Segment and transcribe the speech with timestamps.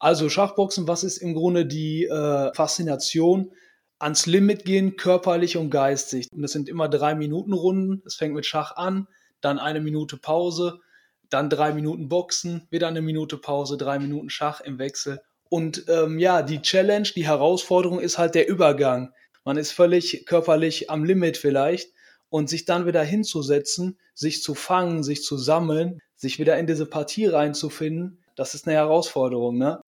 [0.00, 3.52] Also Schachboxen, was ist im Grunde die äh, Faszination?
[3.98, 6.26] Ans Limit gehen, körperlich und geistig.
[6.32, 8.02] Und das sind immer drei Minuten Runden.
[8.06, 9.06] Es fängt mit Schach an,
[9.42, 10.80] dann eine Minute Pause,
[11.28, 15.20] dann drei Minuten Boxen, wieder eine Minute Pause, drei Minuten Schach im Wechsel.
[15.50, 19.12] Und ähm, ja, die Challenge, die Herausforderung ist halt der Übergang.
[19.44, 21.92] Man ist völlig körperlich am Limit vielleicht
[22.30, 26.86] und sich dann wieder hinzusetzen, sich zu fangen, sich zu sammeln, sich wieder in diese
[26.86, 29.82] Partie reinzufinden, das ist eine Herausforderung, ne?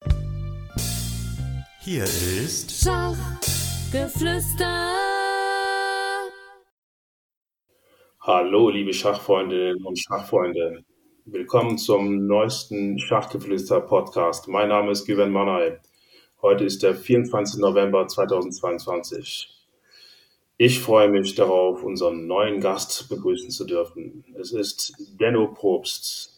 [1.81, 4.93] Hier ist Schachgeflüster.
[8.21, 10.85] Hallo, liebe Schachfreundinnen und Schachfreunde.
[11.25, 14.49] Willkommen zum neuesten Schachgeflüster-Podcast.
[14.49, 15.79] Mein Name ist Güven Manay.
[16.41, 17.61] Heute ist der 24.
[17.61, 19.49] November 2022.
[20.57, 24.25] Ich freue mich darauf, unseren neuen Gast begrüßen zu dürfen.
[24.39, 26.32] Es ist Denno Probst.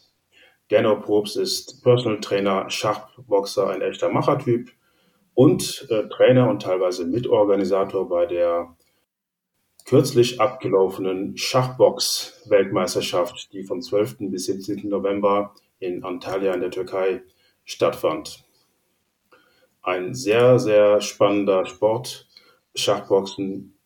[0.74, 4.73] Denno Probst ist Personal Trainer, Schachboxer, ein echter Machertyp
[5.32, 8.76] und äh, Trainer und teilweise Mitorganisator bei der
[9.84, 14.16] kürzlich abgelaufenen Schachbox-Weltmeisterschaft, die vom 12.
[14.32, 14.88] bis 17.
[14.88, 17.23] November in Antalya in der Türkei
[17.65, 18.43] stattfand.
[19.80, 22.27] Ein sehr, sehr spannender Sport,
[22.74, 23.79] Schachboxen.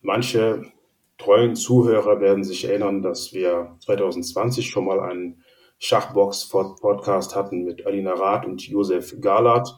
[0.00, 0.72] Manche
[1.18, 5.44] treuen Zuhörer werden sich erinnern, dass wir 2020 schon mal einen
[5.78, 9.68] Schachbox-Podcast hatten mit Alina Rath und Josef Galat.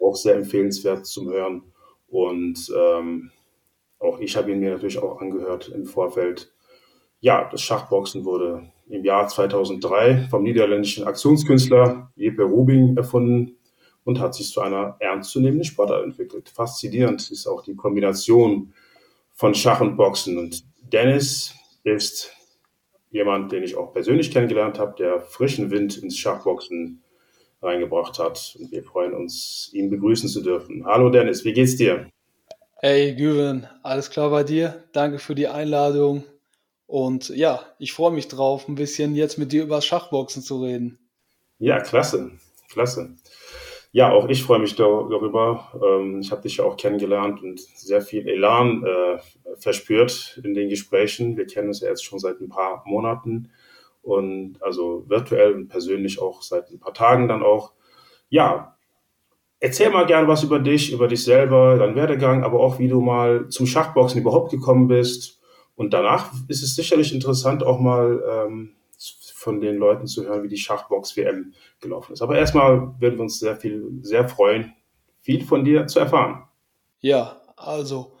[0.00, 1.62] Auch sehr empfehlenswert zum Hören.
[2.08, 3.30] Und ähm,
[3.98, 6.52] auch ich habe ihn mir natürlich auch angehört im Vorfeld.
[7.20, 13.56] Ja, das Schachboxen wurde im Jahr 2003 vom niederländischen Aktionskünstler Jeppe Rubing erfunden
[14.04, 16.48] und hat sich zu einer ernstzunehmenden Sportart entwickelt.
[16.48, 18.72] Faszinierend ist auch die Kombination
[19.34, 20.38] von Schach und Boxen.
[20.38, 21.54] Und Dennis
[21.84, 22.32] ist
[23.10, 27.02] jemand, den ich auch persönlich kennengelernt habe, der frischen Wind ins Schachboxen
[27.62, 28.56] reingebracht hat.
[28.58, 30.84] Und wir freuen uns, ihn begrüßen zu dürfen.
[30.84, 32.10] Hallo Dennis, wie geht's dir?
[32.80, 34.84] Hey Güven, alles klar bei dir?
[34.92, 36.24] Danke für die Einladung.
[36.86, 40.98] Und ja, ich freue mich drauf, ein bisschen jetzt mit dir über Schachboxen zu reden.
[41.58, 42.30] Ja, klasse,
[42.70, 43.14] klasse.
[43.90, 45.72] Ja, auch ich freue mich darüber.
[45.82, 49.18] Ähm, ich habe dich ja auch kennengelernt und sehr viel Elan äh,
[49.56, 51.36] verspürt in den Gesprächen.
[51.36, 53.50] Wir kennen uns ja jetzt schon seit ein paar Monaten
[54.02, 57.72] und also virtuell und persönlich auch seit ein paar Tagen dann auch.
[58.28, 58.78] Ja,
[59.60, 63.00] Erzähl mal gern was über dich, über dich selber, deinen Werdegang, aber auch wie du
[63.00, 65.40] mal zum Schachboxen überhaupt gekommen bist.
[65.74, 68.76] Und danach ist es sicherlich interessant, auch mal ähm,
[69.38, 72.22] von den Leuten zu hören, wie die Schachbox-WM gelaufen ist.
[72.22, 74.74] Aber erstmal würden wir uns sehr viel, sehr freuen,
[75.20, 76.42] viel von dir zu erfahren.
[77.00, 78.16] Ja, also,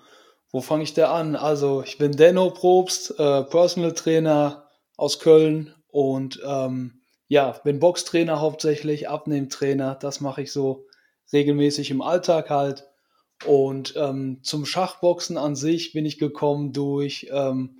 [0.52, 1.34] wo fange ich da an?
[1.34, 8.40] Also, ich bin Denno Probst, äh, Personal Trainer aus Köln und ähm, ja, bin Boxtrainer
[8.40, 9.96] hauptsächlich, Abnehmtrainer.
[9.96, 10.86] Das mache ich so
[11.32, 12.86] regelmäßig im Alltag halt.
[13.44, 17.76] Und ähm, zum Schachboxen an sich bin ich gekommen durch, ähm,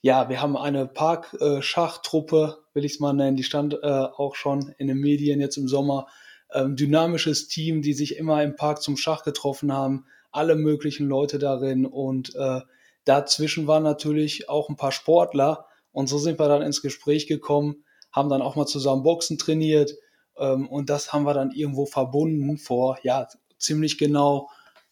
[0.00, 4.72] ja, wir haben eine Park-Schachtruppe, will ich es mal nennen, die stand äh, auch schon
[4.78, 6.06] in den Medien jetzt im Sommer.
[6.54, 11.40] Ähm, dynamisches Team, die sich immer im Park zum Schach getroffen haben, alle möglichen Leute
[11.40, 12.60] darin und äh,
[13.04, 17.84] dazwischen waren natürlich auch ein paar Sportler und so sind wir dann ins Gespräch gekommen,
[18.12, 19.94] haben dann auch mal zusammen Boxen trainiert
[20.38, 23.26] ähm, und das haben wir dann irgendwo verbunden vor, ja,
[23.58, 24.48] ziemlich genau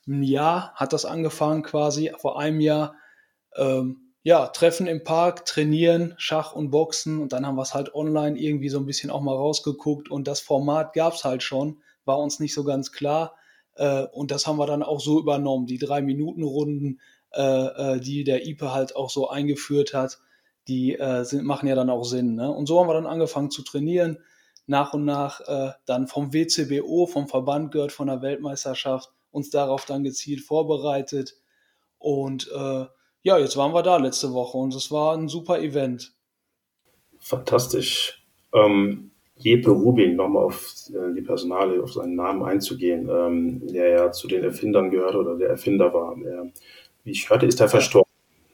[0.08, 2.96] ein Jahr hat das angefangen quasi, vor einem Jahr.
[3.56, 7.94] Ähm, ja, Treffen im Park, trainieren, Schach und Boxen und dann haben wir es halt
[7.94, 11.80] online irgendwie so ein bisschen auch mal rausgeguckt und das Format gab es halt schon,
[12.06, 13.36] war uns nicht so ganz klar
[13.76, 17.00] äh, und das haben wir dann auch so übernommen, die Drei-Minuten-Runden,
[17.34, 20.18] äh, äh, die der IPE halt auch so eingeführt hat,
[20.66, 22.34] die äh, sind, machen ja dann auch Sinn.
[22.34, 22.50] Ne?
[22.50, 24.18] Und so haben wir dann angefangen zu trainieren,
[24.66, 29.84] nach und nach äh, dann vom WCBO, vom Verband gehört, von der Weltmeisterschaft, uns darauf
[29.84, 31.36] dann gezielt vorbereitet.
[31.98, 32.86] Und äh,
[33.26, 36.12] ja, jetzt waren wir da letzte Woche und es war ein super Event.
[37.18, 38.24] Fantastisch.
[38.54, 44.12] Ähm, Jeppe Rubin, nochmal auf äh, die Personale, auf seinen Namen einzugehen, ähm, der ja
[44.12, 46.14] zu den Erfindern gehört oder der Erfinder war.
[46.22, 46.52] Der,
[47.02, 48.08] wie ich hörte, ist er verstorben.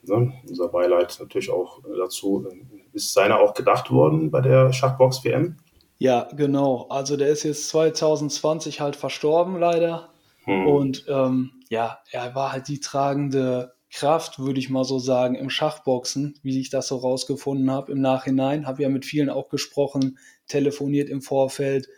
[0.05, 0.33] Ne?
[0.49, 2.49] Unser Beileid natürlich auch dazu.
[2.95, 5.59] Ist seiner auch gedacht worden bei der Schachbox-WM?
[5.99, 6.87] Ja, genau.
[6.89, 10.09] Also der ist jetzt 2020 halt verstorben, leider.
[10.45, 10.67] Hm.
[10.67, 15.51] Und ähm, ja, er war halt die tragende Kraft, würde ich mal so sagen, im
[15.51, 18.67] Schachboxen, wie ich das so rausgefunden habe im Nachhinein.
[18.67, 20.19] Habe ja mit vielen auch gesprochen,
[20.49, 21.89] telefoniert im Vorfeld,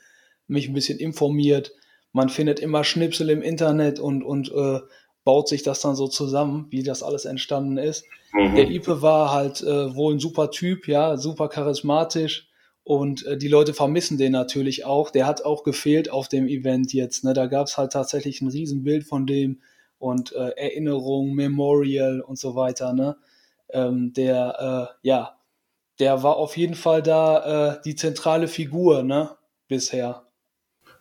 [0.49, 1.73] mich ein bisschen informiert.
[2.13, 4.81] Man findet immer Schnipsel im Internet und, und äh,
[5.25, 8.05] baut sich das dann so zusammen, wie das alles entstanden ist.
[8.33, 8.57] Mhm.
[8.57, 12.49] Der Ipe war halt äh, wohl ein super Typ, ja, super charismatisch
[12.83, 15.11] Und äh, die Leute vermissen den natürlich auch.
[15.11, 17.25] Der hat auch gefehlt auf dem Event jetzt.
[17.25, 17.35] Ne?
[17.35, 19.61] Da gab es halt tatsächlich ein Riesenbild von dem
[19.99, 22.93] und äh, Erinnerung, Memorial und so weiter.
[22.93, 23.17] Ne?
[23.71, 25.39] Ähm, der, äh, ja,
[25.99, 29.31] der war auf jeden Fall da äh, die zentrale Figur ne?
[29.69, 30.25] bisher.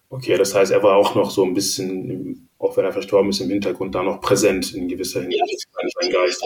[0.10, 3.42] Okay, das heißt, er war auch noch so ein bisschen, auch wenn er verstorben ist,
[3.42, 5.68] im Hintergrund da noch präsent in gewisser Hinsicht.
[6.00, 6.44] Sein Geist.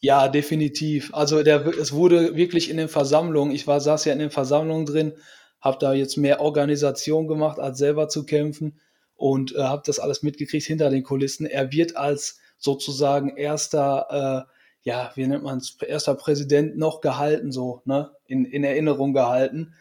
[0.00, 1.12] Ja, definitiv.
[1.14, 4.86] Also der, es wurde wirklich in den Versammlungen, ich war, saß ja in den Versammlungen
[4.86, 5.14] drin,
[5.60, 8.78] habe da jetzt mehr Organisation gemacht, als selber zu kämpfen
[9.18, 11.44] und äh, habe das alles mitgekriegt hinter den Kulissen.
[11.44, 17.50] Er wird als sozusagen erster, äh, ja, wie nennt man es, erster Präsident noch gehalten,
[17.50, 19.74] so, ne, in, in Erinnerung gehalten.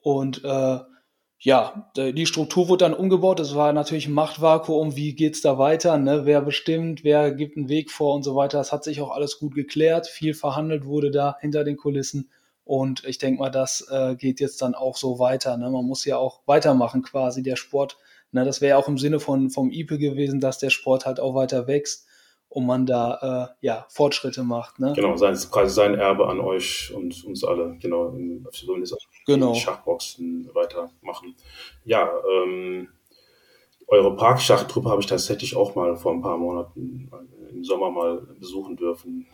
[0.00, 0.78] Und äh,
[1.42, 3.40] ja, die Struktur wurde dann umgebaut.
[3.40, 4.96] Es war natürlich ein Machtvakuum.
[4.96, 5.96] Wie geht's da weiter?
[5.96, 6.26] Ne?
[6.26, 7.02] Wer bestimmt?
[7.02, 8.58] Wer gibt einen Weg vor und so weiter?
[8.58, 10.06] Das hat sich auch alles gut geklärt.
[10.06, 12.28] Viel verhandelt wurde da hinter den Kulissen.
[12.64, 15.56] Und ich denke mal, das äh, geht jetzt dann auch so weiter.
[15.56, 15.70] Ne?
[15.70, 17.42] Man muss ja auch weitermachen quasi.
[17.42, 17.96] Der Sport,
[18.32, 18.44] ne?
[18.44, 21.66] das wäre auch im Sinne von, vom IPE gewesen, dass der Sport halt auch weiter
[21.66, 22.06] wächst
[22.48, 24.80] und man da äh, ja, Fortschritte macht.
[24.80, 24.92] Ne?
[24.94, 28.46] Genau, sein, quasi sein Erbe an euch und uns alle, genau, in,
[29.24, 29.54] genau.
[29.54, 31.36] Schachboxen weitermachen.
[31.84, 32.10] Ja,
[32.42, 32.88] ähm,
[33.86, 38.18] eure Parkschachttruppe habe ich tatsächlich auch mal vor ein paar Monaten äh, im Sommer mal
[38.38, 39.26] besuchen dürfen.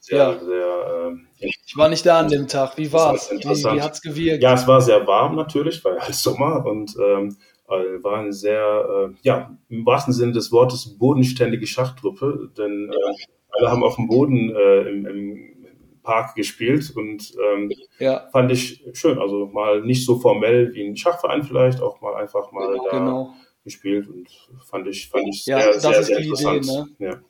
[0.00, 0.38] Sehr, ja.
[0.38, 1.10] sehr,
[1.40, 2.76] äh, ich war nicht da an dem Tag.
[2.76, 3.30] Wie war es?
[3.30, 4.42] Wie, wie hat es gewirkt?
[4.42, 7.36] Ja, es war sehr warm natürlich, weil halt Sommer und ähm,
[7.68, 13.24] äh, war eine sehr, äh, ja, im wahrsten Sinne des Wortes bodenständige Schachtruppe, denn äh,
[13.50, 15.56] alle haben auf dem Boden äh, im, im
[16.02, 18.28] Park gespielt und ähm, ja.
[18.30, 19.18] fand ich schön.
[19.18, 23.34] Also mal nicht so formell wie ein Schachverein vielleicht, auch mal einfach mal genau.
[23.34, 23.34] da
[23.64, 24.28] gespielt und
[24.64, 26.64] fand ich, fand ich ja, sehr, sehr, sehr interessant.
[26.64, 26.86] Idee, ne?
[26.98, 27.20] ja.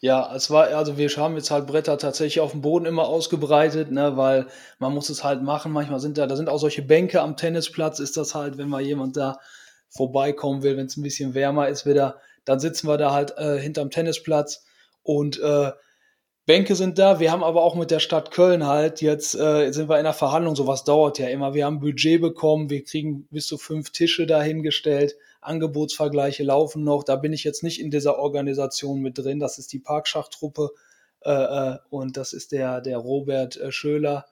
[0.00, 3.90] Ja, es war, also wir haben jetzt halt Bretter tatsächlich auf dem Boden immer ausgebreitet,
[3.90, 4.46] ne, weil
[4.78, 5.72] man muss es halt machen.
[5.72, 8.80] Manchmal sind da, da sind auch solche Bänke am Tennisplatz, ist das halt, wenn mal
[8.80, 9.40] jemand da
[9.88, 13.58] vorbeikommen will, wenn es ein bisschen wärmer ist wieder, dann sitzen wir da halt äh,
[13.58, 14.64] hinterm Tennisplatz
[15.02, 15.72] und äh,
[16.48, 17.20] Bänke sind da.
[17.20, 20.14] Wir haben aber auch mit der Stadt Köln halt jetzt äh, sind wir in der
[20.14, 20.56] Verhandlung.
[20.56, 21.52] Sowas dauert ja immer.
[21.52, 22.70] Wir haben Budget bekommen.
[22.70, 25.14] Wir kriegen bis zu fünf Tische dahingestellt.
[25.42, 27.04] Angebotsvergleiche laufen noch.
[27.04, 29.40] Da bin ich jetzt nicht in dieser Organisation mit drin.
[29.40, 30.70] Das ist die Parkschachttruppe
[31.20, 34.24] äh, äh, und das ist der der Robert äh, Schöler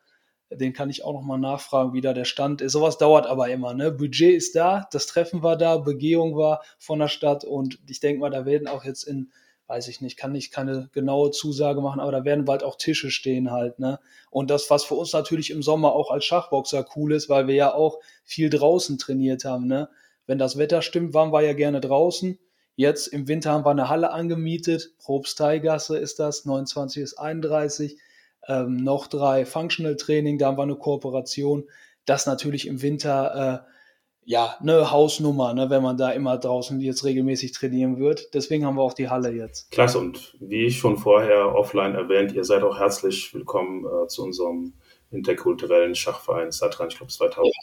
[0.51, 2.73] den kann ich auch nochmal nachfragen, wie da der Stand ist.
[2.73, 3.75] Sowas dauert aber immer.
[3.75, 3.91] Ne?
[3.91, 8.21] Budget ist da, das Treffen war da, Begehung war von der Stadt und ich denke
[8.21, 9.33] mal, da werden auch jetzt in,
[9.67, 13.11] weiß ich nicht, kann ich keine genaue Zusage machen, aber da werden bald auch Tische
[13.11, 13.81] stehen halt.
[13.81, 13.99] Ne?
[14.31, 17.55] Und das, was für uns natürlich im Sommer auch als Schachboxer cool ist, weil wir
[17.55, 19.67] ja auch viel draußen trainiert haben.
[19.67, 19.89] Ne?
[20.27, 22.39] Wenn das Wetter stimmt, waren wir ja gerne draußen.
[22.77, 24.93] Jetzt im Winter haben wir eine Halle angemietet.
[24.99, 27.99] Probsteigasse ist das, 29 bis 31
[28.49, 31.65] ähm, noch drei Functional Training, da haben wir eine Kooperation.
[32.05, 33.73] Das natürlich im Winter äh,
[34.27, 38.35] ja eine Hausnummer, ne, wenn man da immer draußen jetzt regelmäßig trainieren wird.
[38.35, 39.71] Deswegen haben wir auch die Halle jetzt.
[39.71, 44.25] Klasse und wie ich schon vorher offline erwähnt, ihr seid auch herzlich willkommen äh, zu
[44.25, 44.75] unserem
[45.11, 47.55] interkulturellen Schachverein Satran Club 2000.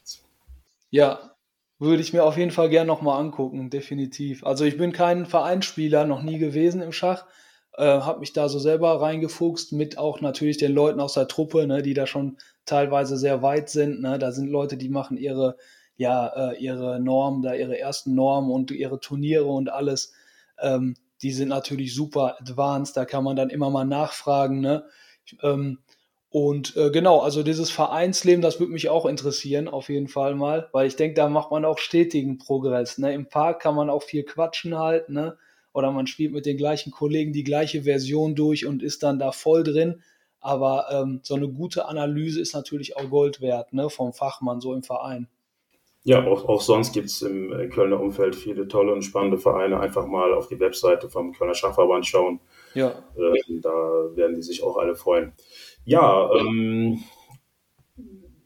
[0.89, 1.33] Ja,
[1.79, 4.45] würde ich mir auf jeden Fall gerne nochmal angucken, definitiv.
[4.45, 7.25] Also ich bin kein Vereinsspieler, noch nie gewesen im Schach,
[7.77, 11.65] äh, habe mich da so selber reingefuchst, mit auch natürlich den Leuten aus der Truppe,
[11.67, 14.01] ne, die da schon teilweise sehr weit sind.
[14.01, 14.19] Ne.
[14.19, 15.57] Da sind Leute, die machen ihre,
[15.97, 20.13] ja, äh, ihre Normen, da ihre ersten Normen und ihre Turniere und alles.
[20.59, 24.59] Ähm, die sind natürlich super advanced, da kann man dann immer mal nachfragen.
[24.59, 24.83] Ne.
[25.41, 25.79] Ähm,
[26.29, 30.67] und äh, genau, also dieses Vereinsleben, das würde mich auch interessieren, auf jeden Fall mal,
[30.71, 32.97] weil ich denke, da macht man auch stetigen Progress.
[32.97, 33.13] Ne?
[33.13, 35.37] Im Park kann man auch viel quatschen halt, ne?
[35.73, 39.31] Oder man spielt mit den gleichen Kollegen die gleiche Version durch und ist dann da
[39.31, 40.01] voll drin.
[40.39, 44.73] Aber ähm, so eine gute Analyse ist natürlich auch Gold wert, ne, vom Fachmann so
[44.73, 45.27] im Verein.
[46.05, 49.79] Ja, auch, auch sonst gibt es im äh, Kölner Umfeld viele tolle und spannende Vereine.
[49.79, 52.41] Einfach mal auf die Webseite vom Kölner Schachverband schauen.
[52.73, 52.89] Ja.
[53.15, 53.71] Äh, da
[54.13, 55.31] werden die sich auch alle freuen.
[55.85, 57.01] Ja, ähm,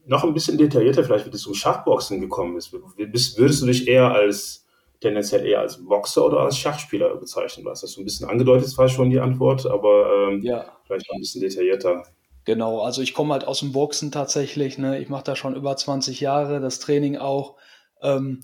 [0.06, 2.72] noch ein bisschen detaillierter vielleicht, wie du zum Schachboxen gekommen bist.
[2.72, 4.67] Würdest du dich eher als
[5.00, 7.80] tendenziell eher als Boxer oder als Schachspieler bezeichnen was.
[7.80, 10.64] Das ist so ein bisschen angedeutet, war schon die Antwort, aber ähm, ja.
[10.84, 12.02] vielleicht noch ein bisschen detaillierter.
[12.44, 14.78] Genau, also ich komme halt aus dem Boxen tatsächlich.
[14.78, 14.98] Ne?
[15.00, 17.56] Ich mache da schon über 20 Jahre, das Training auch.
[18.02, 18.40] Ähm,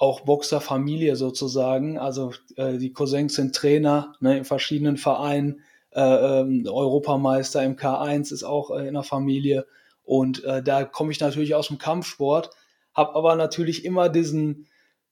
[0.00, 1.98] auch Boxerfamilie sozusagen.
[1.98, 5.62] Also äh, die Cousins sind Trainer ne, in verschiedenen Vereinen.
[5.90, 9.66] Äh, ähm, Europameister im K1 ist auch äh, in der Familie.
[10.04, 12.50] Und äh, da komme ich natürlich aus dem Kampfsport,
[12.94, 14.67] habe aber natürlich immer diesen,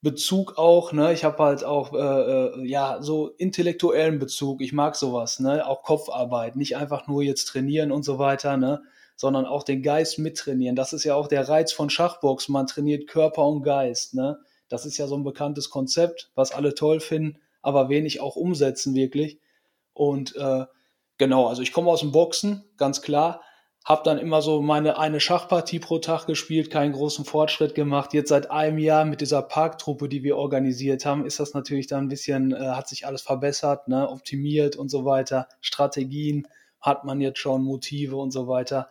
[0.06, 1.12] Bezug auch, ne?
[1.12, 4.60] Ich habe halt auch äh, äh, ja so intellektuellen Bezug.
[4.60, 5.66] Ich mag sowas, ne?
[5.66, 8.82] Auch Kopfarbeit, nicht einfach nur jetzt trainieren und so weiter, ne?
[9.16, 10.76] sondern auch den Geist mittrainieren.
[10.76, 12.52] Das ist ja auch der Reiz von Schachboxen.
[12.52, 14.14] Man trainiert Körper und Geist.
[14.14, 14.38] Ne?
[14.68, 18.94] Das ist ja so ein bekanntes Konzept, was alle toll finden, aber wenig auch umsetzen
[18.94, 19.40] wirklich.
[19.92, 20.66] Und äh,
[21.18, 23.40] genau, also ich komme aus dem Boxen, ganz klar.
[23.86, 28.12] Hab dann immer so meine eine Schachpartie pro Tag gespielt, keinen großen Fortschritt gemacht.
[28.14, 32.06] Jetzt seit einem Jahr mit dieser Parktruppe, die wir organisiert haben, ist das natürlich dann
[32.06, 35.46] ein bisschen, äh, hat sich alles verbessert, ne, optimiert und so weiter.
[35.60, 36.48] Strategien
[36.80, 38.90] hat man jetzt schon, Motive und so weiter.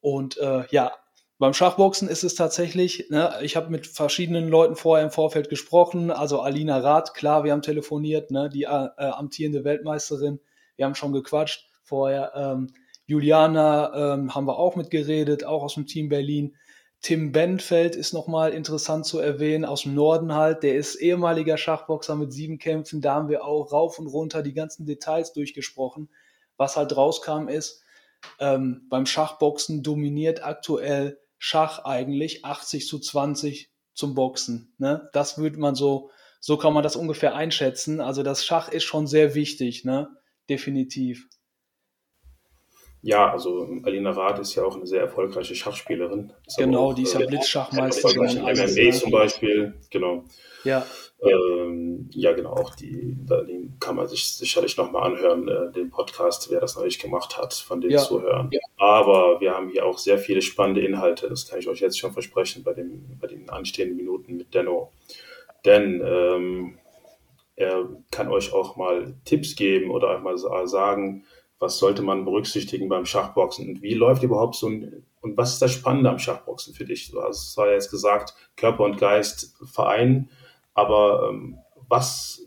[0.00, 0.92] Und äh, ja,
[1.40, 6.12] beim Schachboxen ist es tatsächlich, ne, ich habe mit verschiedenen Leuten vorher im Vorfeld gesprochen,
[6.12, 10.38] also Alina Rath, klar, wir haben telefoniert, ne, die äh, amtierende Weltmeisterin,
[10.76, 12.32] wir haben schon gequatscht vorher.
[12.36, 12.68] Ähm,
[13.08, 16.54] Juliana ähm, haben wir auch mitgeredet, auch aus dem Team Berlin.
[17.00, 20.62] Tim Benfeld ist nochmal interessant zu erwähnen, aus dem Norden halt.
[20.62, 23.00] Der ist ehemaliger Schachboxer mit sieben Kämpfen.
[23.00, 26.10] Da haben wir auch rauf und runter die ganzen Details durchgesprochen.
[26.58, 27.82] Was halt rauskam ist,
[28.40, 34.74] ähm, beim Schachboxen dominiert aktuell Schach eigentlich 80 zu 20 zum Boxen.
[34.76, 35.08] Ne?
[35.14, 36.10] Das würde man so,
[36.40, 38.02] so kann man das ungefähr einschätzen.
[38.02, 40.10] Also das Schach ist schon sehr wichtig, ne?
[40.50, 41.26] Definitiv.
[43.00, 46.32] Ja, also Alina Rath ist ja auch eine sehr erfolgreiche Schachspielerin.
[46.46, 48.42] Ist genau, auch, die ist ja äh, Blitzschachmeisterin.
[48.42, 50.24] MMA zum Beispiel, genau.
[50.64, 50.84] Ja.
[51.20, 56.50] Ähm, ja, genau, auch die, den kann man sich sicherlich nochmal anhören, äh, den Podcast,
[56.50, 57.98] wer das noch nicht gemacht hat, von den ja.
[57.98, 58.50] Zuhören.
[58.52, 58.60] Ja.
[58.76, 62.12] Aber wir haben hier auch sehr viele spannende Inhalte, das kann ich euch jetzt schon
[62.12, 64.92] versprechen bei, dem, bei den anstehenden Minuten mit Denno.
[65.64, 66.78] Denn ähm,
[67.56, 71.24] er kann euch auch mal Tipps geben oder einmal sagen,
[71.58, 75.62] was sollte man berücksichtigen beim Schachboxen und wie läuft überhaupt so ein, und was ist
[75.62, 77.10] das Spannende am Schachboxen für dich?
[77.10, 80.30] Du hast zwar jetzt gesagt, Körper und Geist vereinen,
[80.74, 82.46] aber ähm, was,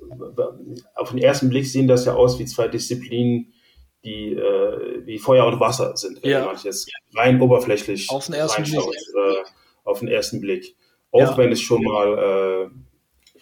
[0.95, 3.53] auf den ersten Blick sehen das ja aus wie zwei Disziplinen,
[4.03, 6.45] die äh, wie Feuer und Wasser sind, wenn ja.
[6.45, 8.79] man jetzt rein oberflächlich auf den ersten Blick.
[8.79, 9.43] Äh,
[9.83, 10.75] auf den ersten Blick.
[11.11, 11.37] Auch ja.
[11.37, 12.69] wenn es schon mal äh,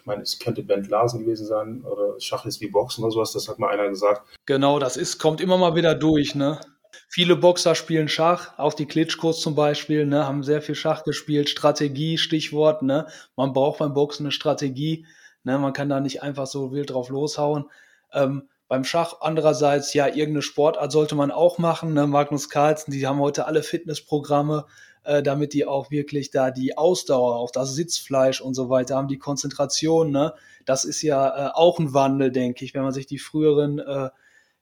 [0.10, 3.48] meine, es könnte Bent Larsen gewesen sein oder Schach ist wie Boxen oder sowas, das
[3.48, 4.24] hat mal einer gesagt.
[4.46, 6.60] Genau, das ist, kommt immer mal wieder durch, ne?
[7.08, 11.50] Viele Boxer spielen Schach, auch die Klitschkos zum Beispiel, ne, haben sehr viel Schach gespielt.
[11.50, 13.08] Strategie, Stichwort, ne?
[13.36, 15.06] Man braucht beim Boxen eine Strategie,
[15.44, 15.58] ne?
[15.58, 17.66] Man kann da nicht einfach so wild drauf loshauen.
[18.12, 21.94] Ähm, beim Schach andererseits, ja, irgendeine Sportart sollte man auch machen.
[21.94, 22.06] Ne?
[22.06, 24.66] Magnus Carlsen, die haben heute alle Fitnessprogramme,
[25.04, 29.08] äh, damit die auch wirklich da die Ausdauer, auch das Sitzfleisch und so weiter haben,
[29.08, 30.34] die Konzentration, ne?
[30.66, 34.10] Das ist ja äh, auch ein Wandel, denke ich, wenn man sich die früheren äh,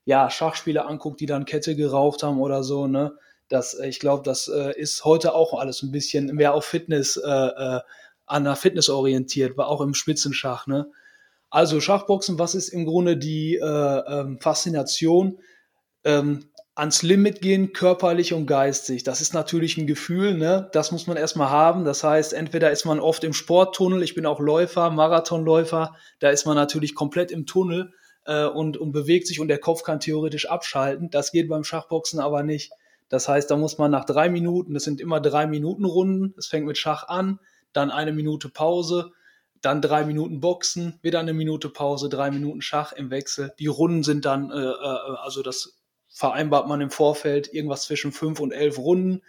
[0.06, 3.14] ja, Schachspieler anguckt, die dann Kette geraucht haben oder so, ne?
[3.50, 7.18] Das, äh, ich glaube, das äh, ist heute auch alles ein bisschen mehr auf Fitness,
[7.18, 7.80] äh, äh,
[8.26, 10.92] an der Fitness orientiert, war auch im Spitzenschach, ne?
[11.50, 15.40] Also Schachboxen, was ist im Grunde die äh, ähm, Faszination?
[16.04, 19.04] Ähm, ans Limit gehen, körperlich und geistig.
[19.04, 20.70] Das ist natürlich ein Gefühl, ne?
[20.74, 21.86] Das muss man erstmal haben.
[21.86, 26.46] Das heißt, entweder ist man oft im Sporttunnel, ich bin auch Läufer, Marathonläufer, da ist
[26.46, 27.94] man natürlich komplett im Tunnel
[28.26, 31.10] äh, und, und bewegt sich und der Kopf kann theoretisch abschalten.
[31.10, 32.72] Das geht beim Schachboxen aber nicht.
[33.10, 36.48] Das heißt, da muss man nach drei Minuten, das sind immer drei Minuten Runden, es
[36.48, 37.40] fängt mit Schach an,
[37.74, 39.14] dann eine Minute Pause,
[39.62, 43.54] dann drei Minuten Boxen, wieder eine Minute Pause, drei Minuten Schach im Wechsel.
[43.58, 45.77] Die Runden sind dann, äh, äh, also das
[46.18, 49.22] vereinbart man im Vorfeld irgendwas zwischen fünf und elf Runden.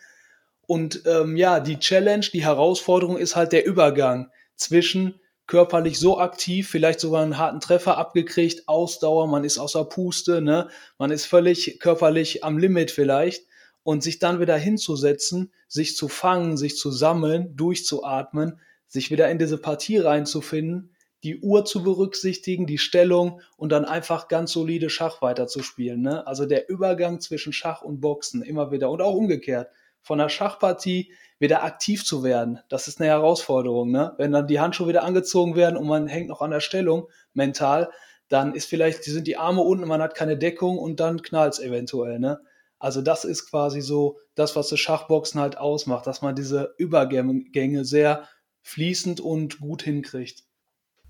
[0.67, 6.67] Und ähm, ja, die Challenge, die Herausforderung ist halt der Übergang zwischen körperlich so aktiv,
[6.67, 10.69] vielleicht sogar einen harten Treffer abgekriegt, Ausdauer, man ist außer Puste, ne?
[10.97, 13.45] man ist völlig körperlich am Limit vielleicht
[13.83, 19.39] und sich dann wieder hinzusetzen, sich zu fangen, sich zu sammeln, durchzuatmen, sich wieder in
[19.39, 25.21] diese Partie reinzufinden, die Uhr zu berücksichtigen, die Stellung und dann einfach ganz solide Schach
[25.21, 26.01] weiterzuspielen.
[26.01, 26.27] Ne?
[26.27, 29.69] Also der Übergang zwischen Schach und Boxen immer wieder und auch umgekehrt.
[30.01, 33.91] Von der Schachpartie wieder aktiv zu werden, das ist eine Herausforderung.
[33.91, 34.15] Ne?
[34.17, 37.91] Wenn dann die Handschuhe wieder angezogen werden und man hängt noch an der Stellung mental,
[38.29, 41.61] dann ist vielleicht, sind die Arme unten, man hat keine Deckung und dann knallt es
[41.61, 42.19] eventuell.
[42.19, 42.41] Ne?
[42.79, 47.85] Also das ist quasi so das, was das Schachboxen halt ausmacht, dass man diese Übergänge
[47.85, 48.29] sehr
[48.63, 50.45] fließend und gut hinkriegt.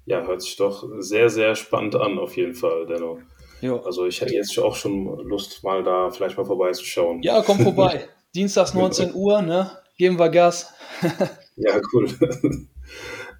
[0.08, 3.18] Ja, hört sich doch sehr, sehr spannend an, auf jeden Fall, Denno.
[3.60, 3.76] Jo.
[3.80, 7.22] Also ich hätte jetzt auch schon Lust, mal da vielleicht mal vorbeizuschauen.
[7.22, 8.08] Ja, komm vorbei.
[8.34, 9.70] Dienstags 19 Uhr, ne?
[9.98, 10.72] Geben wir Gas.
[11.56, 12.08] ja, cool.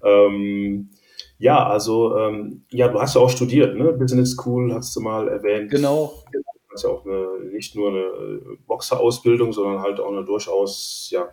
[0.03, 0.91] ähm,
[1.39, 3.91] ja, also, ähm, ja, du hast ja auch studiert, ne?
[3.93, 5.71] Business School hast du mal erwähnt.
[5.71, 6.23] Genau.
[6.31, 11.29] Du hast ja auch eine, nicht nur eine Boxerausbildung, sondern halt auch eine durchaus, ja,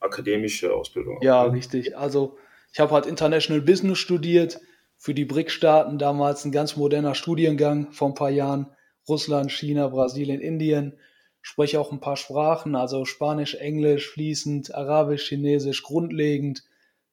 [0.00, 1.18] akademische Ausbildung.
[1.22, 1.96] Ja, richtig.
[1.96, 2.36] Also
[2.76, 4.60] ich habe halt International Business studiert,
[4.98, 8.66] für die BRIC-Staaten damals ein ganz moderner Studiengang vor ein paar Jahren.
[9.08, 10.98] Russland, China, Brasilien, Indien.
[11.40, 16.64] spreche auch ein paar Sprachen, also Spanisch, Englisch fließend, Arabisch, Chinesisch grundlegend.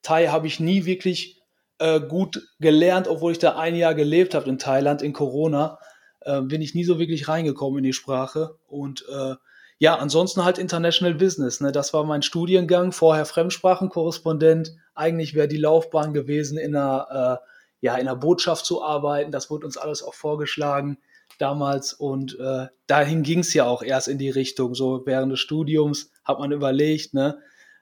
[0.02, 1.42] Thai habe ich nie wirklich
[1.80, 5.80] äh, gut gelernt, obwohl ich da ein Jahr gelebt habe in Thailand in Corona,
[6.20, 9.36] äh, bin ich nie so wirklich reingekommen in die Sprache und äh,
[9.84, 11.60] ja, ansonsten halt International Business.
[11.60, 11.74] Ne?
[11.74, 14.78] Das war mein Studiengang, vorher Fremdsprachenkorrespondent.
[14.96, 19.34] Eigentlich wäre die Laufbahn gewesen, in einer, äh, ja, in einer Botschaft zu arbeiten.
[19.34, 21.00] Das wurde uns alles auch vorgeschlagen
[21.38, 21.92] damals.
[21.92, 24.74] Und äh, dahin ging es ja auch erst in die Richtung.
[24.74, 27.40] So während des Studiums hat man überlegt, ne?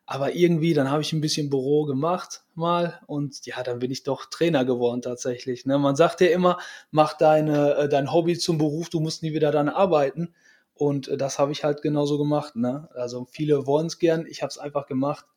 [0.08, 4.02] Aber irgendwie, dann habe ich ein bisschen Büro gemacht mal und ja, dann bin ich
[4.02, 5.68] doch Trainer geworden tatsächlich.
[5.68, 5.78] Ne?
[5.78, 6.58] Man sagt ja immer,
[6.90, 10.34] mach deine, äh, dein Hobby zum Beruf, du musst nie wieder dann arbeiten.
[10.82, 12.56] Und äh, das habe ich halt genauso gemacht.
[12.56, 12.90] Ne?
[12.96, 15.28] Also viele wollen es gern, ich habe es einfach gemacht.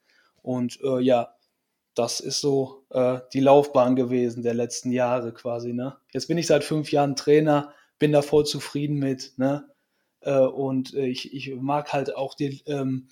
[0.41, 1.35] Und äh, ja,
[1.95, 5.75] das ist so äh, die Laufbahn gewesen der letzten Jahre quasi.
[5.75, 5.99] Ne?
[6.15, 9.35] Jetzt bin ich seit fünf Jahren Trainer, bin da voll zufrieden mit.
[9.37, 9.69] Ne?
[10.21, 13.09] Äh, und äh, ich, ich mag halt auch die, ähm,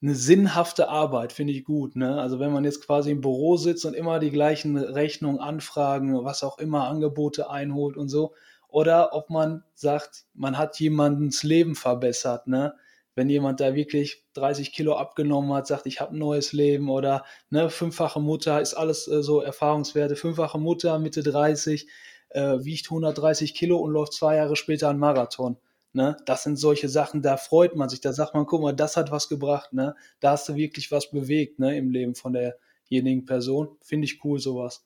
[0.00, 1.94] eine sinnhafte Arbeit, finde ich gut.
[1.94, 2.18] Ne?
[2.18, 6.42] Also wenn man jetzt quasi im Büro sitzt und immer die gleichen Rechnungen, Anfragen, was
[6.42, 8.32] auch immer, Angebote einholt und so,
[8.76, 12.74] oder ob man sagt, man hat jemandens Leben verbessert, ne?
[13.14, 17.24] Wenn jemand da wirklich 30 Kilo abgenommen hat, sagt, ich habe ein neues Leben oder
[17.48, 21.88] ne, fünffache Mutter, ist alles äh, so Erfahrungswerte, fünffache Mutter, Mitte 30,
[22.28, 25.56] äh, wiegt 130 Kilo und läuft zwei Jahre später einen Marathon.
[25.94, 26.18] Ne?
[26.26, 29.10] Das sind solche Sachen, da freut man sich, da sagt man, guck mal, das hat
[29.10, 29.94] was gebracht, ne?
[30.20, 33.78] Da hast du wirklich was bewegt, ne, im Leben von derjenigen Person.
[33.80, 34.84] Finde ich cool, sowas.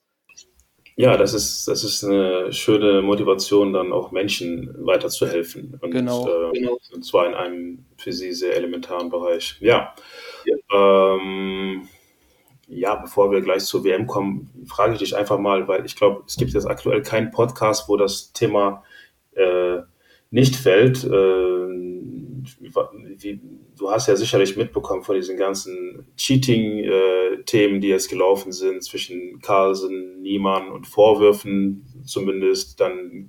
[1.00, 5.78] Ja, das ist, das ist eine schöne Motivation, dann auch Menschen weiterzuhelfen.
[5.80, 6.78] Und, genau, äh, genau.
[6.92, 9.56] Und zwar in einem für sie sehr elementaren Bereich.
[9.60, 9.94] Ja.
[10.44, 11.16] Ja.
[11.16, 11.88] Ähm,
[12.68, 16.22] ja, bevor wir gleich zur WM kommen, frage ich dich einfach mal, weil ich glaube,
[16.26, 18.84] es gibt jetzt aktuell keinen Podcast, wo das Thema
[19.32, 19.78] äh,
[20.30, 21.02] nicht fällt.
[21.04, 21.69] Äh,
[23.78, 29.40] du hast ja sicherlich mitbekommen von diesen ganzen Cheating-Themen, äh, die jetzt gelaufen sind zwischen
[29.40, 33.28] Carlsen, Niemann und Vorwürfen zumindest, dann,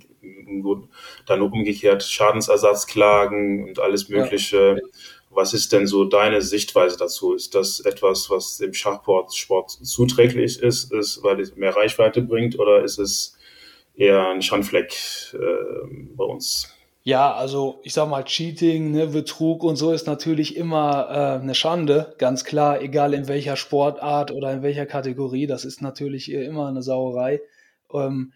[1.26, 4.76] dann umgekehrt Schadensersatzklagen und alles Mögliche.
[4.80, 4.88] Ja.
[5.30, 7.34] Was ist denn so deine Sichtweise dazu?
[7.34, 12.58] Ist das etwas, was dem Schachsport Sport zuträglich ist, ist, weil es mehr Reichweite bringt,
[12.58, 13.36] oder ist es
[13.94, 14.94] eher ein Schandfleck
[15.32, 15.38] äh,
[16.14, 16.71] bei uns?
[17.04, 21.54] Ja, also ich sag mal, Cheating, ne, Betrug und so ist natürlich immer äh, eine
[21.56, 26.68] Schande, ganz klar, egal in welcher Sportart oder in welcher Kategorie, das ist natürlich immer
[26.68, 27.40] eine Sauerei.
[27.92, 28.32] Ähm,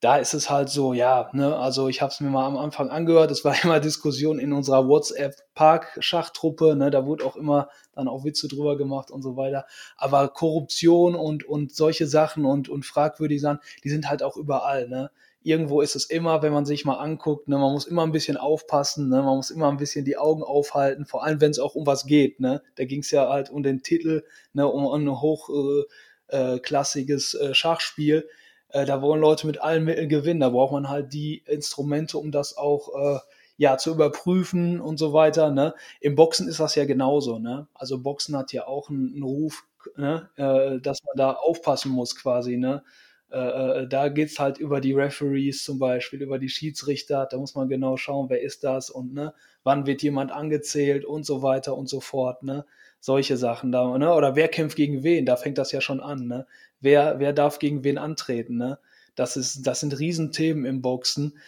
[0.00, 2.90] da ist es halt so, ja, ne, also ich habe es mir mal am Anfang
[2.90, 8.24] angehört, es war immer Diskussion in unserer WhatsApp-Park-Schachtruppe, ne, da wurde auch immer dann auch
[8.24, 9.64] Witze drüber gemacht und so weiter.
[9.96, 14.88] Aber Korruption und, und solche Sachen und, und fragwürdige Sachen, die sind halt auch überall,
[14.88, 15.10] ne
[15.42, 18.36] irgendwo ist es immer, wenn man sich mal anguckt, ne, man muss immer ein bisschen
[18.36, 21.74] aufpassen, ne, man muss immer ein bisschen die Augen aufhalten, vor allem wenn es auch
[21.74, 22.40] um was geht.
[22.40, 22.62] Ne.
[22.76, 28.28] Da ging es ja halt um den Titel, ne, um, ein hochklassiges äh, äh, Schachspiel.
[28.68, 30.40] Äh, da wollen Leute mit allen Mitteln gewinnen.
[30.40, 33.18] Da braucht man halt die Instrumente, um das auch äh,
[33.56, 35.50] ja, zu überprüfen und so weiter.
[35.50, 35.74] Ne?
[36.00, 37.38] Im Boxen ist das ja genauso.
[37.38, 37.66] Ne?
[37.74, 39.64] Also Boxen hat ja auch einen, einen Ruf,
[39.96, 40.30] ne?
[40.36, 42.56] äh, dass man da aufpassen muss quasi.
[42.56, 42.82] Ne?
[43.30, 47.26] Äh, äh, da geht es halt über die Referees zum Beispiel, über die Schiedsrichter.
[47.30, 51.24] Da muss man genau schauen, wer ist das und ne, wann wird jemand angezählt und
[51.24, 52.42] so weiter und so fort.
[52.42, 52.64] Ne?
[52.98, 54.12] Solche Sachen da, ne?
[54.12, 55.26] Oder wer kämpft gegen wen?
[55.26, 56.26] Da fängt das ja schon an.
[56.26, 56.46] Ne?
[56.80, 58.56] Wer, wer darf gegen wen antreten?
[58.56, 58.78] Ne?
[59.14, 61.38] Das, ist, das sind Riesenthemen im Boxen.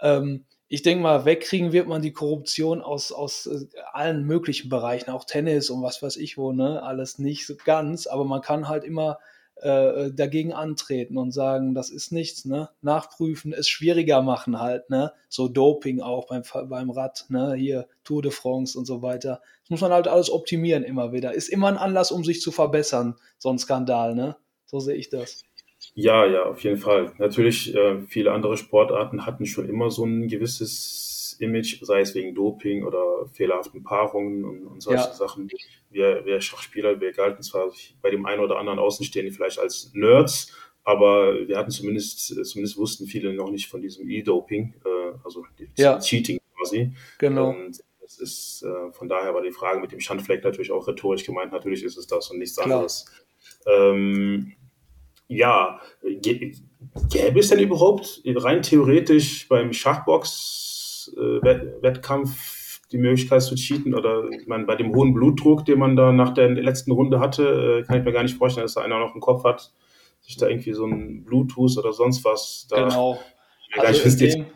[0.00, 5.10] Ähm, ich denke mal, wegkriegen wird man die Korruption aus, aus äh, allen möglichen Bereichen,
[5.10, 6.82] auch Tennis und was weiß ich wo, ne?
[6.82, 9.18] Alles nicht so ganz, aber man kann halt immer
[9.62, 12.70] äh, dagegen antreten und sagen, das ist nichts, ne?
[12.80, 15.12] Nachprüfen, es schwieriger machen halt, ne?
[15.28, 17.54] So Doping auch beim, beim Rad, ne?
[17.54, 19.40] Hier Tour de France und so weiter.
[19.62, 21.32] Das muss man halt alles optimieren immer wieder.
[21.34, 24.36] Ist immer ein Anlass, um sich zu verbessern, so ein Skandal, ne?
[24.66, 25.42] So sehe ich das.
[25.94, 27.12] Ja, ja, auf jeden Fall.
[27.18, 31.11] Natürlich, äh, viele andere Sportarten hatten schon immer so ein gewisses
[31.42, 35.12] Image, sei es wegen Doping oder fehlerhaften Paarungen und, und solche ja.
[35.12, 35.50] Sachen.
[35.90, 40.52] Wir, wir Schachspieler, wir galten zwar bei dem einen oder anderen Außenstehenden vielleicht als Nerds,
[40.84, 45.44] aber wir hatten zumindest, zumindest wussten viele noch nicht von diesem E-Doping, äh, also
[45.76, 45.98] ja.
[45.98, 46.92] Cheating quasi.
[47.18, 47.50] Genau.
[47.50, 51.24] Und das ist, äh, von daher war die Frage mit dem Schandfleck natürlich auch rhetorisch
[51.24, 51.52] gemeint.
[51.52, 52.66] Natürlich ist es das und nichts Klar.
[52.66, 53.06] anderes.
[53.66, 54.52] Ähm,
[55.28, 60.71] ja, gäbe es denn überhaupt rein theoretisch beim Schachbox
[61.08, 66.12] Wettkampf die Möglichkeit zu cheaten oder ich meine, bei dem hohen Blutdruck, den man da
[66.12, 68.98] nach der letzten Runde hatte, äh, kann ich mir gar nicht vorstellen, dass da einer
[68.98, 69.72] noch im Kopf hat,
[70.20, 72.88] sich da irgendwie so ein Bluetooth oder sonst was da.
[72.88, 73.18] Genau.
[73.78, 74.46] Also in dem,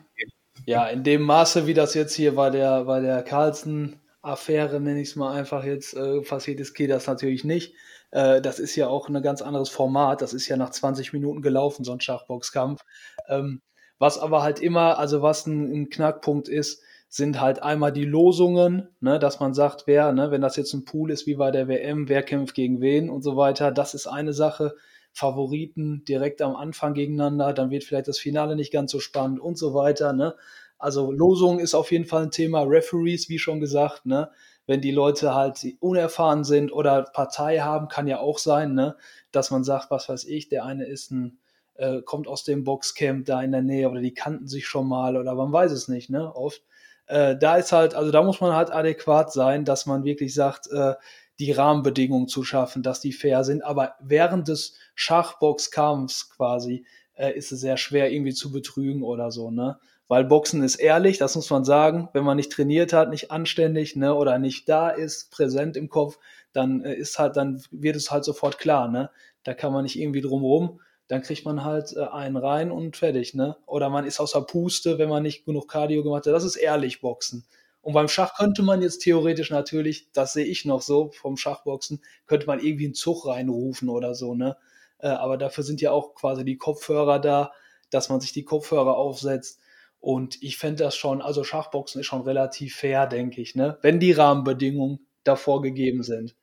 [0.67, 5.09] Ja, in dem Maße, wie das jetzt hier bei der, bei der Carlsen-Affäre, nenne ich
[5.09, 7.75] es mal einfach jetzt, äh, passiert ist, geht das natürlich nicht.
[8.11, 10.21] Äh, das ist ja auch ein ganz anderes Format.
[10.21, 12.83] Das ist ja nach 20 Minuten gelaufen, so ein Schachboxkampf.
[13.29, 13.63] Ähm,
[13.99, 18.89] was aber halt immer, also was ein, ein, Knackpunkt ist, sind halt einmal die Losungen,
[19.01, 21.69] ne, dass man sagt, wer, ne, wenn das jetzt ein Pool ist wie bei der
[21.69, 24.75] WM, wer kämpft gegen wen und so weiter, das ist eine Sache.
[25.13, 29.57] Favoriten direkt am Anfang gegeneinander, dann wird vielleicht das Finale nicht ganz so spannend und
[29.57, 30.13] so weiter.
[30.13, 30.35] Ne?
[30.79, 32.63] Also Losung ist auf jeden Fall ein Thema.
[32.63, 34.31] Referees, wie schon gesagt, ne?
[34.67, 38.97] wenn die Leute halt unerfahren sind oder Partei haben, kann ja auch sein, ne?
[39.33, 41.39] dass man sagt, was weiß ich, der eine ist ein,
[41.79, 45.17] äh, kommt aus dem Boxcamp da in der Nähe oder die kannten sich schon mal
[45.17, 46.35] oder man weiß es nicht, ne?
[46.35, 46.63] Oft.
[47.07, 50.69] Äh, da ist halt, also da muss man halt adäquat sein, dass man wirklich sagt,
[50.71, 50.95] äh,
[51.39, 53.63] die Rahmenbedingungen zu schaffen, dass die fair sind.
[53.63, 59.51] Aber während des Schachboxkampfs quasi äh, ist es sehr schwer irgendwie zu betrügen oder so,
[59.51, 59.79] ne?
[60.09, 62.09] Weil Boxen ist ehrlich, das muss man sagen.
[62.13, 66.19] Wenn man nicht trainiert hat, nicht anständig, ne, oder nicht da ist, präsent im Kopf,
[66.53, 69.11] dann äh, ist halt, dann wird es halt sofort klar, ne?
[69.43, 70.81] Da kann man nicht irgendwie drum rum.
[71.09, 73.57] Dann kriegt man halt äh, einen rein und fertig, ne?
[73.67, 76.33] Oder man ist außer Puste, wenn man nicht genug Cardio gemacht hat.
[76.33, 77.47] Das ist ehrlich Boxen.
[77.81, 82.03] Und beim Schach könnte man jetzt theoretisch natürlich, das sehe ich noch so vom Schachboxen,
[82.27, 84.57] könnte man irgendwie einen Zug reinrufen oder so, ne?
[84.99, 87.53] Äh, aber dafür sind ja auch quasi die Kopfhörer da,
[87.91, 89.61] dass man sich die Kopfhörer aufsetzt.
[90.01, 93.79] Und ich fände das schon, also Schachboxen ist schon relativ fair, denke ich, ne?
[93.83, 96.35] Wenn die Rahmenbedingungen davor gegeben sind.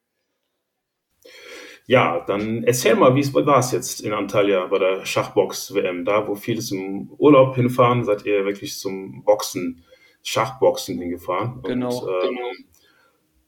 [1.85, 6.05] Ja, dann erzähl mal, wie war es jetzt in Antalya bei der Schachbox-WM?
[6.05, 9.83] Da, wo viele zum Urlaub hinfahren, seid ihr wirklich zum Boxen
[10.23, 11.61] Schachboxen hingefahren.
[11.63, 11.99] Genau.
[11.99, 12.37] Und, ähm,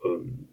[0.03, 0.47] ähm,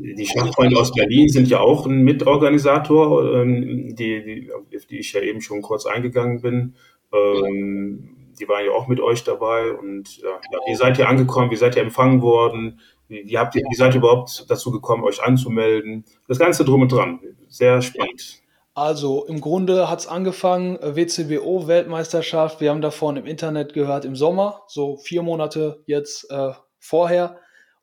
[0.00, 5.12] die Schachfreunde aus Berlin sind ja auch ein Mitorganisator, ähm, die, die, auf die ich
[5.12, 6.74] ja eben schon kurz eingegangen bin.
[7.12, 11.56] Ähm, die waren ja auch mit euch dabei und ja, wie seid ihr angekommen, wie
[11.56, 15.22] seid ihr empfangen worden, wie, wie, habt ihr, wie seid ihr überhaupt dazu gekommen, euch
[15.22, 16.04] anzumelden?
[16.28, 17.20] Das Ganze drum und dran.
[17.48, 18.42] Sehr spannend.
[18.74, 22.60] Also im Grunde hat es angefangen, äh, WCBO-Weltmeisterschaft.
[22.60, 27.38] Wir haben davon im Internet gehört im Sommer, so vier Monate jetzt äh, vorher.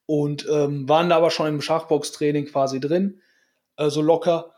[0.05, 3.21] Und ähm, waren da aber schon im Schachbox-Training quasi drin,
[3.77, 4.53] äh, so locker.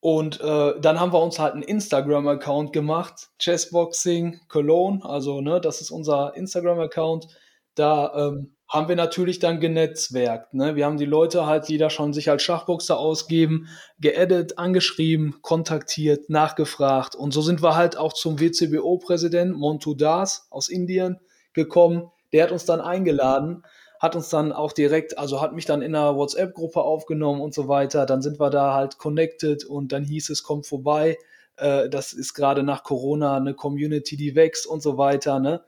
[0.00, 5.04] Und äh, dann haben wir uns halt einen Instagram-Account gemacht, Chessboxing Cologne.
[5.04, 7.28] Also, ne, das ist unser Instagram-Account.
[7.74, 10.54] Da ähm, haben wir natürlich dann genetzwerkt.
[10.54, 10.74] Ne?
[10.74, 13.68] Wir haben die Leute halt, die da schon sich als Schachboxer ausgeben,
[14.00, 17.14] geedit, angeschrieben, kontaktiert, nachgefragt.
[17.14, 21.20] Und so sind wir halt auch zum WCBO-Präsident Montu Das aus Indien
[21.52, 22.10] gekommen.
[22.32, 23.62] Der hat uns dann eingeladen,
[24.00, 27.68] hat uns dann auch direkt, also hat mich dann in einer WhatsApp-Gruppe aufgenommen und so
[27.68, 28.06] weiter.
[28.06, 31.18] Dann sind wir da halt connected und dann hieß es, kommt vorbei.
[31.56, 35.38] Äh, das ist gerade nach Corona eine Community, die wächst und so weiter.
[35.38, 35.62] Ne?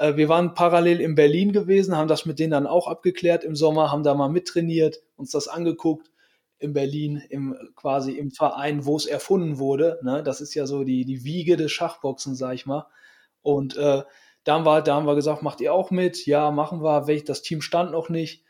[0.00, 3.54] Äh, wir waren parallel in Berlin gewesen, haben das mit denen dann auch abgeklärt im
[3.54, 6.10] Sommer, haben da mal mittrainiert, uns das angeguckt
[6.58, 10.00] in Berlin, im, quasi im Verein, wo es erfunden wurde.
[10.02, 10.22] Ne?
[10.22, 12.86] Das ist ja so die, die Wiege des Schachboxen, sag ich mal.
[13.42, 14.02] Und äh,
[14.44, 16.26] da, haben wir, da haben wir gesagt, macht ihr auch mit?
[16.26, 17.04] Ja, machen wir.
[17.24, 18.44] Das Team stand noch nicht.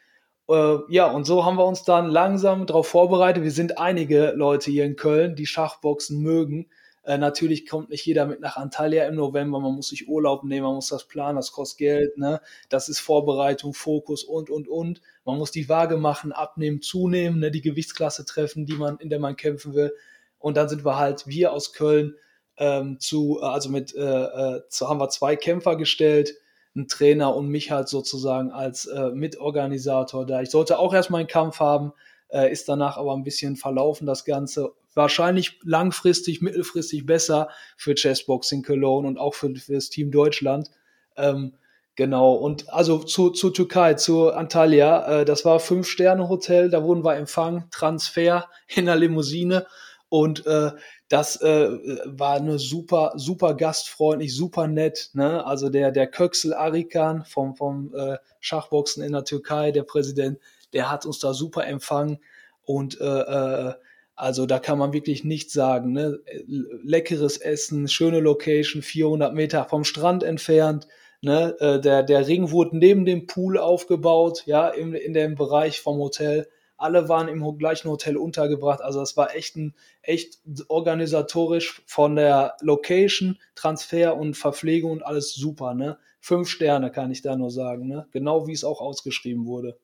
[0.49, 3.43] Äh, ja, und so haben wir uns dann langsam darauf vorbereitet.
[3.43, 6.69] Wir sind einige Leute hier in Köln, die Schachboxen mögen.
[7.03, 10.67] Äh, natürlich kommt nicht jeder mit nach Antalya im November, man muss sich Urlaub nehmen,
[10.67, 12.41] man muss das planen, das kostet Geld, ne?
[12.69, 15.01] Das ist Vorbereitung, Fokus und und und.
[15.25, 17.51] Man muss die Waage machen, abnehmen, zunehmen, ne?
[17.51, 19.95] die Gewichtsklasse treffen, die man, in der man kämpfen will.
[20.39, 22.17] Und dann sind wir halt, wir aus Köln,
[22.59, 26.35] ähm, zu, also mit, äh, äh, zu, haben wir zwei Kämpfer gestellt,
[26.75, 30.43] einen Trainer und mich halt sozusagen als äh, Mitorganisator da.
[30.43, 31.93] Ich sollte auch erstmal einen Kampf haben,
[32.29, 38.63] äh, ist danach aber ein bisschen verlaufen, das Ganze wahrscheinlich langfristig, mittelfristig besser für Chessboxing
[38.63, 40.71] Cologne und auch für, für das Team Deutschland.
[41.17, 41.55] Ähm,
[41.97, 47.17] genau, und also zu, zu Türkei, zu Antalya, äh, das war Fünf-Sterne-Hotel, da wurden wir
[47.17, 49.67] empfangen, Transfer in der Limousine
[50.11, 50.73] und äh,
[51.09, 51.71] das äh,
[52.05, 55.11] war eine super, super gastfreundlich, super nett.
[55.13, 55.45] Ne?
[55.45, 60.39] Also der, der Köksel Arikan vom, vom äh, Schachboxen in der Türkei, der Präsident,
[60.73, 62.19] der hat uns da super empfangen
[62.65, 63.75] und äh, äh,
[64.21, 65.93] also da kann man wirklich nichts sagen.
[65.93, 66.21] Ne?
[66.47, 70.87] Leckeres Essen, schöne Location, 400 Meter vom Strand entfernt.
[71.23, 71.57] Ne?
[71.59, 75.97] Äh, der, der Ring wurde neben dem Pool aufgebaut, ja, in, in dem Bereich vom
[75.99, 76.49] Hotel.
[76.77, 78.83] Alle waren im gleichen Hotel untergebracht.
[78.83, 85.35] Also das war echt ein, echt organisatorisch von der Location, Transfer und Verpflegung und alles
[85.35, 85.73] super.
[85.73, 85.99] Ne?
[86.21, 87.89] Fünf Sterne kann ich da nur sagen.
[87.89, 88.07] Ne?
[88.13, 89.79] Genau wie es auch ausgeschrieben wurde.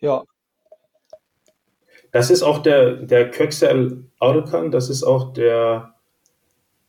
[0.00, 0.24] Ja.
[2.12, 5.94] Das ist auch der, der Köksel Arkan, das ist auch der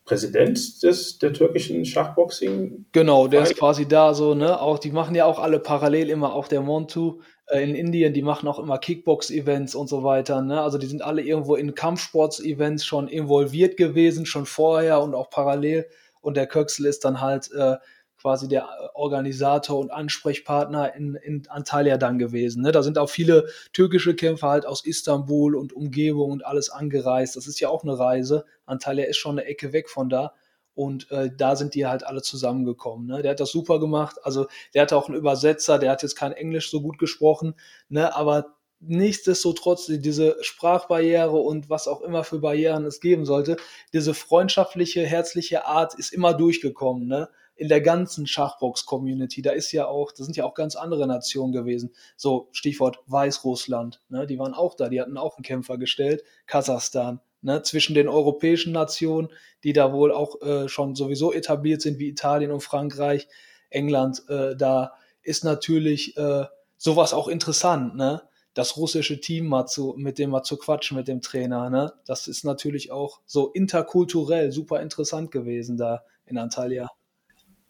[0.05, 2.85] Präsident des, der türkischen Schachboxing.
[2.91, 4.59] Genau, der ist quasi da so, ne?
[4.59, 8.21] Auch, die machen ja auch alle parallel immer, auch der Montu äh, in Indien, die
[8.21, 10.61] machen auch immer Kickbox-Events und so weiter, ne?
[10.61, 15.87] Also die sind alle irgendwo in Kampfsports-Events schon involviert gewesen, schon vorher und auch parallel.
[16.19, 17.77] Und der Köxel ist dann halt äh,
[18.23, 22.63] quasi der Organisator und Ansprechpartner in, in Antalya dann gewesen.
[22.63, 22.71] Ne?
[22.71, 27.35] Da sind auch viele türkische Kämpfer halt aus Istanbul und Umgebung und alles angereist.
[27.35, 28.45] Das ist ja auch eine Reise.
[28.65, 30.33] Antalya ist schon eine Ecke weg von da.
[30.73, 33.07] Und äh, da sind die halt alle zusammengekommen.
[33.07, 33.21] Ne?
[33.21, 34.15] Der hat das super gemacht.
[34.23, 37.55] Also der hatte auch einen Übersetzer, der hat jetzt kein Englisch so gut gesprochen,
[37.89, 38.15] ne?
[38.15, 43.57] aber nichtsdestotrotz diese Sprachbarriere und was auch immer für Barrieren es geben sollte,
[43.93, 47.07] diese freundschaftliche, herzliche Art ist immer durchgekommen.
[47.07, 47.29] Ne?
[47.55, 49.41] In der ganzen Schachbox-Community.
[49.41, 51.93] Da ist ja auch, da sind ja auch ganz andere Nationen gewesen.
[52.15, 57.21] So, Stichwort Weißrussland, ne, die waren auch da, die hatten auch einen Kämpfer gestellt, Kasachstan,
[57.41, 59.29] ne, zwischen den europäischen Nationen,
[59.63, 63.27] die da wohl auch äh, schon sowieso etabliert sind, wie Italien und Frankreich,
[63.69, 66.45] England, äh, da ist natürlich äh,
[66.77, 68.23] sowas auch interessant, ne?
[68.55, 71.93] Das russische Team mal zu, mit dem mal zu quatschen, mit dem Trainer, ne?
[72.05, 76.91] Das ist natürlich auch so interkulturell super interessant gewesen da in Antalya.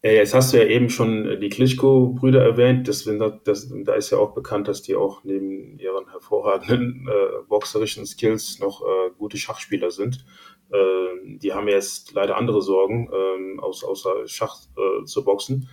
[0.06, 2.90] Jetzt hast du ja eben schon äh, die Klitschko-Brüder erwähnt.
[2.90, 3.10] Das,
[3.46, 8.60] das, da ist ja auch bekannt, dass die auch neben ihren hervorragenden äh, boxerischen Skills
[8.60, 10.26] noch äh, gute Schachspieler sind.
[10.72, 15.70] Äh, die haben jetzt leider andere Sorgen, äh, aus, außer Schach äh, zu boxen.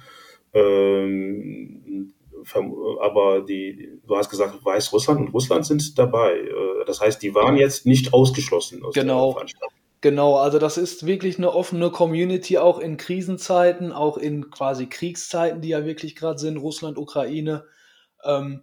[0.52, 2.12] Ähm,
[3.00, 6.38] aber die, du hast gesagt, Weißrussland und Russland sind dabei.
[6.38, 9.26] Äh, das heißt, die waren jetzt nicht ausgeschlossen aus genau.
[9.26, 9.79] der Veranstaltung.
[10.02, 15.60] Genau, also das ist wirklich eine offene Community, auch in Krisenzeiten, auch in quasi Kriegszeiten,
[15.60, 17.66] die ja wirklich gerade sind, Russland, Ukraine.
[18.24, 18.62] Ähm,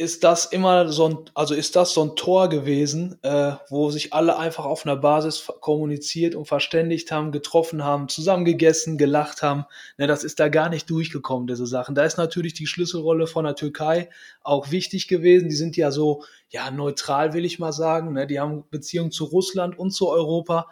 [0.00, 4.12] ist das immer so ein, also ist das so ein Tor gewesen, äh, wo sich
[4.12, 9.64] alle einfach auf einer Basis kommuniziert und verständigt haben, getroffen haben, zusammengegessen, gelacht haben.
[9.96, 11.96] Ne, das ist da gar nicht durchgekommen, diese Sachen.
[11.96, 14.08] Da ist natürlich die Schlüsselrolle von der Türkei
[14.40, 15.48] auch wichtig gewesen.
[15.48, 18.12] Die sind ja so, ja, neutral, will ich mal sagen.
[18.12, 18.28] Ne?
[18.28, 20.68] Die haben Beziehungen zu Russland und zu Europa.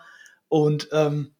[0.47, 1.35] Und ähm,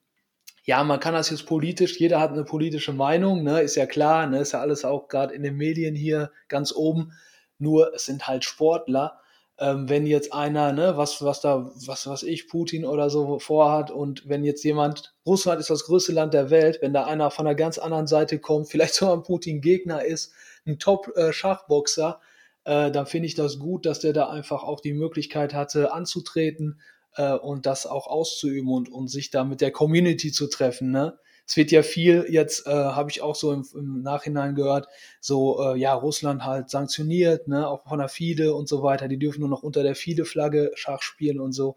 [0.65, 3.61] ja, man kann das jetzt politisch, jeder hat eine politische Meinung, ne?
[3.61, 4.41] ist ja klar, ne?
[4.41, 7.13] ist ja alles auch gerade in den Medien hier ganz oben.
[7.59, 9.21] Nur es sind halt Sportler.
[9.59, 13.91] Ähm, wenn jetzt einer, ne, was, was da, was, was ich, Putin oder so vorhat
[13.91, 17.47] und wenn jetzt jemand, Russland ist das größte Land der Welt, wenn da einer von
[17.47, 20.33] einer ganz anderen Seite kommt, vielleicht sogar ein Putin-Gegner ist,
[20.67, 22.21] ein Top-Schachboxer,
[22.65, 26.81] äh, dann finde ich das gut, dass der da einfach auch die Möglichkeit hatte, anzutreten
[27.15, 31.19] äh, und das auch auszuüben und, und sich da mit der Community zu treffen, ne?
[31.47, 34.89] Es wird ja viel jetzt, äh, habe ich auch so im, im Nachhinein gehört,
[35.21, 39.07] so äh, ja, Russland halt sanktioniert, ne, auch von der FIDE und so weiter.
[39.07, 41.77] Die dürfen nur noch unter der FIDE-Flagge Schach spielen und so.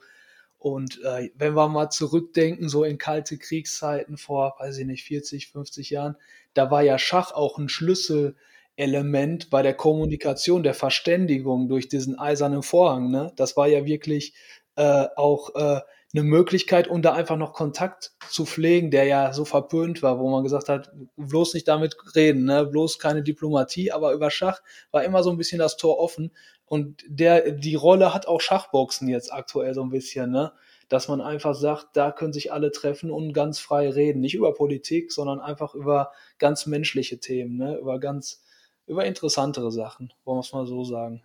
[0.58, 5.47] Und äh, wenn wir mal zurückdenken, so in kalte Kriegszeiten vor, weiß ich nicht, 40,
[5.47, 6.17] 50 Jahren,
[6.53, 12.63] da war ja Schach auch ein Schlüsselelement bei der Kommunikation, der Verständigung durch diesen eisernen
[12.63, 13.12] Vorhang.
[13.12, 13.32] Ne?
[13.36, 14.34] Das war ja wirklich
[14.75, 15.82] äh, auch äh,
[16.13, 20.30] eine Möglichkeit, um da einfach noch Kontakt zu pflegen, der ja so verpönt war, wo
[20.30, 22.65] man gesagt hat, bloß nicht damit reden, ne?
[22.65, 26.32] bloß keine Diplomatie, aber über Schach war immer so ein bisschen das Tor offen.
[26.65, 30.54] Und der, die Rolle hat auch Schachboxen jetzt aktuell so ein bisschen, ne?
[30.88, 34.22] Dass man einfach sagt, da können sich alle treffen und ganz frei reden.
[34.22, 37.78] Nicht über Politik, sondern einfach über ganz menschliche Themen, ne?
[37.78, 38.43] Über ganz,
[38.86, 41.24] über interessantere Sachen, wollen wir es mal so sagen.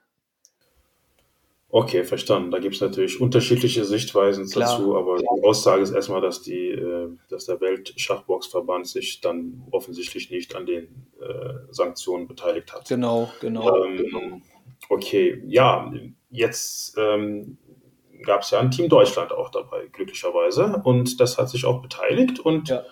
[1.76, 2.52] Okay, verstanden.
[2.52, 4.70] Da gibt es natürlich unterschiedliche Sichtweisen Klar.
[4.70, 10.30] dazu, aber die Aussage ist erstmal, dass, die, äh, dass der Weltschachboxverband sich dann offensichtlich
[10.30, 10.84] nicht an den
[11.20, 12.88] äh, Sanktionen beteiligt hat.
[12.88, 13.84] Genau, genau.
[13.84, 14.40] Ähm, genau.
[14.88, 15.92] Okay, ja,
[16.30, 17.58] jetzt ähm,
[18.22, 22.38] gab es ja ein Team Deutschland auch dabei, glücklicherweise, und das hat sich auch beteiligt.
[22.38, 22.84] Und ja.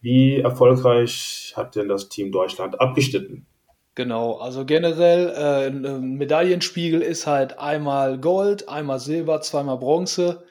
[0.00, 3.46] wie erfolgreich hat denn das Team Deutschland abgeschnitten?
[3.94, 10.44] Genau, also generell äh, ein Medaillenspiegel ist halt einmal Gold, einmal Silber, zweimal Bronze.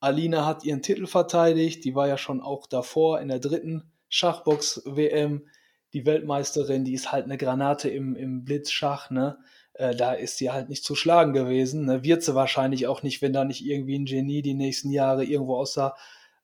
[0.00, 5.46] Alina hat ihren Titel verteidigt, die war ja schon auch davor in der dritten Schachbox-WM.
[5.92, 9.38] Die Weltmeisterin, die ist halt eine Granate im, im Blitzschach, ne?
[9.74, 11.86] Äh, da ist sie halt nicht zu schlagen gewesen.
[11.86, 12.02] Ne?
[12.02, 15.56] Wird sie wahrscheinlich auch nicht, wenn da nicht irgendwie ein Genie die nächsten Jahre irgendwo
[15.56, 15.94] aus, der,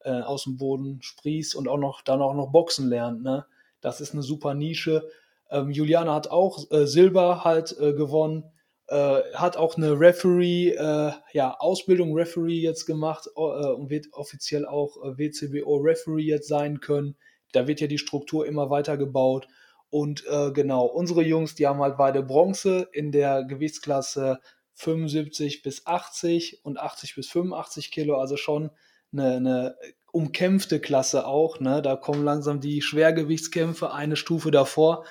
[0.04, 3.22] äh, aus dem Boden sprießt und auch noch dann auch noch Boxen lernt.
[3.22, 3.44] Ne?
[3.80, 5.10] Das ist eine super Nische
[5.54, 8.44] ähm, Juliana hat auch äh, Silber halt äh, gewonnen,
[8.88, 14.66] äh, hat auch eine Referee, äh, ja, Ausbildung Referee jetzt gemacht äh, und wird offiziell
[14.66, 17.16] auch äh, WCBO Referee jetzt sein können.
[17.52, 19.46] Da wird ja die Struktur immer weiter gebaut.
[19.90, 24.40] Und genau, unsere Jungs, die haben halt beide Bronze in der Gewichtsklasse
[24.72, 28.72] 75 bis 80 und 80 bis 85 Kilo, also schon
[29.12, 29.76] eine, eine
[30.10, 31.60] umkämpfte Klasse auch.
[31.60, 31.80] Ne?
[31.80, 35.04] Da kommen langsam die Schwergewichtskämpfe eine Stufe davor.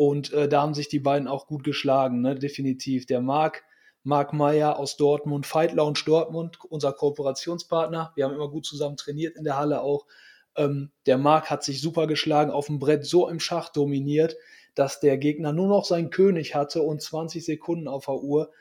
[0.00, 2.34] Und äh, da haben sich die beiden auch gut geschlagen, ne?
[2.34, 3.04] definitiv.
[3.04, 3.64] Der Marc,
[4.02, 8.10] Marc Meyer aus Dortmund, Fight Lounge Dortmund, unser Kooperationspartner.
[8.14, 10.06] Wir haben immer gut zusammen trainiert in der Halle auch.
[10.56, 14.36] Ähm, der Marc hat sich super geschlagen, auf dem Brett so im Schach dominiert,
[14.74, 18.52] dass der Gegner nur noch seinen König hatte und 20 Sekunden auf der Uhr.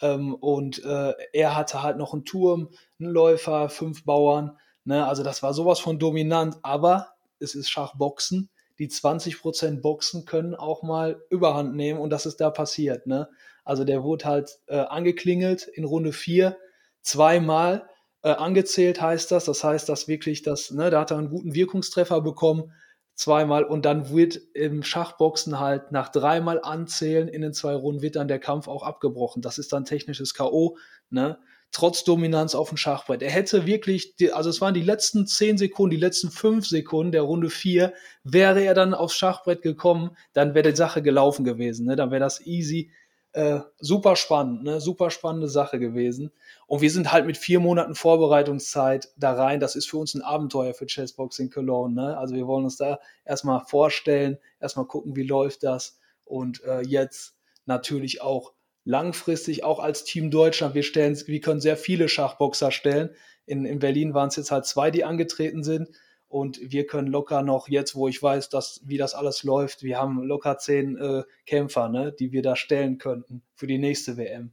[0.00, 4.58] Ähm, und äh, er hatte halt noch einen Turm, einen Läufer, fünf Bauern.
[4.84, 5.06] Ne?
[5.06, 8.50] Also das war sowas von dominant, aber es ist Schachboxen.
[8.78, 13.06] Die 20% Boxen können auch mal Überhand nehmen und das ist da passiert.
[13.06, 13.28] Ne?
[13.64, 16.56] Also der wurde halt äh, angeklingelt in Runde 4,
[17.02, 17.88] zweimal
[18.22, 19.44] äh, angezählt heißt das.
[19.44, 22.72] Das heißt, dass wirklich das, ne, da hat er einen guten Wirkungstreffer bekommen
[23.18, 28.14] zweimal und dann wird im Schachboxen halt nach dreimal Anzählen in den zwei Runden wird
[28.14, 29.42] dann der Kampf auch abgebrochen.
[29.42, 30.76] Das ist dann technisches K.O.,
[31.10, 31.38] ne?
[31.70, 33.22] Trotz Dominanz auf dem Schachbrett.
[33.22, 37.22] Er hätte wirklich, also es waren die letzten zehn Sekunden, die letzten fünf Sekunden der
[37.22, 37.92] Runde vier,
[38.24, 41.86] wäre er dann aufs Schachbrett gekommen, dann wäre die Sache gelaufen gewesen.
[41.86, 41.96] Ne?
[41.96, 42.90] Dann wäre das easy.
[43.32, 44.80] Äh, super spannend, ne?
[44.80, 46.32] super spannende Sache gewesen.
[46.66, 49.60] Und wir sind halt mit vier Monaten Vorbereitungszeit da rein.
[49.60, 51.94] Das ist für uns ein Abenteuer für Chessboxing Cologne.
[51.94, 52.16] Ne?
[52.16, 55.98] Also wir wollen uns da erstmal vorstellen, erstmal gucken, wie läuft das.
[56.24, 58.54] Und äh, jetzt natürlich auch
[58.88, 60.74] langfristig, auch als Team Deutschland.
[60.74, 63.10] Wir stellen, wir können sehr viele Schachboxer stellen.
[63.44, 65.90] In, in Berlin waren es jetzt halt zwei, die angetreten sind.
[66.26, 69.98] Und wir können locker noch, jetzt wo ich weiß, dass, wie das alles läuft, wir
[69.98, 74.52] haben locker zehn äh, Kämpfer, ne, die wir da stellen könnten für die nächste WM.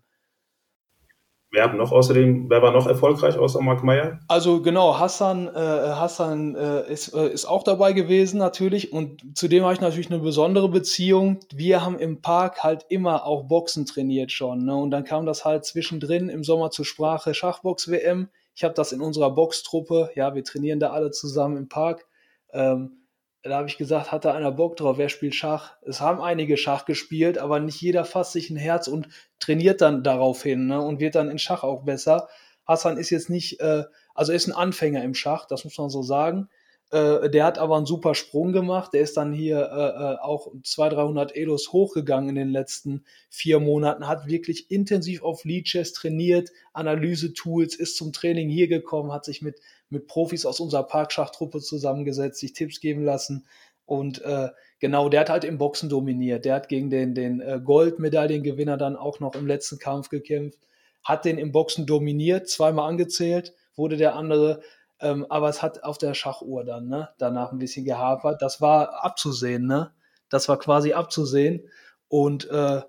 [1.55, 4.19] Wer noch außerdem, wer war noch erfolgreich außer Mark Meyer?
[4.27, 9.63] Also genau, Hassan, äh, Hassan äh, ist, äh, ist auch dabei gewesen natürlich und zudem
[9.63, 11.39] habe ich natürlich eine besondere Beziehung.
[11.53, 14.75] Wir haben im Park halt immer auch Boxen trainiert schon ne?
[14.75, 18.27] und dann kam das halt zwischendrin im Sommer zur Sprache Schachbox-WM.
[18.53, 22.05] Ich habe das in unserer Boxtruppe, ja, wir trainieren da alle zusammen im Park.
[22.51, 23.04] Ähm,
[23.49, 25.75] da habe ich gesagt, hat da einer Bock drauf, wer spielt Schach?
[25.83, 29.07] Es haben einige Schach gespielt, aber nicht jeder fasst sich ein Herz und
[29.39, 32.27] trainiert dann darauf hin ne, und wird dann in Schach auch besser.
[32.65, 33.83] Hassan ist jetzt nicht, äh,
[34.15, 36.49] also ist ein Anfänger im Schach, das muss man so sagen.
[36.89, 38.93] Äh, der hat aber einen super Sprung gemacht.
[38.93, 43.59] Der ist dann hier äh, äh auch 200, 300 Elos hochgegangen in den letzten vier
[43.59, 49.25] Monaten, hat wirklich intensiv auf Lead Chess trainiert, Analyse-Tools, ist zum Training hier gekommen, hat
[49.25, 53.45] sich mit mit Profis aus unserer Parkschachtruppe zusammengesetzt, sich Tipps geben lassen.
[53.85, 56.45] Und äh, genau, der hat halt im Boxen dominiert.
[56.45, 60.59] Der hat gegen den, den äh, Goldmedaillengewinner dann auch noch im letzten Kampf gekämpft,
[61.03, 64.61] hat den im Boxen dominiert, zweimal angezählt, wurde der andere,
[64.99, 68.41] ähm, aber es hat auf der Schachuhr dann ne, danach ein bisschen gehapert.
[68.41, 69.91] Das war abzusehen, ne?
[70.29, 71.69] Das war quasi abzusehen.
[72.07, 72.81] Und äh,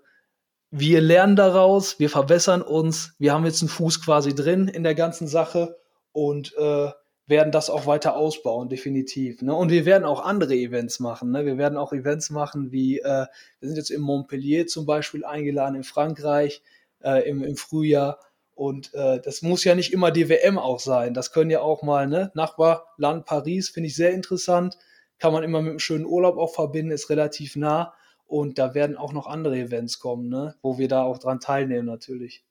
[0.70, 4.94] wir lernen daraus, wir verbessern uns, wir haben jetzt einen Fuß quasi drin in der
[4.94, 5.76] ganzen Sache
[6.16, 6.88] und äh,
[7.26, 9.42] werden das auch weiter ausbauen, definitiv.
[9.42, 9.54] Ne?
[9.54, 11.30] Und wir werden auch andere Events machen.
[11.30, 11.44] Ne?
[11.44, 13.26] Wir werden auch Events machen, wie äh,
[13.60, 16.62] wir sind jetzt in Montpellier zum Beispiel eingeladen, in Frankreich
[17.02, 18.18] äh, im, im Frühjahr.
[18.54, 21.12] Und äh, das muss ja nicht immer die WM auch sein.
[21.12, 22.30] Das können ja auch mal, ne?
[22.32, 24.78] Nachbarland Paris finde ich sehr interessant.
[25.18, 27.92] Kann man immer mit einem schönen Urlaub auch verbinden, ist relativ nah.
[28.24, 30.54] Und da werden auch noch andere Events kommen, ne?
[30.62, 32.42] wo wir da auch dran teilnehmen natürlich.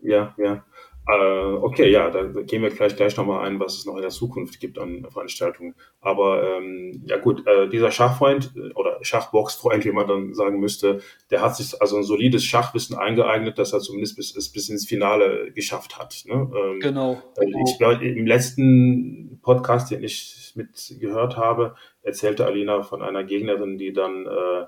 [0.00, 0.64] Ja, ja.
[1.08, 4.10] Äh, okay, ja, da gehen wir gleich, gleich nochmal ein, was es noch in der
[4.10, 5.74] Zukunft gibt an Veranstaltungen.
[6.02, 11.00] Aber ähm, ja gut, äh, dieser Schachfreund äh, oder Schachboxfreund, wie man dann sagen müsste,
[11.30, 15.50] der hat sich also ein solides Schachwissen eingeeignet, dass er zumindest bis, bis ins Finale
[15.52, 16.24] geschafft hat.
[16.26, 16.34] Ne?
[16.34, 17.22] Ähm, genau.
[17.34, 17.64] genau.
[17.66, 23.94] Ich glaube, im letzten Podcast, den ich mitgehört habe, erzählte Alina von einer Gegnerin, die
[23.94, 24.66] dann äh,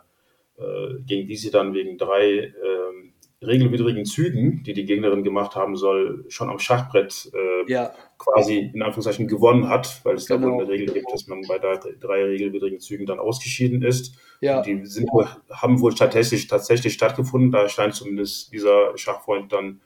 [0.61, 3.10] äh, gegen die sie dann wegen drei äh,
[3.43, 7.93] regelwidrigen Zügen, die die Gegnerin gemacht haben soll, schon am Schachbrett äh, ja.
[8.19, 10.41] quasi in Anführungszeichen gewonnen hat, weil es genau.
[10.41, 14.15] da wohl eine Regel gibt, dass man bei drei, drei regelwidrigen Zügen dann ausgeschieden ist.
[14.41, 14.59] Ja.
[14.59, 15.09] Und die sind,
[15.51, 17.51] haben wohl tatsächlich, tatsächlich stattgefunden.
[17.51, 19.81] Da scheint zumindest dieser Schachfreund dann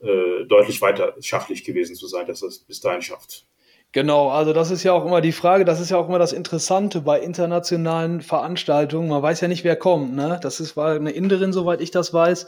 [0.00, 3.46] äh, deutlich weiter schachlich gewesen zu sein, dass er es bis dahin schafft.
[3.92, 6.32] Genau, also das ist ja auch immer die Frage, das ist ja auch immer das
[6.32, 9.08] Interessante bei internationalen Veranstaltungen.
[9.08, 10.16] Man weiß ja nicht, wer kommt.
[10.16, 10.40] Ne?
[10.42, 12.46] Das ist, war eine Inderin, soweit ich das weiß.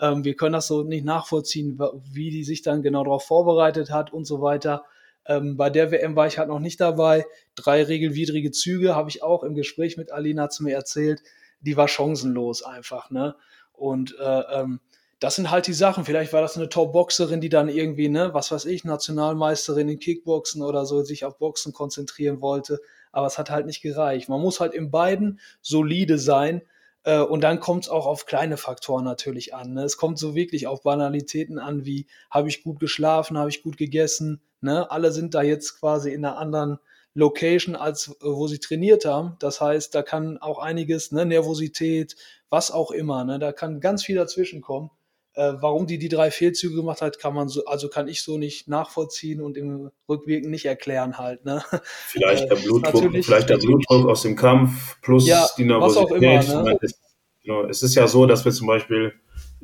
[0.00, 1.78] Ähm, wir können das so nicht nachvollziehen,
[2.12, 4.84] wie die sich dann genau darauf vorbereitet hat und so weiter.
[5.26, 7.24] Ähm, bei der WM war ich halt noch nicht dabei.
[7.54, 11.22] Drei regelwidrige Züge habe ich auch im Gespräch mit Alina zu mir erzählt.
[11.60, 13.36] Die war chancenlos einfach, ne?
[13.72, 14.80] Und äh, ähm,
[15.20, 16.04] das sind halt die Sachen.
[16.04, 20.62] Vielleicht war das eine Top-Boxerin, die dann irgendwie, ne, was weiß ich, Nationalmeisterin in Kickboxen
[20.62, 22.80] oder so, sich auf Boxen konzentrieren wollte.
[23.10, 24.28] Aber es hat halt nicht gereicht.
[24.28, 26.62] Man muss halt in beiden solide sein,
[27.04, 29.74] Äh, und dann kommt es auch auf kleine Faktoren natürlich an.
[29.74, 29.84] Ne?
[29.84, 33.76] Es kommt so wirklich auf Banalitäten an, wie habe ich gut geschlafen, habe ich gut
[33.76, 34.40] gegessen.
[34.60, 34.90] Ne?
[34.90, 36.78] Alle sind da jetzt quasi in einer anderen
[37.14, 39.36] Location, als äh, wo sie trainiert haben.
[39.38, 42.16] Das heißt, da kann auch einiges, ne, Nervosität,
[42.50, 44.90] was auch immer, ne, da kann ganz viel dazwischen kommen.
[45.34, 48.38] Äh, warum die die drei Fehlzüge gemacht hat, kann man so, also kann ich so
[48.38, 51.44] nicht nachvollziehen und im Rückwirken nicht erklären halt.
[51.44, 51.62] Ne?
[52.06, 56.10] Vielleicht der Blutdruck, vielleicht der Blutdruck aus dem Kampf plus ja, die Nervosität.
[56.20, 56.78] Was auch immer, ne?
[56.80, 57.00] es,
[57.42, 59.12] genau, es ist ja so, dass wir zum Beispiel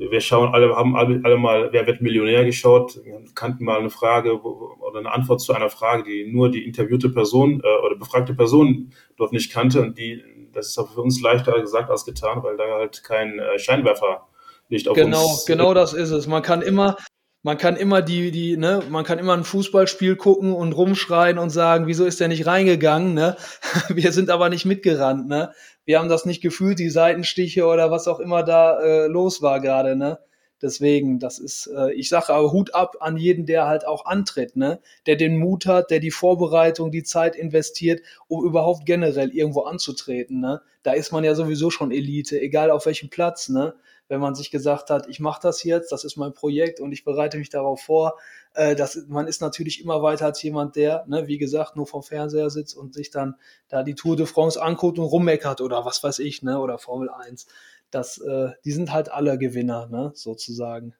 [0.09, 2.99] wir schauen alle, haben alle, alle mal, wer wird Millionär geschaut,
[3.35, 7.09] kannten mal eine Frage wo, oder eine Antwort zu einer Frage, die nur die interviewte
[7.09, 11.21] Person äh, oder befragte Person dort nicht kannte und die, das ist auch für uns
[11.21, 14.27] leichter gesagt als getan, weil da halt kein äh, Scheinwerfer
[14.71, 15.45] nicht auf genau, uns.
[15.45, 16.27] Genau, genau das ist es.
[16.27, 16.97] Man kann immer,
[17.43, 21.49] man kann immer die, die, ne, man kann immer ein Fußballspiel gucken und rumschreien und
[21.49, 23.35] sagen, wieso ist der nicht reingegangen, ne?
[23.89, 25.51] Wir sind aber nicht mitgerannt, ne?
[25.85, 29.59] Wir haben das nicht gefühlt, die Seitenstiche oder was auch immer da äh, los war
[29.59, 30.19] gerade, ne?
[30.61, 34.55] Deswegen, das ist, äh, ich sage aber Hut ab an jeden, der halt auch antritt,
[34.55, 34.79] ne?
[35.07, 40.39] Der den Mut hat, der die Vorbereitung, die Zeit investiert, um überhaupt generell irgendwo anzutreten,
[40.39, 40.61] ne?
[40.83, 43.73] Da ist man ja sowieso schon Elite, egal auf welchem Platz, ne?
[44.11, 47.05] Wenn man sich gesagt hat, ich mache das jetzt, das ist mein Projekt und ich
[47.05, 48.17] bereite mich darauf vor.
[48.53, 52.03] Äh, das, man ist natürlich immer weiter als jemand, der, ne, wie gesagt, nur vom
[52.03, 53.35] Fernseher sitzt und sich dann
[53.69, 57.09] da die Tour de France anguckt und rummeckert oder was weiß ich, ne, oder Formel
[57.09, 57.47] 1.
[57.89, 60.93] Das, äh, die sind halt alle Gewinner, ne, sozusagen.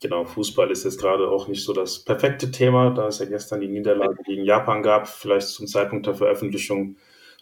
[0.00, 3.60] Genau, Fußball ist jetzt gerade auch nicht so das perfekte Thema, da es ja gestern
[3.60, 6.96] die Niederlage gegen Japan gab, vielleicht zum Zeitpunkt der Veröffentlichung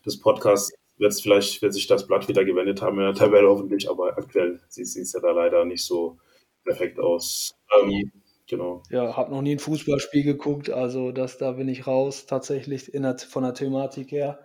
[0.05, 0.73] des Podcasts
[1.03, 4.61] wird vielleicht wird sich das Blatt wieder gewendet haben in der Tabelle hoffentlich, aber aktuell
[4.69, 6.19] sieht es ja da leider nicht so
[6.65, 7.55] perfekt aus.
[7.79, 8.11] Ähm,
[8.49, 8.83] genau.
[8.91, 13.19] Ja, habe noch nie ein Fußballspiel geguckt, also das da bin ich raus tatsächlich der,
[13.19, 14.39] von der Thematik her.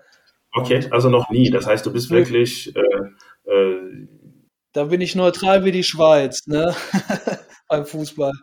[0.54, 1.50] Okay, Und, also noch nie.
[1.50, 2.76] Das heißt, du bist wirklich.
[2.76, 4.08] Äh, äh,
[4.74, 6.76] da bin ich neutral wie die Schweiz, ne?
[7.68, 8.34] Beim Fußball.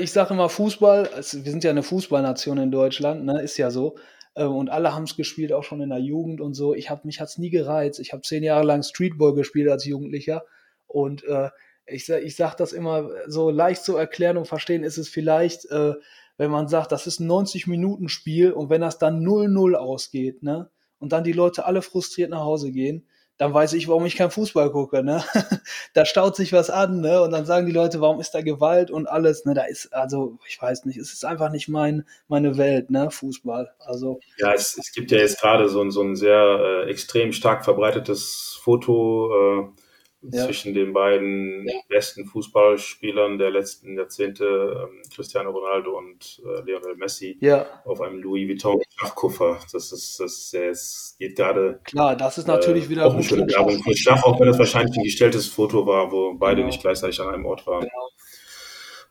[0.00, 3.42] Ich sage immer Fußball, also wir sind ja eine Fußballnation in Deutschland, ne?
[3.42, 3.96] Ist ja so.
[4.38, 6.72] Ähm, und alle haben es gespielt, auch schon in der Jugend und so.
[6.74, 7.98] Ich habe mich hat's nie gereizt.
[7.98, 10.44] Ich habe zehn Jahre lang Streetball gespielt als Jugendlicher
[10.86, 11.50] und äh,
[11.86, 15.94] ich, ich sage das immer so leicht zu erklären und verstehen ist es vielleicht, äh,
[16.36, 20.70] wenn man sagt, das ist ein 90-Minuten-Spiel und wenn das dann 0-0 ausgeht, ne?
[21.00, 23.06] Und dann die Leute alle frustriert nach Hause gehen,
[23.38, 25.22] dann weiß ich, warum ich kein Fußball gucke, ne?
[25.94, 27.22] da staut sich was an, ne?
[27.22, 29.54] Und dann sagen die Leute, warum ist da Gewalt und alles, ne?
[29.54, 33.10] Da ist, also, ich weiß nicht, es ist einfach nicht mein, meine Welt, ne?
[33.10, 33.70] Fußball.
[33.78, 34.18] Also.
[34.38, 38.58] Ja, es, es gibt ja jetzt gerade so, so ein sehr äh, extrem stark verbreitetes
[38.60, 39.77] Foto, äh,
[40.22, 40.44] ja.
[40.44, 41.74] zwischen den beiden ja.
[41.88, 47.66] besten Fußballspielern der letzten Jahrzehnte, ähm, Cristiano Ronaldo und äh, Lionel Messi, ja.
[47.84, 49.58] auf einem Louis Vuitton Schachkoffer.
[49.72, 51.80] Das ist, das, das geht gerade.
[51.84, 54.58] Klar, das ist natürlich äh, wieder auch eine schöne Werbung für Schach, auch wenn das
[54.58, 56.66] wahrscheinlich ein gestelltes Foto war, wo beide genau.
[56.66, 57.80] nicht gleichzeitig an einem Ort waren.
[57.80, 58.08] Genau.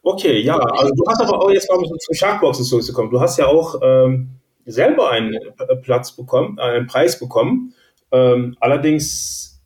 [0.04, 3.10] Okay, ja, also du hast aber auch jetzt mal zum Schachboxen zurückzukommen.
[3.10, 4.30] Du hast ja auch ähm,
[4.66, 5.38] selber einen
[5.82, 7.74] Platz bekommen, einen Preis bekommen.
[8.12, 9.57] Ähm, allerdings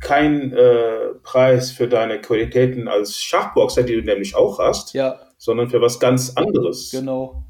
[0.00, 5.18] kein äh, Preis für deine Qualitäten als Schachboxer, die du nämlich auch hast, ja.
[5.38, 6.90] sondern für was ganz anderes.
[6.90, 7.44] Genau.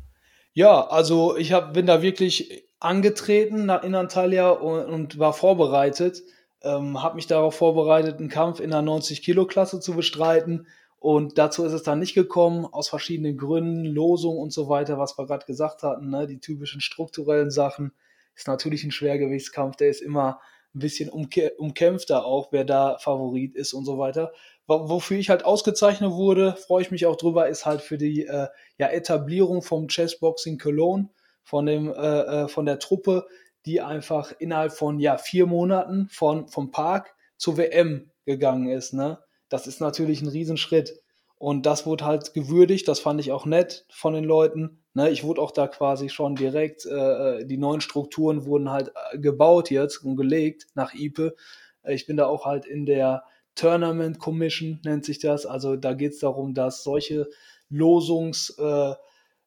[0.53, 6.22] Ja, also ich hab, bin da wirklich angetreten in Antalya und, und war vorbereitet,
[6.62, 10.66] ähm, habe mich darauf vorbereitet, einen Kampf in der 90-Kilo-Klasse zu bestreiten.
[10.99, 15.18] Und dazu ist es dann nicht gekommen, aus verschiedenen Gründen, Losung und so weiter, was
[15.18, 16.26] wir gerade gesagt hatten, ne?
[16.26, 17.92] die typischen strukturellen Sachen.
[18.34, 20.40] Ist natürlich ein Schwergewichtskampf, der ist immer
[20.75, 24.33] ein bisschen umkämpfter auch, wer da Favorit ist und so weiter.
[24.66, 28.49] Wofür ich halt ausgezeichnet wurde, freue ich mich auch drüber, ist halt für die äh,
[28.79, 31.11] ja, Etablierung vom Chessboxing Cologne,
[31.43, 33.27] von, dem, äh, äh, von der Truppe,
[33.66, 38.95] die einfach innerhalb von ja, vier Monaten von, vom Park zur WM gegangen ist.
[38.95, 39.18] Ne?
[39.49, 41.01] Das ist natürlich ein Riesenschritt.
[41.37, 44.84] Und das wurde halt gewürdigt, das fand ich auch nett von den Leuten.
[44.97, 48.92] Ne, ich wurde auch da quasi schon direkt, äh, äh die neuen Strukturen wurden halt
[49.12, 51.34] äh, gebaut jetzt und gelegt nach IPE.
[51.82, 53.24] Äh, ich bin da auch halt in der
[53.57, 55.47] Tournament Commission, nennt sich das.
[55.47, 57.28] Also da geht es darum, dass solche
[57.70, 58.95] Losungs, äh,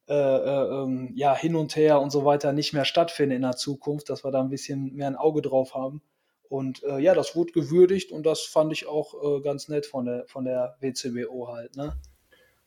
[0.08, 4.10] äh, ähm, ja, hin und her und so weiter nicht mehr stattfinden in der Zukunft,
[4.10, 6.02] dass wir da ein bisschen mehr ein Auge drauf haben.
[6.48, 10.06] Und äh, ja, das wurde gewürdigt und das fand ich auch äh, ganz nett von
[10.06, 11.76] der, von der WCBO halt.
[11.76, 11.94] Ne?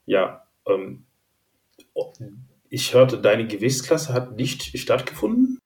[0.05, 1.05] Ja, ähm,
[2.71, 5.59] ich hörte, deine Gewichtsklasse hat nicht stattgefunden?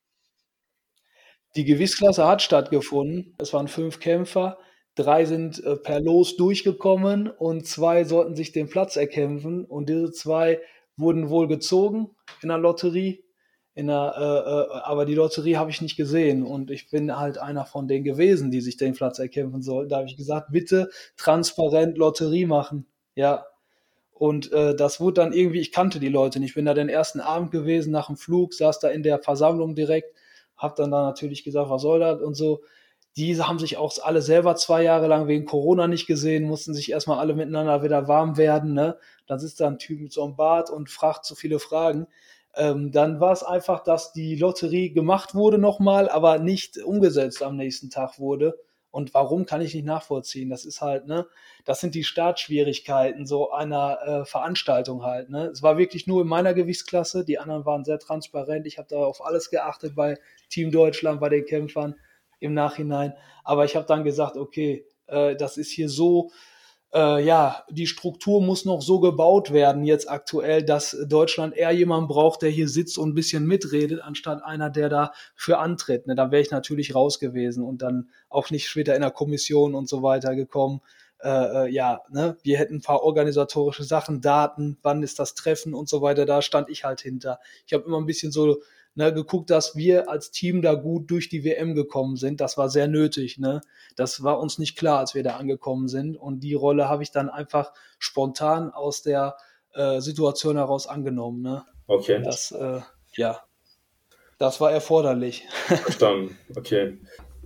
[1.55, 3.35] Die Gewichtsklasse hat stattgefunden.
[3.37, 4.57] Es waren fünf Kämpfer.
[4.95, 9.65] Drei sind äh, per Los durchgekommen und zwei sollten sich den Platz erkämpfen.
[9.65, 10.59] Und diese zwei
[10.97, 12.09] wurden wohl gezogen
[12.41, 13.23] in der Lotterie.
[13.75, 17.37] in der, äh, äh, aber die Lotterie habe ich nicht gesehen und ich bin halt
[17.37, 19.89] einer von denen gewesen, die sich den Platz erkämpfen sollten.
[19.89, 22.87] Da habe ich gesagt, bitte transparent Lotterie machen.
[23.15, 23.45] Ja.
[24.17, 26.51] Und äh, das wurde dann irgendwie, ich kannte die Leute nicht.
[26.51, 29.75] Ich bin da den ersten Abend gewesen nach dem Flug, saß da in der Versammlung
[29.75, 30.15] direkt,
[30.55, 32.63] habe dann da natürlich gesagt, was soll das und so.
[33.17, 36.91] Diese haben sich auch alle selber zwei Jahre lang wegen Corona nicht gesehen, mussten sich
[36.91, 38.73] erstmal alle miteinander wieder warm werden.
[38.73, 38.97] Ne?
[39.27, 42.07] Dann sitzt da ein Typ mit so einem Bart und fragt so viele Fragen.
[42.55, 47.57] Ähm, dann war es einfach, dass die Lotterie gemacht wurde nochmal, aber nicht umgesetzt am
[47.57, 48.57] nächsten Tag wurde.
[48.95, 50.49] Und warum kann ich nicht nachvollziehen?
[50.49, 51.27] Das ist halt, ne,
[51.65, 55.29] das sind die Startschwierigkeiten so einer äh, Veranstaltung halt.
[55.29, 55.47] Ne?
[55.47, 58.65] Es war wirklich nur in meiner Gewichtsklasse, die anderen waren sehr transparent.
[58.65, 60.17] Ich habe da auf alles geachtet bei
[60.49, 61.95] Team Deutschland, bei den Kämpfern
[62.39, 63.13] im Nachhinein.
[63.43, 66.31] Aber ich habe dann gesagt, okay, äh, das ist hier so,
[66.95, 72.07] äh, ja, die Struktur muss noch so gebaut werden jetzt aktuell, dass Deutschland eher jemanden
[72.07, 76.07] braucht, der hier sitzt und ein bisschen mitredet, anstatt einer, der da für antritt.
[76.07, 79.75] Ne, da wäre ich natürlich raus gewesen und dann auch nicht später in der Kommission
[79.75, 80.79] und so weiter gekommen.
[81.19, 85.73] Äh, äh, ja, ne, wir hätten ein paar organisatorische Sachen, Daten, wann ist das Treffen
[85.73, 87.39] und so weiter, da stand ich halt hinter.
[87.67, 88.61] Ich habe immer ein bisschen so
[88.95, 92.41] ne, geguckt, dass wir als Team da gut durch die WM gekommen sind.
[92.41, 93.37] Das war sehr nötig.
[93.37, 93.61] Ne?
[93.95, 96.17] Das war uns nicht klar, als wir da angekommen sind.
[96.17, 99.37] Und die Rolle habe ich dann einfach spontan aus der
[99.73, 101.41] äh, Situation heraus angenommen.
[101.41, 101.63] Ne?
[101.87, 102.21] Okay.
[102.23, 102.81] Das, äh,
[103.15, 103.41] ja,
[104.37, 105.45] das war erforderlich.
[105.67, 106.37] Verstanden.
[106.55, 106.99] Okay.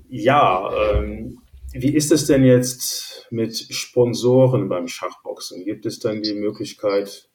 [0.08, 1.42] Ja, ähm,
[1.72, 5.66] wie ist es denn jetzt mit Sponsoren beim Schachboxen?
[5.66, 7.29] Gibt es dann die Möglichkeit,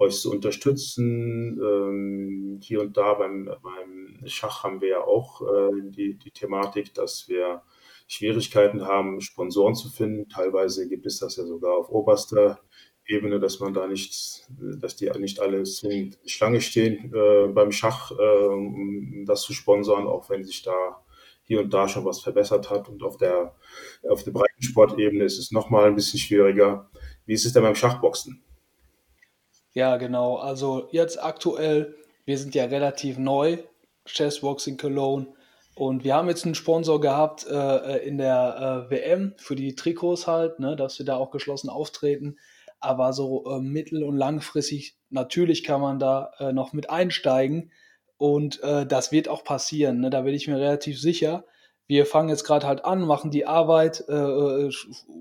[0.00, 1.60] euch zu unterstützen.
[1.62, 6.94] Ähm, hier und da beim, beim Schach haben wir ja auch äh, die, die Thematik,
[6.94, 7.62] dass wir
[8.08, 10.28] Schwierigkeiten haben, Sponsoren zu finden.
[10.28, 12.60] Teilweise gibt es das ja sogar auf oberster
[13.06, 14.46] Ebene, dass man da nicht,
[14.80, 20.06] dass die nicht alle zwingend Schlange stehen äh, beim Schach, äh, um das zu sponsern,
[20.06, 21.04] auch wenn sich da
[21.42, 22.88] hier und da schon was verbessert hat.
[22.88, 23.56] Und auf der,
[24.08, 26.90] auf der Breitensportebene ist es nochmal ein bisschen schwieriger.
[27.26, 28.42] Wie ist es denn beim Schachboxen?
[29.72, 30.36] Ja, genau.
[30.36, 31.94] Also jetzt aktuell,
[32.24, 33.58] wir sind ja relativ neu,
[34.04, 35.28] Chessboxing Cologne.
[35.76, 40.26] Und wir haben jetzt einen Sponsor gehabt äh, in der äh, WM für die Trikots
[40.26, 42.36] halt, ne, dass wir da auch geschlossen auftreten.
[42.80, 47.70] Aber so äh, mittel- und langfristig, natürlich kann man da äh, noch mit einsteigen.
[48.18, 51.44] Und äh, das wird auch passieren, ne, da bin ich mir relativ sicher.
[51.86, 54.70] Wir fangen jetzt gerade halt an, machen die Arbeit, äh, äh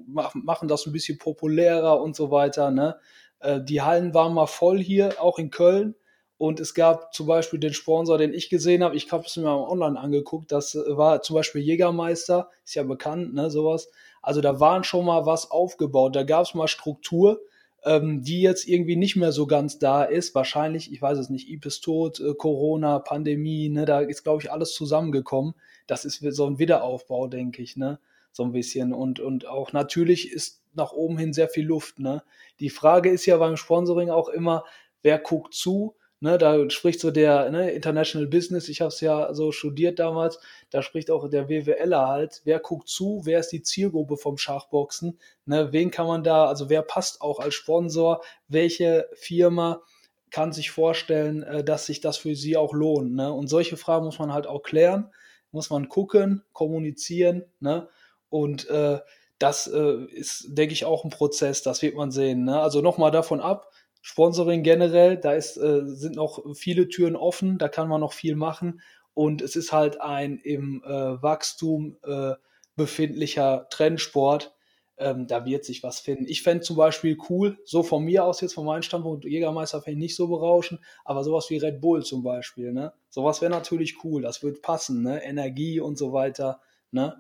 [0.08, 2.70] machen das ein bisschen populärer und so weiter.
[2.72, 2.97] Ne?
[3.40, 5.96] Äh, die Hallen waren mal voll hier, auch in Köln.
[6.38, 8.96] Und es gab zum Beispiel den Sponsor, den ich gesehen habe.
[8.96, 10.52] Ich habe es mir mal online angeguckt.
[10.52, 13.90] Das äh, war zum Beispiel Jägermeister, ist ja bekannt, ne, sowas.
[14.22, 16.16] Also da waren schon mal was aufgebaut.
[16.16, 17.42] Da gab es mal Struktur,
[17.84, 20.34] ähm, die jetzt irgendwie nicht mehr so ganz da ist.
[20.36, 24.52] Wahrscheinlich, ich weiß es nicht, IPES tot, äh, Corona, Pandemie, ne, da ist, glaube ich,
[24.52, 25.56] alles zusammengekommen.
[25.88, 28.00] Das ist so ein Wiederaufbau, denke ich, ne?
[28.32, 28.94] So ein bisschen.
[28.94, 31.99] Und, und auch natürlich ist nach oben hin sehr viel Luft.
[31.99, 32.24] Ne?
[32.59, 34.65] Die Frage ist ja beim Sponsoring auch immer,
[35.01, 35.95] wer guckt zu?
[36.22, 40.38] Ne, da spricht so der ne, International Business, ich habe es ja so studiert damals,
[40.70, 45.17] da spricht auch der WWLer halt, wer guckt zu, wer ist die Zielgruppe vom Schachboxen,
[45.45, 49.82] ne, wen kann man da, also wer passt auch als Sponsor, welche Firma
[50.30, 53.13] kann sich vorstellen, äh, dass sich das für sie auch lohnt.
[53.13, 53.32] Ne?
[53.32, 55.11] Und solche Fragen muss man halt auch klären,
[55.51, 57.89] muss man gucken, kommunizieren, ne?
[58.30, 58.99] Und äh,
[59.40, 62.44] das äh, ist, denke ich, auch ein Prozess, das wird man sehen.
[62.44, 62.60] Ne?
[62.62, 63.72] Also nochmal davon ab,
[64.02, 68.36] Sponsoring generell, da ist, äh, sind noch viele Türen offen, da kann man noch viel
[68.36, 68.82] machen
[69.14, 72.36] und es ist halt ein im äh, Wachstum äh,
[72.76, 74.56] befindlicher Trendsport.
[74.98, 76.26] Ähm, da wird sich was finden.
[76.28, 79.98] Ich fände zum Beispiel cool, so von mir aus jetzt, von meinem Standpunkt, Jägermeister fände
[79.98, 82.94] ich nicht so berauschend, aber sowas wie Red Bull zum Beispiel, ne?
[83.10, 85.24] Sowas wäre natürlich cool, das würde passen, ne?
[85.24, 86.60] Energie und so weiter,
[86.92, 87.16] ne?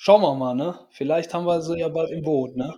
[0.00, 0.78] Schauen wir mal, ne?
[0.90, 2.72] Vielleicht haben wir sie ja bald im Boot, ne?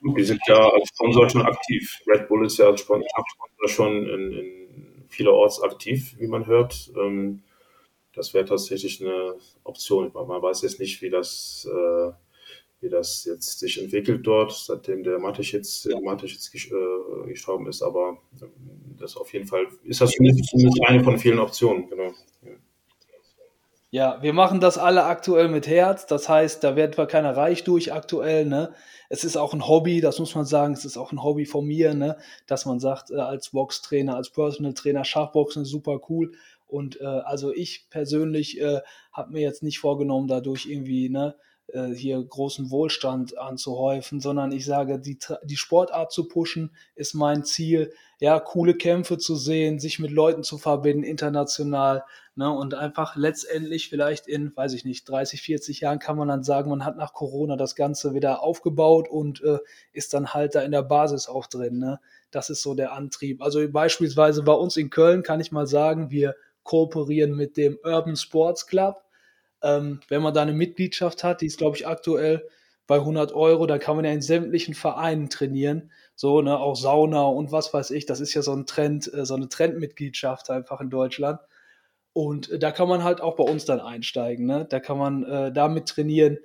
[0.00, 1.98] Wir sind ja als Sponsor schon aktiv.
[2.06, 3.04] Red Bull ist ja als Sponsor
[3.66, 6.92] schon in, in vielerorts aktiv, wie man hört.
[6.96, 7.42] Ähm,
[8.12, 10.12] das wäre tatsächlich eine Option.
[10.14, 12.12] Man weiß jetzt nicht, wie das, äh,
[12.80, 15.98] wie das jetzt sich entwickelt dort, seitdem der Matic jetzt, ja.
[16.22, 17.82] jetzt äh, gestorben ist.
[17.82, 18.52] Aber ähm,
[19.00, 20.54] das auf jeden Fall ist das zumindest
[20.86, 21.88] eine von vielen Optionen.
[21.90, 22.12] Genau.
[23.94, 24.20] Ja.
[24.22, 26.06] Wir machen das alle aktuell mit Herz.
[26.06, 28.74] Das heißt, da wird zwar keiner reich durch aktuell, ne?
[29.08, 30.74] Es ist auch ein Hobby, das muss man sagen.
[30.74, 32.16] Es ist auch ein Hobby von mir, ne?
[32.48, 36.32] Dass man sagt, äh, als Boxtrainer, als Personal Trainer, Schachboxen ist super cool.
[36.66, 38.80] Und äh, also ich persönlich äh,
[39.12, 41.36] habe mir jetzt nicht vorgenommen, dadurch irgendwie ne,
[41.72, 47.92] hier großen Wohlstand anzuhäufen, sondern ich sage, die, die Sportart zu pushen ist mein Ziel,
[48.20, 52.04] ja, coole Kämpfe zu sehen, sich mit Leuten zu verbinden, international,
[52.36, 56.44] ne, und einfach letztendlich vielleicht in, weiß ich nicht, 30, 40 Jahren kann man dann
[56.44, 59.58] sagen, man hat nach Corona das Ganze wieder aufgebaut und äh,
[59.92, 62.00] ist dann halt da in der Basis auch drin, ne.
[62.30, 63.42] Das ist so der Antrieb.
[63.42, 66.34] Also beispielsweise bei uns in Köln kann ich mal sagen, wir
[66.64, 69.03] kooperieren mit dem Urban Sports Club.
[69.64, 72.46] Ähm, wenn man da eine Mitgliedschaft hat, die ist, glaube ich, aktuell
[72.86, 75.90] bei 100 Euro, dann kann man ja in sämtlichen Vereinen trainieren.
[76.14, 78.06] So, ne, auch Sauna und was weiß ich.
[78.06, 81.40] Das ist ja so ein Trend, äh, so eine Trendmitgliedschaft einfach in Deutschland.
[82.12, 84.46] Und äh, da kann man halt auch bei uns dann einsteigen.
[84.46, 84.66] Ne?
[84.68, 86.38] Da kann man äh, damit trainieren.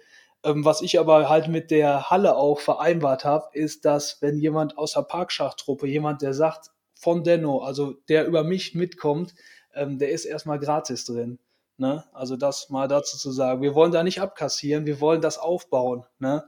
[0.43, 4.77] Ähm, was ich aber halt mit der Halle auch vereinbart habe, ist, dass wenn jemand
[4.77, 9.35] aus der Parkschachttruppe, jemand, der sagt von Denno, also der über mich mitkommt,
[9.73, 11.39] ähm, der ist erstmal gratis drin.
[11.79, 12.03] Ne?
[12.13, 13.61] Also das mal dazu zu sagen.
[13.61, 16.05] Wir wollen da nicht abkassieren, wir wollen das aufbauen.
[16.19, 16.43] Ne?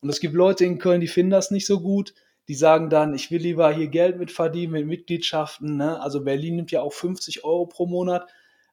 [0.00, 2.14] Und es gibt Leute in Köln, die finden das nicht so gut.
[2.48, 5.76] Die sagen dann, ich will lieber hier Geld mit verdienen, mit Mitgliedschaften.
[5.76, 6.00] Ne?
[6.00, 8.28] Also Berlin nimmt ja auch 50 Euro pro Monat.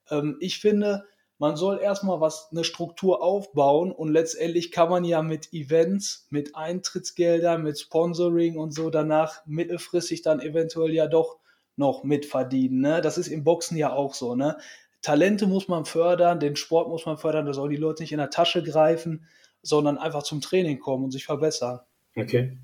[0.10, 1.04] Ähm, ich finde,
[1.40, 6.56] man soll erstmal was, eine Struktur aufbauen und letztendlich kann man ja mit Events, mit
[6.56, 11.38] Eintrittsgeldern, mit Sponsoring und so danach mittelfristig dann eventuell ja doch
[11.76, 12.80] noch mitverdienen.
[12.80, 13.02] Ne?
[13.02, 14.36] Das ist im Boxen ja auch so.
[14.36, 14.58] Ne?
[15.02, 18.18] Talente muss man fördern, den Sport muss man fördern, da sollen die Leute nicht in
[18.18, 19.28] der Tasche greifen,
[19.62, 21.80] sondern einfach zum Training kommen und sich verbessern.
[22.16, 22.58] Okay.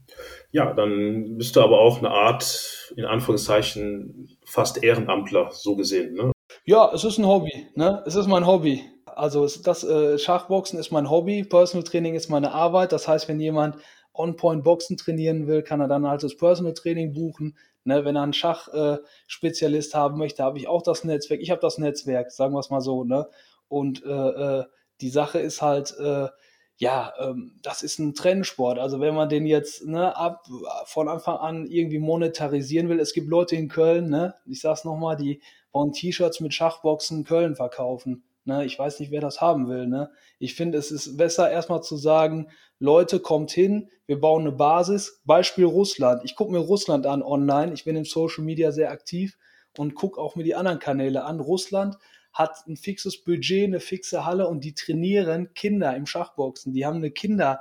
[0.51, 6.31] Ja, dann bist du aber auch eine Art, in Anführungszeichen, fast Ehrenamtler, so gesehen, ne?
[6.65, 8.03] Ja, es ist ein Hobby, ne?
[8.05, 8.83] Es ist mein Hobby.
[9.05, 12.91] Also das äh, Schachboxen ist mein Hobby, Personal Training ist meine Arbeit.
[12.91, 13.77] Das heißt, wenn jemand
[14.13, 17.57] On-Point Boxen trainieren will, kann er dann halt das Personal Training buchen.
[17.85, 21.41] Ne, wenn er einen Schachspezialist äh, haben möchte, habe ich auch das Netzwerk.
[21.41, 23.03] Ich habe das Netzwerk, sagen wir es mal so.
[23.03, 23.27] Ne?
[23.67, 24.63] Und äh, äh,
[25.01, 26.29] die Sache ist halt, äh,
[26.77, 28.79] ja, ähm, das ist ein Trendsport.
[28.79, 30.45] Also wenn man den jetzt ne, ab
[30.85, 35.15] von Anfang an irgendwie monetarisieren will, es gibt Leute in Köln, ne, ich sag's nochmal,
[35.15, 38.23] die wollen T-Shirts mit Schachboxen Köln verkaufen.
[38.45, 38.65] Ne?
[38.65, 39.87] Ich weiß nicht, wer das haben will.
[39.87, 40.11] Ne?
[40.39, 45.21] Ich finde, es ist besser, erstmal zu sagen, Leute, kommt hin, wir bauen eine Basis.
[45.25, 46.23] Beispiel Russland.
[46.25, 47.73] Ich gucke mir Russland an online.
[47.73, 49.37] Ich bin im Social Media sehr aktiv
[49.77, 51.39] und gucke auch mir die anderen Kanäle an.
[51.39, 51.97] Russland
[52.33, 56.73] hat ein fixes Budget, eine fixe Halle und die trainieren Kinder im Schachboxen.
[56.73, 57.51] Die haben eine Kindergruppe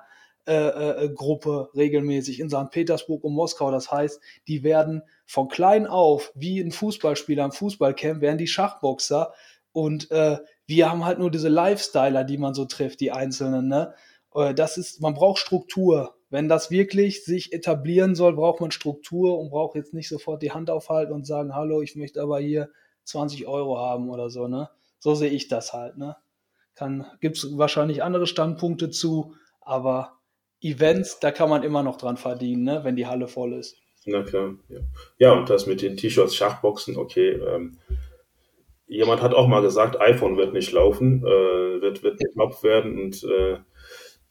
[0.46, 2.70] äh, äh, regelmäßig in St.
[2.70, 3.70] Petersburg und Moskau.
[3.70, 9.34] Das heißt, die werden von klein auf, wie ein Fußballspieler im Fußballcamp, werden die Schachboxer
[9.72, 13.68] und äh, wir haben halt nur diese Lifestyler, die man so trifft, die Einzelnen.
[13.68, 13.94] Ne?
[14.34, 16.14] Äh, das ist, man braucht Struktur.
[16.30, 20.52] Wenn das wirklich sich etablieren soll, braucht man Struktur und braucht jetzt nicht sofort die
[20.52, 22.70] Hand aufhalten und sagen, hallo, ich möchte aber hier
[23.04, 24.48] 20 Euro haben oder so.
[24.48, 24.70] Ne?
[24.98, 25.98] So sehe ich das halt.
[25.98, 26.16] Ne?
[27.20, 30.18] Gibt es wahrscheinlich andere Standpunkte zu, aber
[30.62, 32.84] Events, da kann man immer noch dran verdienen, ne?
[32.84, 33.76] wenn die Halle voll ist.
[34.04, 34.80] Na klar, ja.
[35.18, 37.32] Ja, und das mit den T-Shirts, Schachboxen, okay.
[37.32, 37.78] Ähm,
[38.92, 42.98] jemand hat auch mal gesagt, iPhone wird nicht laufen, äh, wird, wird nicht Knopf werden
[43.00, 43.58] und äh,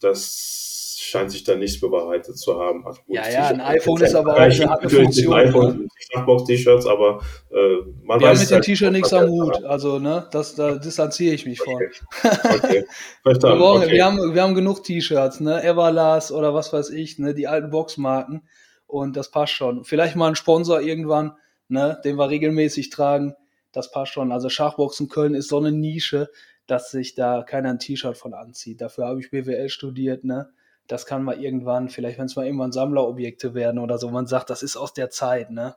[0.00, 2.86] das scheint sich dann nicht bewahrheitet zu haben.
[2.86, 5.34] Also gut, ja, ja, ein iPhone ist aber auch eine, eine Funktion.
[5.34, 6.44] Ein iPhone, ne?
[6.46, 7.56] T-Shirts, aber äh,
[8.02, 10.76] man Wir weiß haben mit dem halt T-Shirt nichts am Hut, also ne, das, da
[10.76, 11.90] distanziere ich mich okay.
[11.90, 12.30] von.
[12.56, 12.84] Okay,
[13.22, 13.58] verstanden.
[13.58, 13.92] wir, okay.
[13.92, 17.70] wir, haben, wir haben genug T-Shirts, ne, Everlast oder was weiß ich, ne, die alten
[17.70, 18.48] Boxmarken
[18.86, 19.84] und das passt schon.
[19.84, 21.32] Vielleicht mal ein Sponsor irgendwann,
[21.68, 23.34] ne, den wir regelmäßig tragen,
[23.72, 24.32] das passt schon.
[24.32, 26.30] Also Schachboxen Köln ist so eine Nische,
[26.66, 28.80] dass sich da keiner ein T-Shirt von anzieht.
[28.80, 30.50] Dafür habe ich BWL studiert, ne?
[30.88, 34.50] Das kann mal irgendwann, vielleicht wenn es mal irgendwann Sammlerobjekte werden oder so, man sagt,
[34.50, 35.76] das ist aus der Zeit, ne?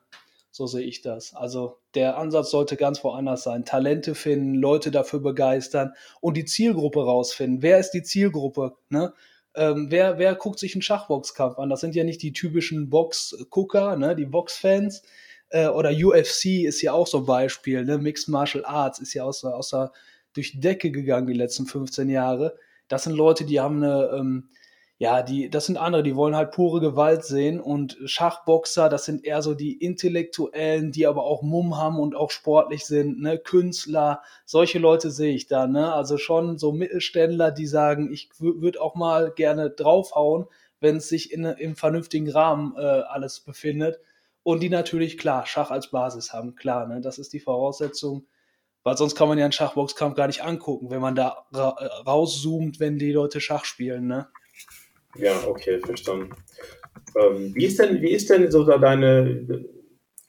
[0.56, 1.36] So sehe ich das.
[1.36, 3.66] Also der Ansatz sollte ganz woanders sein.
[3.66, 7.62] Talente finden, Leute dafür begeistern und die Zielgruppe rausfinden.
[7.62, 8.78] Wer ist die Zielgruppe?
[8.88, 9.14] Ne?
[9.54, 11.70] Ähm, wer, wer guckt sich einen Schachboxkampf an?
[11.70, 14.16] Das sind ja nicht die typischen Boxgucker, ne?
[14.16, 15.02] die Boxfans,
[15.50, 17.98] äh, oder UFC ist ja auch so ein Beispiel, ne?
[17.98, 19.92] Mixed Martial Arts ist ja aus der,
[20.34, 22.58] durch die Decke gegangen die letzten 15 Jahre.
[22.88, 24.50] Das sind Leute, die haben eine, ähm,
[24.98, 29.26] ja, die, das sind andere, die wollen halt pure Gewalt sehen und Schachboxer, das sind
[29.26, 34.22] eher so die Intellektuellen, die aber auch Mumm haben und auch sportlich sind, ne, Künstler,
[34.46, 38.96] solche Leute sehe ich da, ne, also schon so Mittelständler, die sagen, ich würde auch
[38.96, 40.46] mal gerne draufhauen,
[40.80, 44.00] wenn es sich in, im vernünftigen Rahmen äh, alles befindet
[44.46, 47.02] und die natürlich, klar, Schach als Basis haben, klar, ne?
[47.02, 48.28] das ist die Voraussetzung,
[48.84, 51.70] weil sonst kann man ja einen Schachboxkampf gar nicht angucken, wenn man da ra
[52.06, 54.28] rauszoomt, wenn die Leute Schach spielen, ne?
[55.16, 56.30] Ja, okay, verstanden.
[57.20, 59.66] Ähm, wie, ist denn, wie ist denn so da deine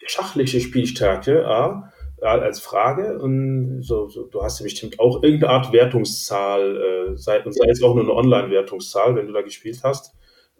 [0.07, 1.47] schachliche Spielstärke?
[1.47, 1.93] A?
[2.23, 7.45] als Frage, und so, so, du hast ja bestimmt auch irgendeine Art Wertungszahl, äh, sei,
[7.45, 10.16] und sei es auch nur eine Online-Wertungszahl, wenn du da gespielt hast.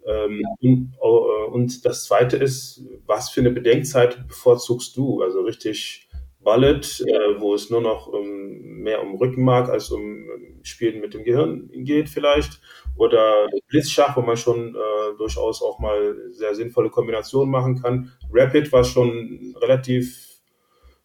[0.07, 0.69] Ähm, ja.
[0.69, 5.21] und, äh, und, das zweite ist, was für eine Bedenkzeit bevorzugst du?
[5.21, 6.07] Also richtig
[6.39, 10.23] Wallet, äh, wo es nur noch um, mehr um Rückenmark als um
[10.63, 12.61] Spielen mit dem Gehirn geht vielleicht.
[12.95, 18.13] Oder Blitzschach, wo man schon äh, durchaus auch mal sehr sinnvolle Kombinationen machen kann.
[18.31, 20.27] Rapid, was schon relativ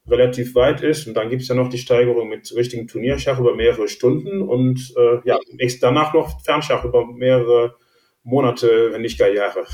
[0.09, 1.07] relativ weit ist.
[1.07, 4.93] Und dann gibt es ja noch die Steigerung mit richtigen Turnierschach über mehrere Stunden und
[4.97, 5.39] äh, ja,
[5.81, 7.77] danach noch Fernschach über mehrere
[8.23, 9.66] Monate, wenn nicht gar Jahre.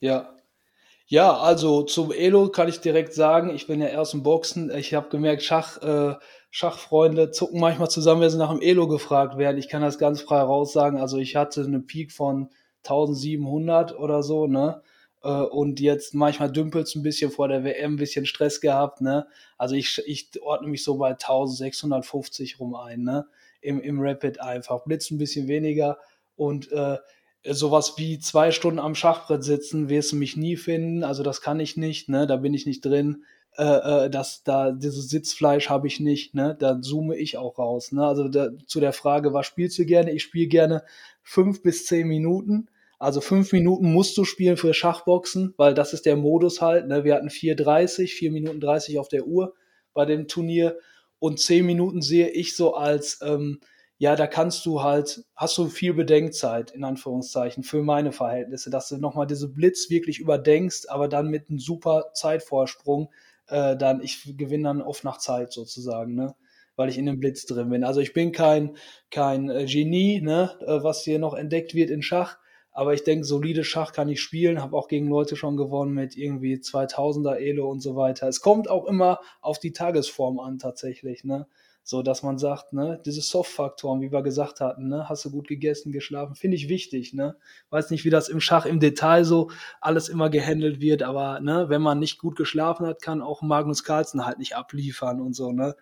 [0.00, 0.36] Ja.
[1.06, 4.70] Ja, also zum Elo kann ich direkt sagen, ich bin ja erst im Boxen.
[4.70, 6.14] Ich habe gemerkt, Schach, äh,
[6.50, 9.58] Schachfreunde zucken manchmal zusammen, wenn sie nach dem Elo gefragt werden.
[9.58, 11.00] Ich kann das ganz frei raussagen.
[11.00, 12.50] Also ich hatte eine Peak von
[12.84, 14.82] 1700 oder so, ne?
[15.22, 19.00] Äh, und jetzt manchmal dümpelt es ein bisschen vor der WM, ein bisschen Stress gehabt,
[19.00, 19.26] ne?
[19.58, 23.26] Also ich, ich ordne mich so bei 1650 rum ein, ne?
[23.60, 24.84] Im, im Rapid einfach.
[24.84, 25.98] Blitz ein bisschen weniger
[26.36, 26.98] und äh,
[27.44, 31.04] sowas wie zwei Stunden am Schachbrett sitzen, wirst du mich nie finden.
[31.04, 32.26] Also das kann ich nicht, ne?
[32.26, 33.24] Da bin ich nicht drin.
[33.56, 33.64] Äh,
[34.06, 36.56] äh, das, da, dieses Sitzfleisch habe ich nicht, ne?
[36.58, 37.92] Da zoome ich auch raus.
[37.92, 38.06] Ne?
[38.06, 40.12] Also da, zu der Frage, was spielst du gerne?
[40.12, 40.84] Ich spiele gerne
[41.22, 42.68] fünf bis zehn Minuten
[43.00, 46.86] also fünf Minuten musst du spielen für Schachboxen, weil das ist der Modus halt.
[46.86, 47.02] Ne?
[47.02, 49.54] Wir hatten 4,30, 4 Minuten 30 auf der Uhr
[49.94, 50.78] bei dem Turnier.
[51.18, 53.60] Und zehn Minuten sehe ich so als, ähm,
[54.00, 58.88] ja, da kannst du halt, hast du viel Bedenkzeit, in Anführungszeichen, für meine Verhältnisse, dass
[58.88, 63.10] du nochmal diese Blitz wirklich überdenkst, aber dann mit einem super Zeitvorsprung,
[63.48, 66.34] äh, dann, ich gewinne dann oft nach Zeit sozusagen, ne?
[66.76, 67.84] weil ich in dem Blitz drin bin.
[67.84, 68.74] Also ich bin kein,
[69.10, 72.38] kein äh, Genie, ne, äh, was hier noch entdeckt wird in Schach,
[72.72, 76.16] aber ich denke, solide Schach kann ich spielen, habe auch gegen Leute schon gewonnen mit
[76.16, 78.28] irgendwie 2000er Elo und so weiter.
[78.28, 81.46] Es kommt auch immer auf die Tagesform an tatsächlich, ne?
[81.82, 85.48] So, dass man sagt, ne, diese Soft-Faktoren, wie wir gesagt hatten, ne, hast du gut
[85.48, 87.36] gegessen, geschlafen, finde ich wichtig, ne?
[87.70, 89.50] Weiß nicht, wie das im Schach im Detail so
[89.80, 93.82] alles immer gehandelt wird, aber, ne, wenn man nicht gut geschlafen hat, kann auch Magnus
[93.82, 95.74] Carlsen halt nicht abliefern und so, ne?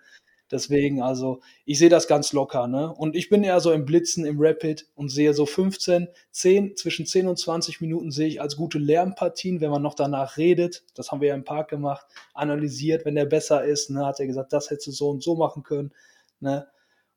[0.51, 2.93] Deswegen, also ich sehe das ganz locker, ne?
[2.93, 7.05] Und ich bin eher so im Blitzen, im Rapid und sehe so 15, 10, zwischen
[7.05, 10.85] 10 und 20 Minuten sehe ich als gute Lärmpartien, wenn man noch danach redet.
[10.95, 14.27] Das haben wir ja im Park gemacht, analysiert, wenn der besser ist, ne, hat er
[14.27, 15.93] gesagt, das hättest du so und so machen können,
[16.41, 16.67] ne?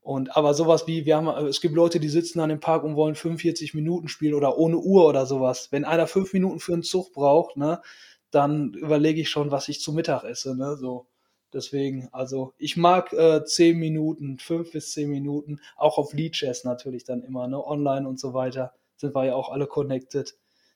[0.01, 2.95] Und aber sowas wie, wir haben, es gibt Leute, die sitzen dann im Park und
[2.95, 5.67] wollen 45 Minuten spielen oder ohne Uhr oder sowas.
[5.71, 7.81] Wenn einer fünf Minuten für einen Zug braucht, ne,
[8.31, 11.07] dann überlege ich schon, was ich zu Mittag esse, ne, so.
[11.53, 16.63] Deswegen, also ich mag äh, 10 Minuten, 5 bis 10 Minuten, auch auf Lead Chess
[16.63, 17.65] natürlich dann immer, ne?
[17.65, 20.35] Online und so weiter, sind wir ja auch alle connected.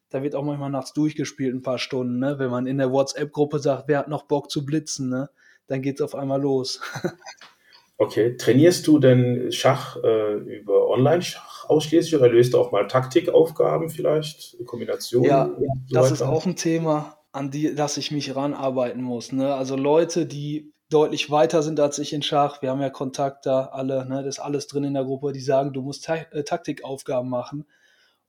[0.09, 2.39] Da wird auch manchmal nachts durchgespielt, ein paar Stunden, ne?
[2.39, 5.29] Wenn man in der WhatsApp-Gruppe sagt, wer hat noch Bock zu blitzen, ne?
[5.67, 6.81] Dann geht's auf einmal los.
[7.97, 13.89] okay, trainierst du denn Schach äh, über Online-Schach ausschließlich oder löst du auch mal Taktikaufgaben
[13.89, 15.29] vielleicht, Kombinationen?
[15.29, 16.13] Ja, so das weiter?
[16.13, 19.31] ist auch ein Thema an die, dass ich mich ranarbeiten muss.
[19.31, 19.53] Ne?
[19.53, 23.65] Also Leute, die deutlich weiter sind als ich in Schach, wir haben ja Kontakt da
[23.65, 24.23] alle, ne?
[24.23, 27.65] das ist alles drin in der Gruppe, die sagen, du musst Ta äh, Taktikaufgaben machen.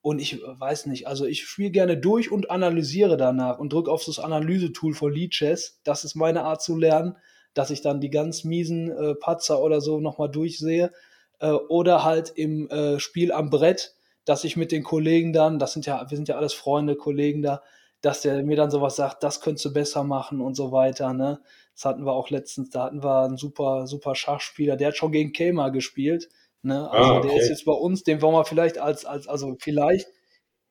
[0.03, 4.05] Und ich weiß nicht, also ich spiele gerne durch und analysiere danach und drücke auf
[4.05, 5.81] das Analysetool von Leadchess.
[5.85, 7.17] Das ist meine Art zu lernen,
[7.55, 10.93] dass ich dann die ganz miesen äh, Patzer oder so nochmal durchsehe.
[11.39, 13.95] Äh, oder halt im äh, Spiel am Brett,
[14.25, 17.43] dass ich mit den Kollegen dann, das sind ja, wir sind ja alles Freunde, Kollegen
[17.43, 17.63] da,
[18.01, 21.41] dass der mir dann sowas sagt, das könntest du besser machen und so weiter, ne?
[21.75, 25.13] Das hatten wir auch letztens, da hatten wir einen super, super Schachspieler, der hat schon
[25.13, 26.29] gegen Kemer gespielt,
[26.63, 26.91] ne?
[26.91, 27.29] Also ah, okay.
[27.29, 30.09] der ist jetzt bei uns, den wollen wir vielleicht als, als, also vielleicht,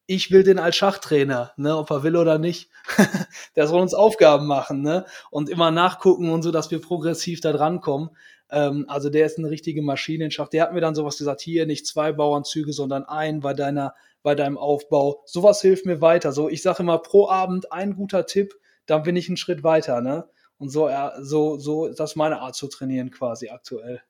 [0.07, 2.69] ich will den als Schachtrainer, ne, ob er will oder nicht.
[3.55, 5.05] der soll uns Aufgaben machen, ne?
[5.31, 8.09] Und immer nachgucken und so, dass wir progressiv da drankommen.
[8.51, 10.49] Ähm, also der ist eine richtige Maschine in Schach.
[10.49, 13.93] Der hat mir dann sowas gesagt, hier nicht zwei Bauernzüge, sondern ein bei deiner
[14.25, 15.21] bei deinem Aufbau.
[15.25, 16.31] Sowas hilft mir weiter.
[16.31, 18.55] So, ich sage immer pro Abend ein guter Tipp,
[18.87, 20.27] dann bin ich einen Schritt weiter, ne?
[20.57, 20.89] Und so,
[21.21, 24.01] so, so ist das meine Art zu trainieren quasi aktuell.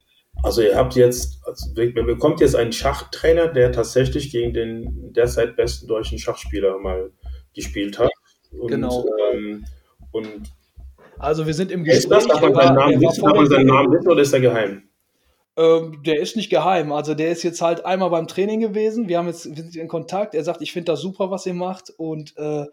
[0.44, 5.56] Also ihr habt jetzt, also man bekommt jetzt einen Schachtrainer, der tatsächlich gegen den derzeit
[5.58, 7.12] besten deutschen Schachspieler mal
[7.54, 8.12] gespielt hat.
[8.52, 9.06] Und, genau.
[9.34, 9.66] Ähm,
[10.12, 10.54] und
[11.20, 12.04] also wir sind im Gespräch.
[12.04, 14.84] Ist das, darf man seinen Namen seinen Namen wissen oder ist er geheim?
[15.58, 16.92] Ähm, der ist nicht geheim.
[16.92, 19.08] Also der ist jetzt halt einmal beim Training gewesen.
[19.08, 20.36] Wir haben jetzt wir sind in Kontakt.
[20.36, 22.66] Er sagt, ich finde das super, was ihr macht und äh,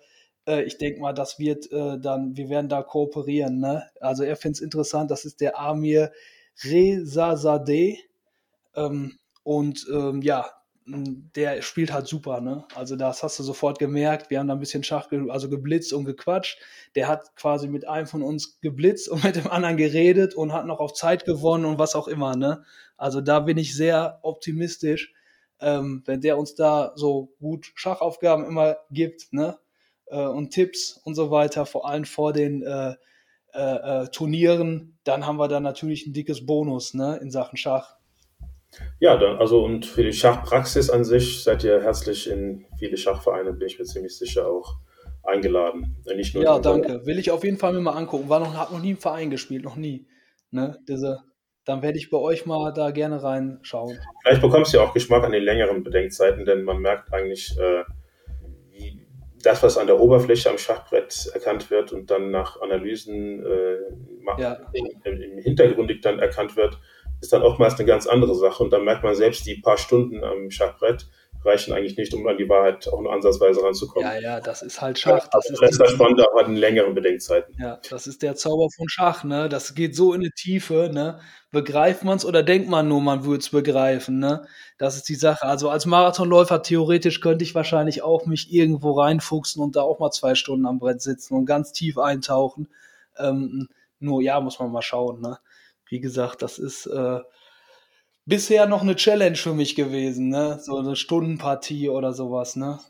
[0.47, 3.61] äh, ich denke mal, das wird äh, dann, wir werden da kooperieren.
[3.61, 3.85] Ne?
[4.01, 5.11] Also er findet es interessant.
[5.11, 6.13] Das ist der Amir
[6.65, 7.99] Rezazadeh.
[8.75, 10.47] Ähm, und ähm, ja,
[10.87, 12.65] der spielt halt super, ne?
[12.75, 14.31] Also das hast du sofort gemerkt.
[14.31, 16.59] Wir haben da ein bisschen Schach, ge also geblitzt und gequatscht.
[16.97, 20.67] Der hat quasi mit einem von uns geblitzt und mit dem anderen geredet und hat
[20.67, 22.65] noch auf Zeit gewonnen und was auch immer, ne?
[22.97, 25.13] Also da bin ich sehr optimistisch,
[25.61, 29.59] ähm, wenn der uns da so gut Schachaufgaben immer gibt, ne?
[30.07, 32.95] Äh, und Tipps und so weiter, vor allem vor den äh,
[33.55, 37.19] äh, äh Turnieren, dann haben wir da natürlich ein dickes Bonus, ne?
[37.23, 37.97] In Sachen Schach.
[39.01, 43.53] Ja, dann, also und für die Schachpraxis an sich seid ihr herzlich in viele Schachvereine,
[43.53, 44.77] bin ich mir ziemlich sicher auch
[45.23, 45.97] eingeladen.
[46.17, 47.05] Nicht nur ja, danke.
[47.07, 48.29] Will ich auf jeden Fall mir mal angucken.
[48.29, 50.07] War noch, hab noch nie im Verein gespielt, noch nie.
[50.51, 50.79] Ne?
[50.89, 51.21] Diese,
[51.65, 53.99] dann werde ich bei euch mal da gerne reinschauen.
[54.23, 57.85] Vielleicht bekommst du ja auch Geschmack an den längeren Bedenkzeiten, denn man merkt eigentlich, äh,
[58.71, 59.07] wie
[59.43, 63.77] das, was an der Oberfläche am Schachbrett erkannt wird und dann nach Analysen äh,
[64.39, 64.59] ja.
[64.73, 66.79] im, im Hintergrund dann erkannt wird,
[67.23, 68.63] ist dann oftmals eine ganz andere Sache.
[68.63, 71.07] Und dann merkt man selbst, die paar Stunden am Schachbrett
[71.45, 74.09] reichen eigentlich nicht, um an die Wahrheit auch nur ansatzweise ranzukommen.
[74.09, 75.27] Ja, ja, das ist halt Schach.
[75.33, 77.55] Das, das ist das Spannende, aber in längeren Bedenkzeiten.
[77.59, 79.49] Ja, das ist der Zauber von Schach, ne?
[79.49, 81.21] Das geht so in die Tiefe, ne?
[81.51, 84.47] Begreift man es oder denkt man nur, man würde es begreifen, ne?
[84.79, 85.47] Das ist die Sache.
[85.47, 90.11] Also als Marathonläufer theoretisch könnte ich wahrscheinlich auch mich irgendwo reinfuchsen und da auch mal
[90.11, 92.69] zwei Stunden am Brett sitzen und ganz tief eintauchen.
[93.19, 93.69] Ähm,
[93.99, 95.39] nur ja, muss man mal schauen, ne?
[95.93, 97.21] Wie gesagt, das ist äh,
[98.25, 100.59] bisher noch eine Challenge für mich gewesen, ne?
[100.59, 102.81] So eine Stundenpartie oder sowas, ne?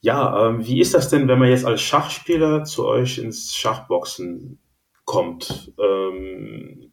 [0.00, 4.60] Ja, ähm, wie ist das denn, wenn man jetzt als Schachspieler zu euch ins Schachboxen
[5.06, 5.72] kommt?
[5.78, 6.92] Ähm,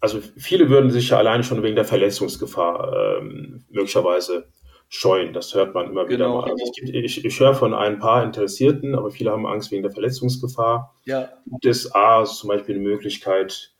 [0.00, 4.46] also viele würden sich ja alleine schon wegen der Verletzungsgefahr ähm, möglicherweise
[4.88, 5.32] scheuen.
[5.32, 6.42] Das hört man immer wieder genau.
[6.42, 6.50] mal.
[6.52, 9.90] Also ich, ich, ich höre von ein paar Interessierten, aber viele haben Angst wegen der
[9.90, 10.94] Verletzungsgefahr.
[11.06, 11.28] Ja.
[11.44, 13.75] Gibt es A, zum Beispiel die Möglichkeit,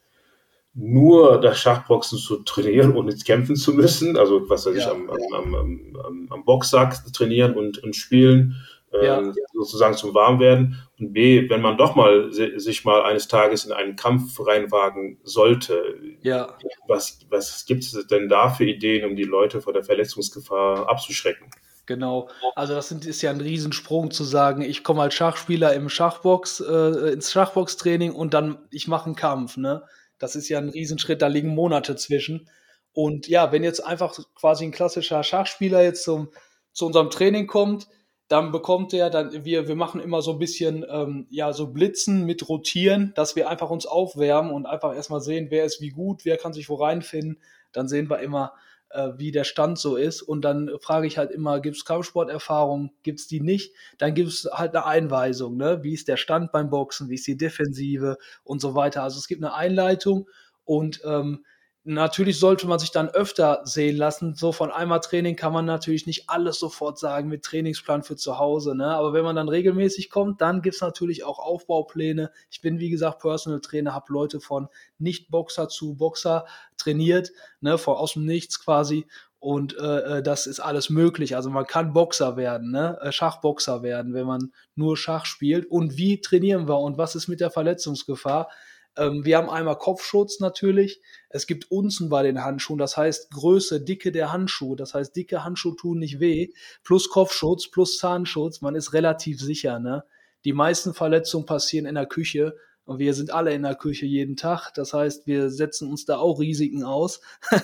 [0.76, 4.18] nur das Schachboxen zu trainieren, ohne kämpfen zu müssen.
[4.18, 4.80] Also was weiß ja.
[4.82, 8.56] ich, am, am, am, am, Boxsack trainieren und, und spielen,
[8.92, 9.32] äh, ja.
[9.54, 10.76] sozusagen zum Warmwerden.
[10.98, 15.96] Und B, wenn man doch mal sich mal eines Tages in einen Kampf reinwagen sollte,
[16.22, 16.54] ja.
[16.86, 21.46] was, was gibt es denn da für Ideen, um die Leute vor der Verletzungsgefahr abzuschrecken?
[21.86, 22.28] Genau.
[22.54, 26.60] Also das sind, ist ja ein Riesensprung zu sagen, ich komme als Schachspieler im Schachbox,
[26.60, 29.82] äh, ins Schachboxtraining und dann ich mache einen Kampf, ne?
[30.18, 32.48] Das ist ja ein Riesenschritt, da liegen Monate zwischen.
[32.92, 36.30] Und ja, wenn jetzt einfach quasi ein klassischer Schachspieler jetzt zum,
[36.72, 37.88] zu unserem Training kommt,
[38.28, 42.24] dann bekommt er, dann wir, wir machen immer so ein bisschen ähm, ja so Blitzen
[42.24, 46.24] mit Rotieren, dass wir einfach uns aufwärmen und einfach erstmal sehen, wer ist wie gut,
[46.24, 47.40] wer kann sich wo reinfinden.
[47.72, 48.52] Dann sehen wir immer,
[48.96, 50.22] äh, wie der Stand so ist.
[50.22, 52.92] Und dann frage ich halt immer, gibt es Kampfsporterfahrung?
[53.02, 53.74] Gibt es die nicht?
[53.98, 55.82] Dann gibt es halt eine Einweisung, ne?
[55.82, 57.08] Wie ist der Stand beim Boxen?
[57.08, 59.02] Wie ist die Defensive und so weiter?
[59.02, 60.28] Also es gibt eine Einleitung
[60.64, 61.44] und ähm,
[61.88, 64.34] Natürlich sollte man sich dann öfter sehen lassen.
[64.34, 68.40] So von einmal Training kann man natürlich nicht alles sofort sagen mit Trainingsplan für zu
[68.40, 68.74] Hause.
[68.74, 68.88] Ne?
[68.88, 72.32] Aber wenn man dann regelmäßig kommt, dann gibt's natürlich auch Aufbaupläne.
[72.50, 74.66] Ich bin, wie gesagt, Personal Trainer, habe Leute von
[74.98, 77.30] Nicht-Boxer zu Boxer trainiert,
[77.60, 77.78] ne?
[77.78, 79.06] Vor, aus dem Nichts quasi.
[79.38, 81.36] Und äh, äh, das ist alles möglich.
[81.36, 82.98] Also man kann Boxer werden, ne?
[83.00, 85.66] Äh, Schachboxer werden, wenn man nur Schach spielt.
[85.66, 88.48] Und wie trainieren wir und was ist mit der Verletzungsgefahr?
[88.96, 91.00] Ähm, wir haben einmal Kopfschutz natürlich.
[91.28, 94.76] Es gibt Unzen bei den Handschuhen, das heißt Größe, Dicke der Handschuhe.
[94.76, 96.48] Das heißt, dicke Handschuhe tun nicht weh.
[96.82, 98.60] Plus Kopfschutz, plus Zahnschutz.
[98.60, 99.78] Man ist relativ sicher.
[99.78, 100.04] Ne?
[100.44, 102.56] Die meisten Verletzungen passieren in der Küche.
[102.86, 104.70] Und wir sind alle in der Küche jeden Tag.
[104.74, 107.20] Das heißt, wir setzen uns da auch Risiken aus.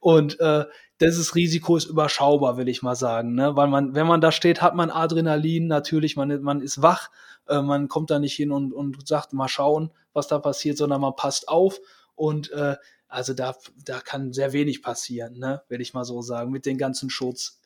[0.00, 0.64] und äh,
[1.00, 3.34] dieses Risiko ist überschaubar, will ich mal sagen.
[3.34, 3.56] Ne?
[3.56, 7.10] Weil man, wenn man da steht, hat man Adrenalin natürlich, man, man ist wach,
[7.48, 11.00] äh, man kommt da nicht hin und, und sagt, mal schauen, was da passiert, sondern
[11.00, 11.80] man passt auf.
[12.14, 12.76] Und äh,
[13.08, 15.62] also da, da kann sehr wenig passieren, ne?
[15.68, 17.60] will ich mal so sagen, mit dem ganzen Schutz.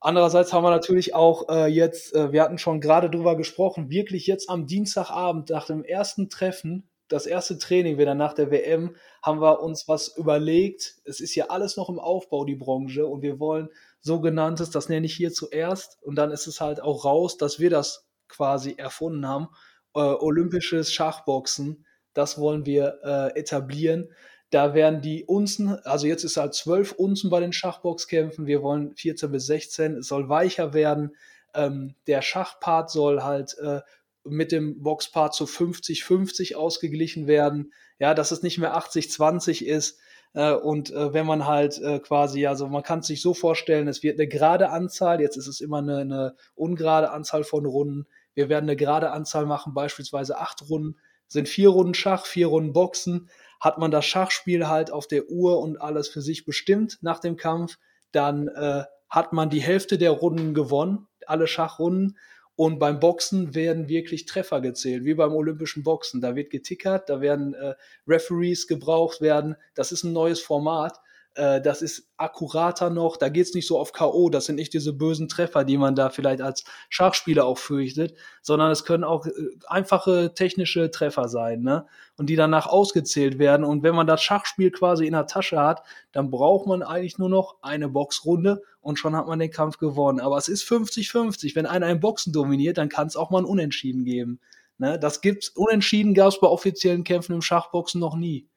[0.00, 4.26] Andererseits haben wir natürlich auch äh, jetzt, äh, wir hatten schon gerade drüber gesprochen, wirklich
[4.26, 9.40] jetzt am Dienstagabend nach dem ersten Treffen, das erste Training wieder nach der WM, haben
[9.40, 10.96] wir uns was überlegt.
[11.04, 13.68] Es ist ja alles noch im Aufbau, die Branche, und wir wollen
[14.00, 17.70] sogenanntes, das nenne ich hier zuerst, und dann ist es halt auch raus, dass wir
[17.70, 19.48] das quasi erfunden haben,
[19.94, 21.86] äh, olympisches Schachboxen.
[22.12, 24.10] Das wollen wir äh, etablieren.
[24.50, 28.46] Da werden die Unzen, also jetzt ist halt zwölf Unzen bei den Schachboxkämpfen.
[28.46, 29.96] Wir wollen 14 bis 16.
[29.96, 31.16] Es soll weicher werden.
[31.54, 33.80] Ähm, der Schachpart soll halt äh,
[34.24, 37.72] mit dem Boxpart zu 50-50 ausgeglichen werden.
[37.98, 39.98] Ja, dass es nicht mehr 80-20 ist.
[40.32, 43.88] Äh, und äh, wenn man halt äh, quasi, also man kann es sich so vorstellen,
[43.88, 48.06] es wird eine gerade Anzahl, jetzt ist es immer eine, eine ungerade Anzahl von Runden.
[48.34, 52.72] Wir werden eine gerade Anzahl machen, beispielsweise acht Runden, sind vier Runden Schach, vier Runden
[52.72, 53.28] Boxen
[53.66, 57.36] hat man das Schachspiel halt auf der Uhr und alles für sich bestimmt nach dem
[57.36, 57.78] Kampf.
[58.12, 62.16] dann äh, hat man die Hälfte der Runden gewonnen, alle Schachrunden.
[62.54, 66.20] Und beim Boxen werden wirklich Treffer gezählt, wie beim olympischen Boxen.
[66.20, 67.74] Da wird getickert, da werden äh,
[68.06, 69.56] Referees gebraucht werden.
[69.74, 71.00] Das ist ein neues Format.
[71.36, 74.94] Äh, das ist akkurater noch, da geht's nicht so auf K.O., das sind nicht diese
[74.94, 79.32] bösen Treffer, die man da vielleicht als Schachspieler auch fürchtet, sondern es können auch äh,
[79.66, 81.86] einfache technische Treffer sein, ne?
[82.16, 83.64] Und die danach ausgezählt werden.
[83.64, 85.82] Und wenn man das Schachspiel quasi in der Tasche hat,
[86.12, 90.20] dann braucht man eigentlich nur noch eine Boxrunde und schon hat man den Kampf gewonnen.
[90.20, 91.54] Aber es ist 50-50.
[91.54, 94.40] Wenn einer ein Boxen dominiert, dann kann es auch mal ein Unentschieden geben.
[94.78, 94.98] Ne?
[94.98, 98.48] Das gibt's, Unentschieden gab es bei offiziellen Kämpfen im Schachboxen noch nie.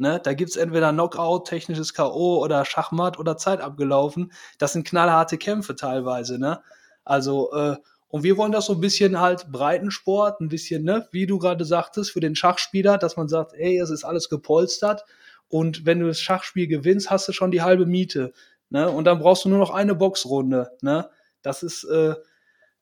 [0.00, 0.18] Ne?
[0.22, 2.42] Da gibt's entweder Knockout, technisches K.O.
[2.42, 4.32] oder Schachmatt oder Zeit abgelaufen.
[4.58, 6.38] Das sind knallharte Kämpfe teilweise.
[6.38, 6.62] Ne?
[7.04, 7.76] Also, äh,
[8.08, 11.64] und wir wollen das so ein bisschen halt Breitensport, ein bisschen, ne, wie du gerade
[11.64, 15.04] sagtest, für den Schachspieler, dass man sagt, ey, es ist alles gepolstert.
[15.48, 18.32] Und wenn du das Schachspiel gewinnst, hast du schon die halbe Miete.
[18.70, 18.90] Ne?
[18.90, 20.70] Und dann brauchst du nur noch eine Boxrunde.
[20.80, 21.08] Ne?
[21.42, 22.14] Das ist, äh,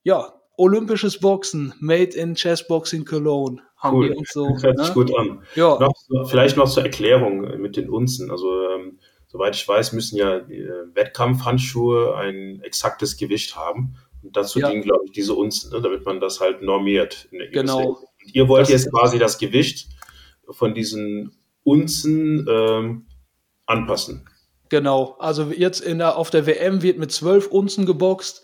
[0.03, 4.09] ja, olympisches Boxen, made in Chessboxing Cologne haben cool.
[4.09, 4.49] wir uns so.
[4.49, 4.85] Das hört ne?
[4.85, 5.43] sich gut an.
[5.55, 5.79] Ja.
[5.79, 8.31] Noch, vielleicht noch zur Erklärung mit den Unzen.
[8.31, 8.99] Also ähm,
[9.29, 13.95] soweit ich weiß, müssen ja äh, Wettkampfhandschuhe ein exaktes Gewicht haben.
[14.23, 14.69] Und dazu ja.
[14.69, 17.29] dienen, glaube ich, diese Unzen, ne, damit man das halt normiert.
[17.53, 18.01] genau.
[18.21, 19.89] Und ihr wollt das jetzt quasi das Gewicht
[20.51, 23.07] von diesen Unzen ähm,
[23.67, 24.29] anpassen.
[24.71, 25.17] Genau.
[25.21, 28.43] Also jetzt in der, auf der WM wird mit zwölf Unzen geboxt.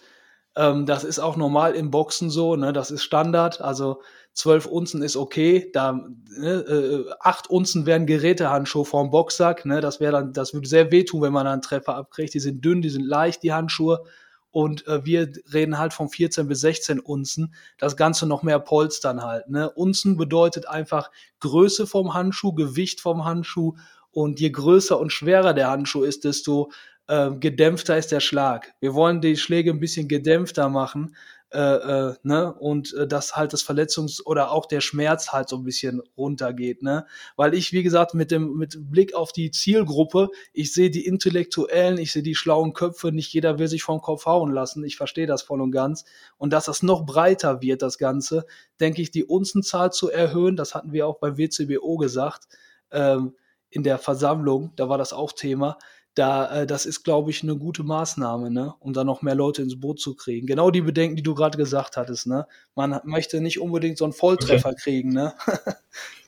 [0.57, 2.73] Ähm, das ist auch normal im Boxen so, ne?
[2.73, 3.61] Das ist Standard.
[3.61, 4.01] Also
[4.35, 5.71] 12 Unzen ist okay.
[5.73, 9.65] Da ne, äh, 8 Unzen wären Gerätehandschuhe vorm Boxsack.
[9.65, 9.81] Ne?
[9.81, 12.35] Das wäre dann, das würde sehr wehtun, wenn man einen Treffer abkriegt.
[12.35, 14.05] Die sind dünn, die sind leicht, die Handschuhe.
[14.51, 17.55] Und äh, wir reden halt von 14 bis 16 Unzen.
[17.79, 19.49] Das Ganze noch mehr polstern halt.
[19.49, 19.71] Ne?
[19.71, 23.75] Unzen bedeutet einfach Größe vom Handschuh, Gewicht vom Handschuh.
[24.13, 26.71] Und je größer und schwerer der Handschuh ist, desto
[27.07, 28.75] äh, gedämpfter ist der Schlag.
[28.81, 31.15] Wir wollen die Schläge ein bisschen gedämpfter machen,
[31.55, 32.53] äh, äh, ne?
[32.53, 36.83] und äh, dass halt das Verletzungs- oder auch der Schmerz halt so ein bisschen runtergeht,
[36.83, 37.07] ne?
[37.37, 41.99] Weil ich, wie gesagt, mit dem mit Blick auf die Zielgruppe, ich sehe die Intellektuellen,
[41.99, 44.83] ich sehe die schlauen Köpfe, nicht jeder will sich vom Kopf hauen lassen.
[44.83, 46.05] Ich verstehe das voll und ganz.
[46.39, 48.47] Und dass das noch breiter wird, das Ganze,
[48.81, 52.49] denke ich, die Unzenzahl zu erhöhen, das hatten wir auch beim WCBO gesagt,
[52.91, 53.37] ähm,
[53.71, 55.79] in der Versammlung, da war das auch Thema,
[56.15, 59.63] da, äh, das ist, glaube ich, eine gute Maßnahme, ne, um da noch mehr Leute
[59.63, 60.47] ins Boot zu kriegen.
[60.47, 62.47] Genau die Bedenken, die du gerade gesagt hattest, ne.
[62.75, 64.81] Man möchte nicht unbedingt so einen Volltreffer okay.
[64.81, 65.35] kriegen, ne.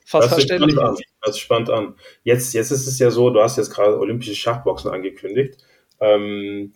[0.05, 0.73] Fast das verständlich.
[0.73, 1.03] Spannend an.
[1.21, 1.95] Das spannend an.
[2.23, 5.57] Jetzt, jetzt ist es ja so, du hast jetzt gerade olympische Schachboxen angekündigt.
[5.99, 6.73] Ähm,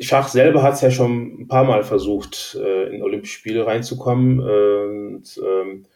[0.00, 4.40] Schach selber hat es ja schon ein paar Mal versucht, äh, in Olympische Spiele reinzukommen.
[4.40, 5.86] Äh, und, ähm,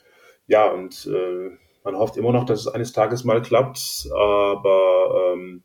[0.47, 1.51] ja, und äh,
[1.85, 5.62] man hofft immer noch, dass es eines Tages mal klappt, aber ähm,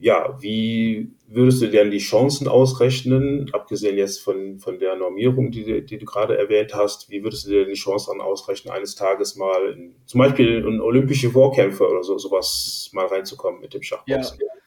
[0.00, 5.84] ja, wie würdest du denn die Chancen ausrechnen, abgesehen jetzt von, von der Normierung, die,
[5.84, 9.72] die du gerade erwähnt hast, wie würdest du dir die Chancen ausrechnen, eines Tages mal
[9.72, 14.38] in, zum Beispiel in olympische Vorkämpfe oder so sowas mal reinzukommen mit dem Schachboxen?
[14.40, 14.57] Ja.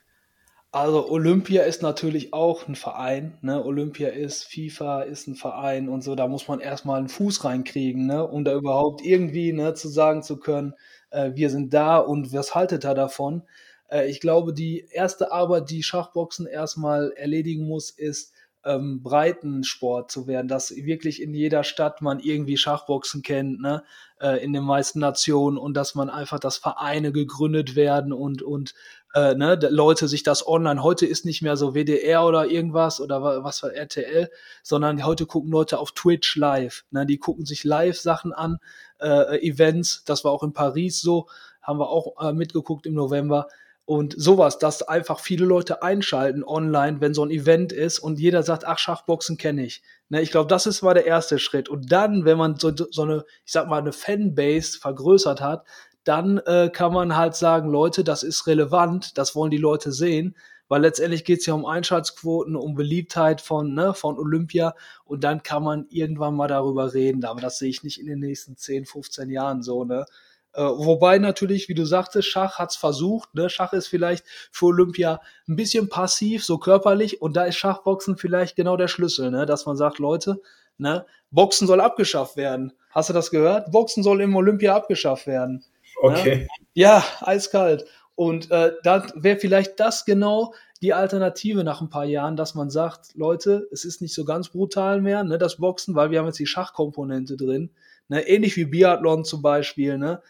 [0.74, 3.64] Also Olympia ist natürlich auch ein Verein, ne?
[3.64, 8.06] Olympia ist, FIFA ist ein Verein und so, da muss man erstmal einen Fuß reinkriegen,
[8.06, 8.26] ne?
[8.26, 10.74] Um da überhaupt irgendwie, ne, zu sagen zu können,
[11.10, 13.44] äh, wir sind da und was haltet ihr davon?
[13.90, 18.32] Äh, ich glaube, die erste Arbeit, die Schachboxen erstmal erledigen muss, ist,
[18.64, 23.84] ähm, Breitensport zu werden, dass wirklich in jeder Stadt man irgendwie Schachboxen kennt, ne,
[24.20, 28.74] äh, in den meisten Nationen und dass man einfach, dass Vereine gegründet werden und und
[29.14, 30.84] äh, ne, Leute sich das online.
[30.84, 34.30] Heute ist nicht mehr so WDR oder irgendwas oder was für RTL,
[34.64, 36.86] sondern heute gucken Leute auf Twitch live.
[36.92, 38.58] Ne, die gucken sich live Sachen an,
[39.00, 40.04] äh, Events.
[40.06, 41.28] Das war auch in Paris so,
[41.62, 43.48] haben wir auch äh, mitgeguckt im November.
[43.84, 48.44] Und sowas, dass einfach viele Leute einschalten online, wenn so ein Event ist und jeder
[48.44, 49.82] sagt, ach, Schachboxen kenne ich.
[50.08, 51.68] Ne, ich glaube, das ist mal der erste Schritt.
[51.68, 55.66] Und dann, wenn man so, so eine, ich sag mal, eine Fanbase vergrößert hat,
[56.04, 60.36] dann äh, kann man halt sagen, Leute, das ist relevant, das wollen die Leute sehen,
[60.68, 64.74] weil letztendlich geht es ja um Einschaltquoten, um Beliebtheit von, ne, von Olympia
[65.06, 68.20] und dann kann man irgendwann mal darüber reden, aber das sehe ich nicht in den
[68.20, 70.06] nächsten 10, 15 Jahren so, ne.
[70.54, 73.34] Äh, wobei natürlich, wie du sagtest, Schach hat's versucht.
[73.36, 73.50] Ne?
[73.50, 78.58] Schach ist vielleicht für Olympia ein bisschen passiv, so körperlich, und da ist Schachboxen vielleicht
[78.58, 79.46] genau der Schlüssel, ne?
[79.46, 80.42] dass man sagt, Leute,
[80.78, 82.74] ne, Boxen soll abgeschafft werden.
[82.90, 83.72] Hast du das gehört?
[83.72, 85.64] Boxen soll im Olympia abgeschafft werden.
[86.02, 86.48] Okay.
[86.74, 87.86] Ja, eiskalt.
[88.16, 92.70] Und äh, da wäre vielleicht das genau die Alternative nach ein paar Jahren, dass man
[92.70, 96.26] sagt, Leute, es ist nicht so ganz brutal mehr, ne, das Boxen, weil wir haben
[96.26, 97.72] jetzt die Schachkomponente drin,
[98.08, 100.22] ne, ähnlich wie Biathlon zum Beispiel, ne,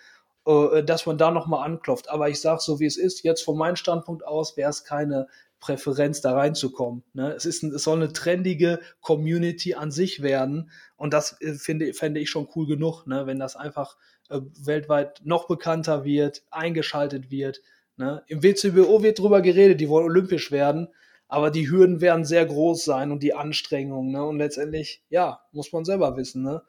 [0.46, 2.10] äh, dass man da nochmal anklopft.
[2.10, 5.28] Aber ich sage so, wie es ist, jetzt von meinem Standpunkt aus wäre es keine
[5.62, 7.04] Präferenz da reinzukommen.
[7.14, 7.32] Ne?
[7.34, 12.20] Es, ist es soll eine trendige Community an sich werden und das äh, finde, fände
[12.20, 13.28] ich schon cool genug, ne?
[13.28, 13.96] wenn das einfach
[14.30, 17.62] äh, weltweit noch bekannter wird, eingeschaltet wird.
[17.96, 18.24] Ne?
[18.28, 20.90] Im WCBO wird drüber geredet, die wollen olympisch werden,
[21.28, 24.12] aber die Hürden werden sehr groß sein und die Anstrengungen.
[24.12, 24.26] Ne?
[24.26, 26.42] Und letztendlich, ja, muss man selber wissen.
[26.42, 26.64] Ne?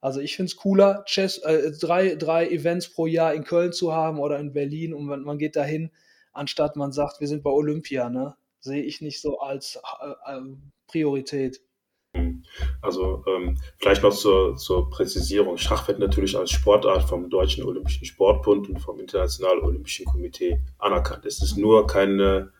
[0.00, 3.92] Also ich finde es cooler, Chess, äh, drei, drei Events pro Jahr in Köln zu
[3.92, 5.90] haben oder in Berlin und man, man geht dahin,
[6.36, 8.08] anstatt man sagt, wir sind bei Olympia.
[8.08, 8.36] Ne?
[8.60, 10.40] Sehe ich nicht so als äh, äh
[10.86, 11.60] Priorität.
[12.80, 15.58] Also ähm, vielleicht noch zur, zur Präzisierung.
[15.58, 21.26] Schach wird natürlich als Sportart vom Deutschen Olympischen Sportbund und vom Internationalen Olympischen Komitee anerkannt.
[21.26, 22.52] Es ist nur keine,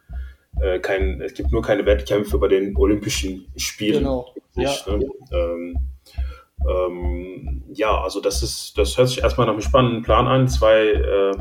[0.61, 4.01] äh, kein, es gibt nur keine Wettkämpfe bei den Olympischen Spielen.
[4.01, 4.35] Genau.
[4.55, 4.97] Nicht, ja.
[4.97, 5.07] Ne?
[5.33, 5.77] Ähm,
[6.69, 10.49] ähm, ja, also das ist, das hört sich erstmal nach einem spannenden Plan an.
[10.49, 11.33] Zwei äh,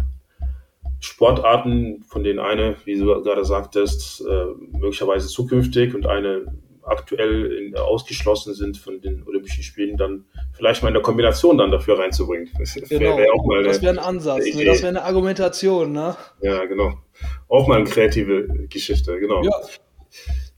[1.00, 6.46] Sportarten, von denen eine, wie du gerade sagtest, äh, möglicherweise zukünftig und eine
[6.86, 11.72] aktuell in, ausgeschlossen sind von den Olympischen Spielen, dann vielleicht mal in der Kombination dann
[11.72, 12.50] dafür reinzubringen.
[12.60, 14.66] Das genau, wäre auch mal eine, das wäre ein Ansatz, ne?
[14.66, 15.92] das wäre eine Argumentation.
[15.92, 16.16] Ne?
[16.42, 16.94] Ja, genau.
[17.48, 19.44] Auch mal eine kreative Geschichte, genau.
[19.44, 19.52] Ja,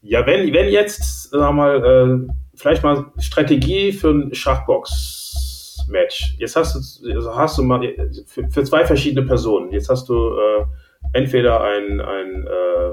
[0.02, 4.34] ja wenn, wenn jetzt, sag mal, äh, vielleicht mal Strategie für ein
[5.88, 6.36] Schachbox-Match.
[6.38, 7.82] Jetzt hast du, also hast du mal
[8.26, 9.72] für, für, zwei verschiedene Personen.
[9.72, 10.66] Jetzt hast du äh,
[11.14, 12.90] entweder ein, ein äh,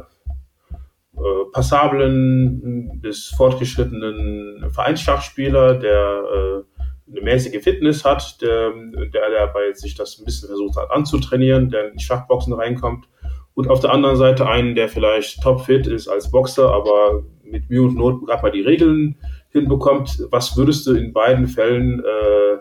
[1.16, 8.72] äh, passablen bis fortgeschrittenen Vereinsschachspieler, der äh, eine mäßige Fitness hat, der,
[9.12, 13.06] der dabei sich das ein bisschen versucht hat anzutrainieren, der in Schachboxen reinkommt.
[13.52, 17.82] Und auf der anderen Seite einen, der vielleicht topfit ist als Boxer, aber mit Mühe
[17.82, 19.16] und Not gerade mal die Regeln
[19.50, 20.26] hinbekommt.
[20.30, 22.58] Was würdest du in beiden Fällen, äh,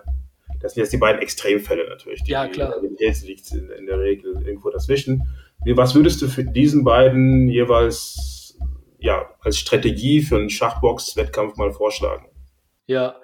[0.64, 2.74] das sind jetzt die beiden Extremfälle natürlich, die ja, klar.
[2.82, 5.28] liegt in, in der Regel irgendwo dazwischen.
[5.76, 8.58] Was würdest du für diesen beiden jeweils
[8.98, 12.28] ja, als Strategie für einen Schachbox-Wettkampf mal vorschlagen?
[12.88, 13.18] Ja,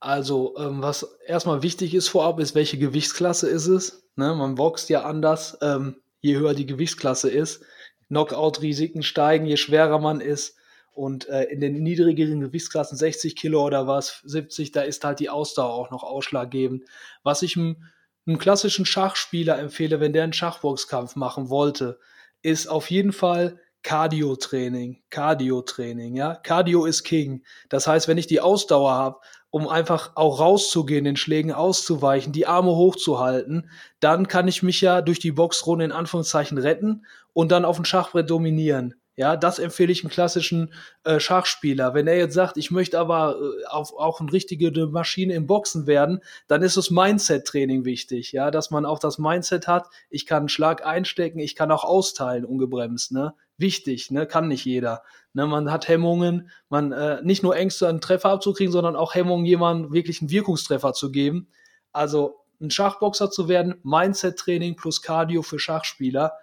[0.00, 4.08] also ähm, was erstmal wichtig ist vorab, ist, welche Gewichtsklasse ist es?
[4.16, 4.34] Ne?
[4.34, 7.62] Man boxt ja anders, ähm, je höher die Gewichtsklasse ist.
[8.08, 10.56] Knockout-Risiken steigen, je schwerer man ist.
[10.98, 15.30] Und äh, in den niedrigeren Gewichtsklassen 60 Kilo oder was, 70, da ist halt die
[15.30, 16.82] Ausdauer auch noch ausschlaggebend.
[17.22, 17.84] Was ich einem,
[18.26, 22.00] einem klassischen Schachspieler empfehle, wenn der einen Schachboxkampf machen wollte,
[22.42, 26.34] ist auf jeden Fall Cardio-Training, Cardio-Training, ja.
[26.34, 27.44] Cardio ist King.
[27.68, 29.20] Das heißt, wenn ich die Ausdauer habe,
[29.50, 33.70] um einfach auch rauszugehen, den Schlägen auszuweichen, die Arme hochzuhalten,
[34.00, 37.84] dann kann ich mich ja durch die Boxrunde in Anführungszeichen retten und dann auf dem
[37.84, 38.96] Schachbrett dominieren.
[39.18, 41.92] Ja, das empfehle ich einem klassischen äh, Schachspieler.
[41.92, 45.88] Wenn er jetzt sagt, ich möchte aber äh, auf, auch eine richtige Maschine im Boxen
[45.88, 48.30] werden, dann ist das Mindset-Training wichtig.
[48.30, 51.82] Ja, dass man auch das Mindset hat, ich kann einen Schlag einstecken, ich kann auch
[51.82, 53.10] austeilen, ungebremst.
[53.10, 53.34] Ne?
[53.56, 54.24] Wichtig, ne?
[54.24, 55.02] kann nicht jeder.
[55.32, 55.48] Ne?
[55.48, 59.92] Man hat Hemmungen, man äh, nicht nur Ängste, einen Treffer abzukriegen, sondern auch Hemmungen, jemandem
[59.92, 61.48] wirklich einen Wirkungstreffer zu geben.
[61.90, 66.34] Also ein Schachboxer zu werden, Mindset-Training plus Cardio für Schachspieler.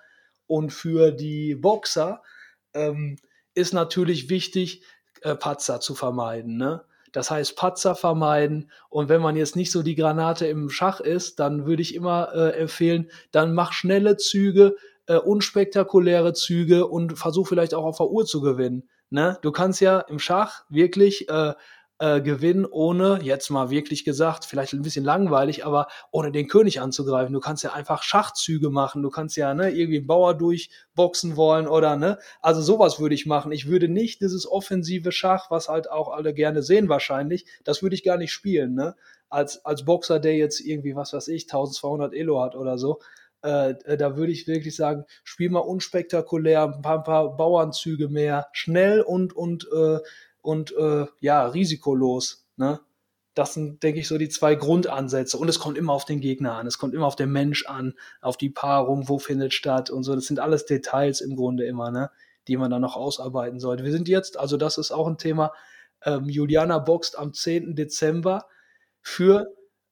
[0.45, 2.21] Und für die Boxer
[2.75, 3.17] ähm,
[3.55, 4.83] ist natürlich wichtig,
[5.21, 6.57] äh, Patzer zu vermeiden.
[6.57, 6.83] Ne?
[7.11, 8.69] Das heißt, Patzer vermeiden.
[8.89, 12.33] Und wenn man jetzt nicht so die Granate im Schach ist, dann würde ich immer
[12.35, 14.75] äh, empfehlen, dann mach schnelle Züge,
[15.07, 18.89] äh, unspektakuläre Züge und versuch vielleicht auch auf der Uhr zu gewinnen.
[19.09, 19.37] Ne?
[19.41, 21.53] Du kannst ja im Schach wirklich äh,
[21.99, 26.81] äh, gewinnen, ohne, jetzt mal wirklich gesagt, vielleicht ein bisschen langweilig, aber ohne den König
[26.81, 27.33] anzugreifen.
[27.33, 31.67] Du kannst ja einfach Schachzüge machen, du kannst ja ne, irgendwie einen Bauer durchboxen wollen
[31.67, 32.17] oder ne.
[32.41, 33.51] Also sowas würde ich machen.
[33.51, 37.95] Ich würde nicht dieses offensive Schach, was halt auch alle gerne sehen wahrscheinlich, das würde
[37.95, 38.95] ich gar nicht spielen, ne.
[39.29, 42.99] Als, als Boxer, der jetzt irgendwie, was weiß ich, 1200 Elo hat oder so,
[43.45, 48.09] äh, äh, da würde ich wirklich sagen, spiel mal unspektakulär, ein paar, ein paar Bauernzüge
[48.09, 49.99] mehr, schnell und, und äh,
[50.45, 52.47] und äh, ja, risikolos.
[52.55, 52.79] Ne?
[53.33, 55.37] Das sind, denke ich, so die zwei Grundansätze.
[55.37, 57.93] Und es kommt immer auf den Gegner an, es kommt immer auf den Mensch an,
[58.21, 60.15] auf die Paarung, wo findet statt und so.
[60.15, 62.11] Das sind alles Details im Grunde immer, ne?
[62.47, 63.83] die man dann noch ausarbeiten sollte.
[63.83, 65.51] Wir sind jetzt, also das ist auch ein Thema,
[66.03, 67.75] ähm, Juliana boxt am 10.
[67.75, 68.45] Dezember
[69.01, 69.47] für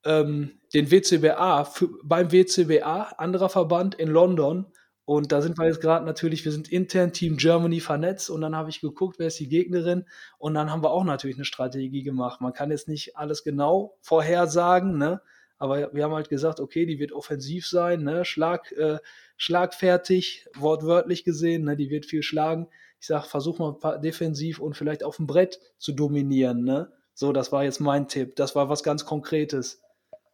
[0.05, 4.67] ähm, den WCBA, für, beim WCBA, anderer Verband in London,
[5.05, 8.55] und da sind wir jetzt gerade natürlich, wir sind intern Team Germany vernetzt und dann
[8.55, 10.05] habe ich geguckt, wer ist die Gegnerin
[10.37, 12.39] und dann haben wir auch natürlich eine Strategie gemacht.
[12.39, 15.21] Man kann jetzt nicht alles genau vorhersagen, ne?
[15.57, 18.23] Aber wir haben halt gesagt, okay, die wird offensiv sein, ne?
[18.23, 18.99] Schlag, äh,
[19.35, 21.75] schlagfertig, wortwörtlich gesehen, ne?
[21.75, 22.67] Die wird viel schlagen.
[23.01, 26.91] Ich sage, versuch mal defensiv und vielleicht auf dem Brett zu dominieren, ne?
[27.13, 28.37] So, das war jetzt mein Tipp.
[28.37, 29.82] Das war was ganz Konkretes.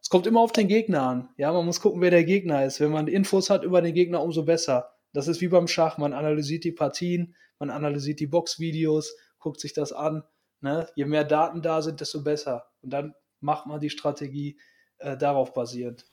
[0.02, 1.28] Es kommt immer auf den Gegner an.
[1.36, 2.80] Ja, man muss gucken, wer der Gegner ist.
[2.80, 4.90] Wenn man Infos hat über den Gegner, umso besser.
[5.12, 9.72] Das ist wie beim Schach, man analysiert die Partien, man analysiert die Boxvideos, guckt sich
[9.72, 10.22] das an.
[10.60, 10.86] Ne?
[10.94, 12.66] Je mehr Daten da sind, desto besser.
[12.82, 14.58] Und dann macht man die Strategie
[14.98, 16.06] äh, darauf basierend.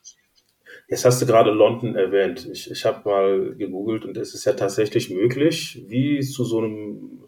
[0.88, 2.48] Jetzt hast du gerade London erwähnt.
[2.52, 7.24] Ich, ich habe mal gegoogelt und es ist ja tatsächlich möglich, wie zu so einem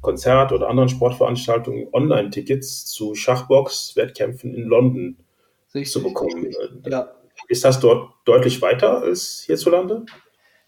[0.00, 5.16] Konzert oder anderen Sportveranstaltungen Online-Tickets zu Schachbox-Wettkämpfen in London
[5.74, 5.92] Richtig.
[5.92, 6.50] zu bekommen.
[6.86, 7.14] Ja.
[7.48, 10.06] Ist das dort deutlich weiter als hierzulande?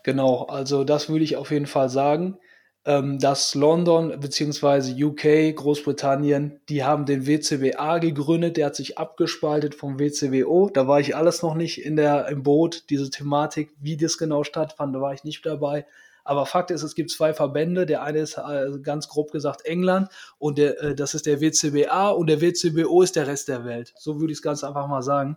[0.04, 2.38] Genau, also das würde ich auf jeden Fall sagen
[2.86, 5.04] ähm, dass London bzw.
[5.04, 10.70] UK, Großbritannien, die haben den WCBA gegründet, der hat sich abgespaltet vom WCWO.
[10.72, 14.44] Da war ich alles noch nicht in der, im Boot, diese Thematik, wie das genau
[14.44, 15.86] stattfand, da war ich nicht dabei.
[16.24, 17.86] Aber Fakt ist, es gibt zwei Verbände.
[17.86, 22.10] Der eine ist äh, ganz grob gesagt England und der, äh, das ist der WCBA
[22.10, 23.92] und der WCBO ist der Rest der Welt.
[23.96, 25.36] So würde ich es ganz einfach mal sagen.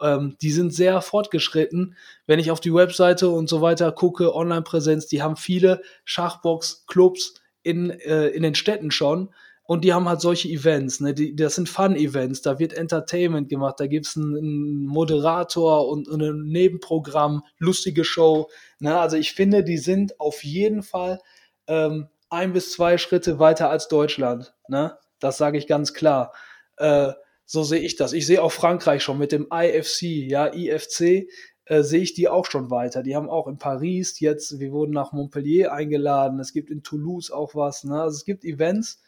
[0.00, 1.96] Ähm, die sind sehr fortgeschritten.
[2.26, 7.90] Wenn ich auf die Webseite und so weiter gucke, Online-Präsenz, die haben viele Schachbox-Clubs in,
[7.90, 9.30] äh, in den Städten schon.
[9.70, 11.14] Und die haben halt solche Events, ne?
[11.14, 16.20] Die, das sind Fun-Events, da wird Entertainment gemacht, da gibt's einen, einen Moderator und, und
[16.20, 18.48] ein Nebenprogramm, lustige Show.
[18.80, 18.98] Ne?
[18.98, 21.20] Also ich finde, die sind auf jeden Fall
[21.66, 24.54] ähm, ein bis zwei Schritte weiter als Deutschland.
[24.68, 24.96] Ne?
[25.18, 26.32] Das sage ich ganz klar.
[26.76, 27.12] Äh,
[27.44, 28.12] so sehe ich das.
[28.12, 31.28] Ich sehe auch Frankreich schon mit dem IFC, ja, IFC,
[31.64, 33.02] äh, sehe ich die auch schon weiter.
[33.02, 37.30] Die haben auch in Paris jetzt, wir wurden nach Montpellier eingeladen, es gibt in Toulouse
[37.30, 38.00] auch was, ne?
[38.00, 39.02] Also es gibt Events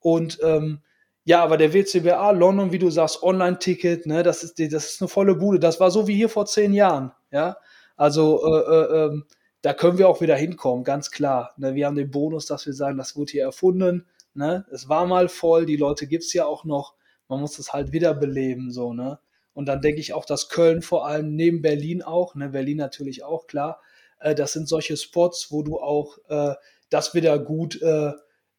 [0.00, 0.80] und ähm,
[1.24, 5.08] ja, aber der WCBA London, wie du sagst, Online-Ticket, ne, das ist, das ist eine
[5.08, 5.60] volle Bude.
[5.60, 7.56] Das war so wie hier vor zehn Jahren, ja.
[7.96, 9.22] Also äh, äh, äh,
[9.62, 11.54] da können wir auch wieder hinkommen, ganz klar.
[11.56, 11.74] Ne?
[11.74, 14.06] Wir haben den Bonus, dass wir sagen, das wurde hier erfunden.
[14.34, 14.66] Ne?
[14.72, 16.94] Es war mal voll, die Leute gibt's ja auch noch
[17.32, 19.18] man muss es halt wiederbeleben, so, ne?
[19.54, 23.24] Und dann denke ich auch, dass Köln vor allem neben Berlin auch, ne, Berlin natürlich
[23.24, 23.80] auch, klar,
[24.20, 26.54] äh, das sind solche Spots, wo du auch äh,
[26.90, 28.12] das wieder gut äh,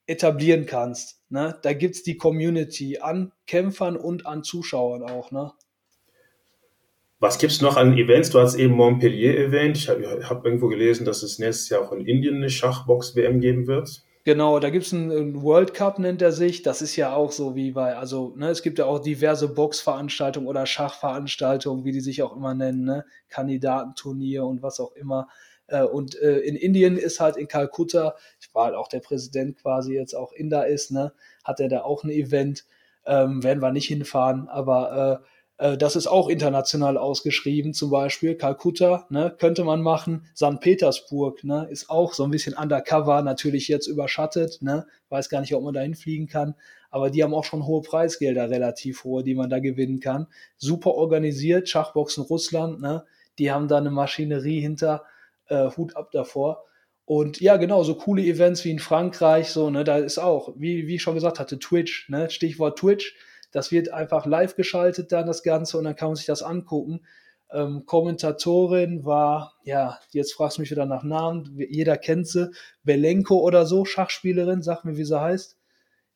[0.07, 1.21] etablieren kannst.
[1.29, 1.57] Ne?
[1.61, 5.51] Da gibt es die Community an Kämpfern und an Zuschauern auch, ne?
[7.23, 8.31] Was gibt es noch an Events?
[8.31, 9.77] Du hast eben Montpellier erwähnt.
[9.77, 13.65] Ich habe hab irgendwo gelesen, dass es nächstes Jahr auch in Indien eine Schachbox-WM geben
[13.65, 14.03] wird.
[14.25, 16.63] Genau, da gibt's einen, einen World Cup, nennt er sich.
[16.63, 20.49] Das ist ja auch so wie bei, also, ne, es gibt ja auch diverse Boxveranstaltungen
[20.49, 23.05] oder Schachveranstaltungen, wie die sich auch immer nennen, ne?
[23.29, 25.29] Kandidatenturnier und was auch immer.
[25.67, 29.61] Äh, und äh, in Indien ist halt in Kalkutta, ich war halt auch der Präsident
[29.61, 31.13] quasi jetzt auch in da ist, ne,
[31.45, 32.65] hat er da auch ein Event.
[33.05, 35.32] Ähm, werden wir nicht hinfahren, aber äh,
[35.63, 40.25] äh, das ist auch international ausgeschrieben, zum Beispiel Kalkutta, ne, könnte man machen.
[40.35, 40.59] St.
[40.59, 45.55] Petersburg, ne, ist auch so ein bisschen undercover, natürlich jetzt überschattet, ne, weiß gar nicht,
[45.55, 46.55] ob man da hinfliegen kann,
[46.91, 50.27] aber die haben auch schon hohe Preisgelder, relativ hohe, die man da gewinnen kann.
[50.57, 53.05] Super organisiert, Schachboxen Russland, ne,
[53.39, 55.05] die haben da eine Maschinerie hinter,
[55.47, 56.65] äh, Hut ab davor.
[57.05, 60.87] Und ja, genau, so coole Events wie in Frankreich, so, ne, da ist auch, wie,
[60.87, 63.15] wie ich schon gesagt hatte, Twitch, ne, Stichwort Twitch,
[63.53, 67.01] das wird einfach live geschaltet dann das Ganze und dann kann man sich das angucken.
[67.51, 72.51] Ähm, Kommentatorin war, ja, jetzt fragst du mich wieder nach Namen, jeder kennt sie,
[72.83, 75.55] Belenko oder so, Schachspielerin, sag mir, wie sie heißt.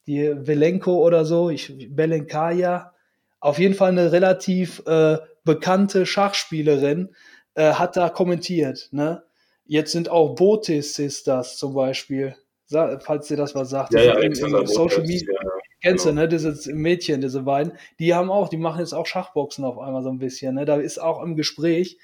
[0.08, 2.94] Die Belenko oder so, ich, Belenkaya,
[3.40, 7.14] auf jeden Fall eine relativ äh, bekannte Schachspielerin,
[7.54, 8.90] äh, hat da kommentiert.
[8.92, 9.22] Ne?
[9.66, 12.36] Jetzt sind auch Botis Sisters zum Beispiel,
[12.68, 13.94] falls ihr das was sagt.
[13.94, 15.40] Ja, ja, in, in Social Media.
[15.82, 16.16] Kennst genau.
[16.16, 16.28] du, ne?
[16.28, 20.10] Dieses Mädchen, diese beiden, die haben auch, die machen jetzt auch Schachboxen auf einmal so
[20.10, 20.66] ein bisschen, ne?
[20.66, 21.98] Da ist auch im Gespräch.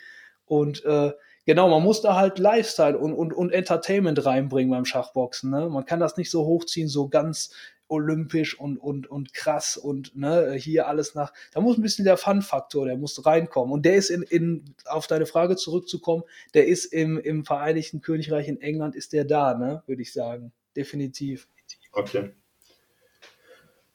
[0.46, 1.12] Und äh,
[1.46, 5.50] genau, man muss da halt Lifestyle und, und, und Entertainment reinbringen beim Schachboxen.
[5.50, 5.70] Ne?
[5.70, 7.52] Man kann das nicht so hochziehen, so ganz
[7.88, 11.34] olympisch und, und, und krass und ne, hier alles nach.
[11.54, 13.72] Da muss ein bisschen der Fun-Faktor, der muss reinkommen.
[13.72, 16.24] Und der ist in, in, auf deine Frage zurückzukommen,
[16.54, 20.52] der ist im, im Vereinigten Königreich in England, ist der da, ne, würde ich sagen.
[20.76, 21.48] Definitiv.
[21.92, 22.32] Okay.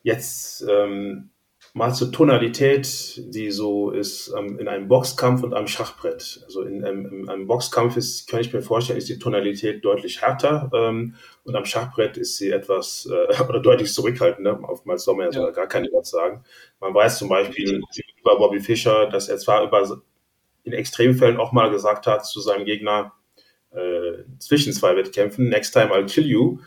[0.03, 1.31] Jetzt ähm,
[1.75, 6.41] mal zur Tonalität, die so ist ähm, in einem Boxkampf und einem Schachbrett.
[6.45, 10.23] Also in einem, in einem, Boxkampf ist, kann ich mir vorstellen, ist die Tonalität deutlich
[10.23, 11.15] härter ähm,
[11.45, 14.61] und am Schachbrett ist sie etwas äh, oder deutlich zurückhaltender.
[14.69, 16.45] Oftmals soll man ja, sogar gar keine Wort sagen.
[16.81, 17.81] Man weiß zum Beispiel
[18.21, 20.03] über Bobby Fischer, dass er zwar über,
[20.65, 23.13] in Extremfällen auch mal gesagt hat zu seinem Gegner
[23.71, 26.59] äh, zwischen zwei Wettkämpfen, next time I'll kill you.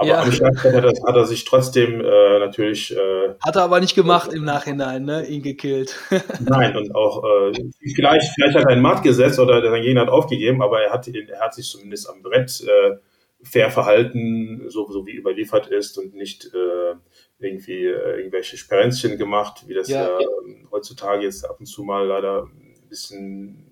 [0.00, 0.32] Aber ja.
[0.32, 2.90] Schlag hat er, hat er sich trotzdem äh, natürlich.
[2.96, 5.26] Äh, hat er aber nicht gemacht im Nachhinein, ne?
[5.26, 5.94] Ihn gekillt.
[6.40, 7.52] Nein, und auch äh,
[7.82, 11.06] vielleicht, vielleicht hat er einen Matt gesetzt oder sein Gegner hat aufgegeben, aber er hat,
[11.06, 12.96] er hat sich zumindest am Brett äh,
[13.42, 16.94] fair verhalten, so, so wie überliefert ist und nicht äh,
[17.38, 20.26] irgendwie äh, irgendwelche Sperenzchen gemacht, wie das ja, ja, ja
[20.70, 23.70] heutzutage jetzt ab und zu mal leider ein bisschen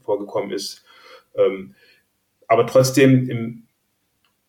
[0.00, 0.84] vorgekommen ist.
[1.34, 1.74] Ähm,
[2.48, 3.65] aber trotzdem im,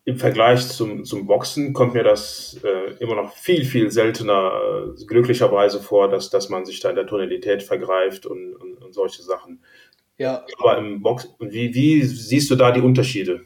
[0.07, 4.53] im Vergleich zum, zum Boxen kommt mir das äh, immer noch viel, viel seltener
[4.97, 8.93] äh, glücklicherweise vor, dass, dass man sich da in der Tonalität vergreift und, und, und
[8.93, 9.59] solche Sachen.
[10.17, 10.45] Ja.
[10.59, 13.41] Aber im Boxen, wie, wie siehst du da die Unterschiede?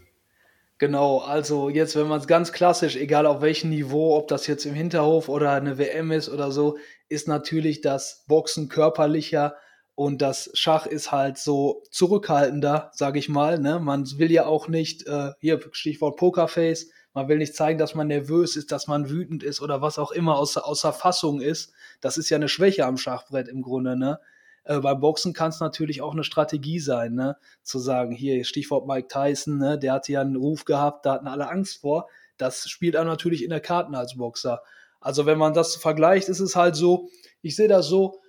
[0.77, 4.65] Genau, also jetzt, wenn man es ganz klassisch, egal auf welchem Niveau, ob das jetzt
[4.65, 6.77] im Hinterhof oder eine WM ist oder so,
[7.09, 9.55] ist natürlich das Boxen körperlicher
[9.95, 13.59] und das Schach ist halt so zurückhaltender, sage ich mal.
[13.59, 13.79] Ne?
[13.79, 18.07] Man will ja auch nicht, äh, hier Stichwort Pokerface, man will nicht zeigen, dass man
[18.07, 21.73] nervös ist, dass man wütend ist oder was auch immer außer, außer Fassung ist.
[21.99, 23.97] Das ist ja eine Schwäche am Schachbrett im Grunde.
[23.97, 24.19] Ne?
[24.63, 27.35] Äh, beim Boxen kann es natürlich auch eine Strategie sein, ne?
[27.63, 29.77] zu sagen, hier Stichwort Mike Tyson, ne?
[29.77, 32.07] der hatte ja einen Ruf gehabt, da hatten alle Angst vor.
[32.37, 34.61] Das spielt er natürlich in der Karten als Boxer.
[35.01, 37.09] Also wenn man das vergleicht, ist es halt so,
[37.41, 38.20] ich sehe das so,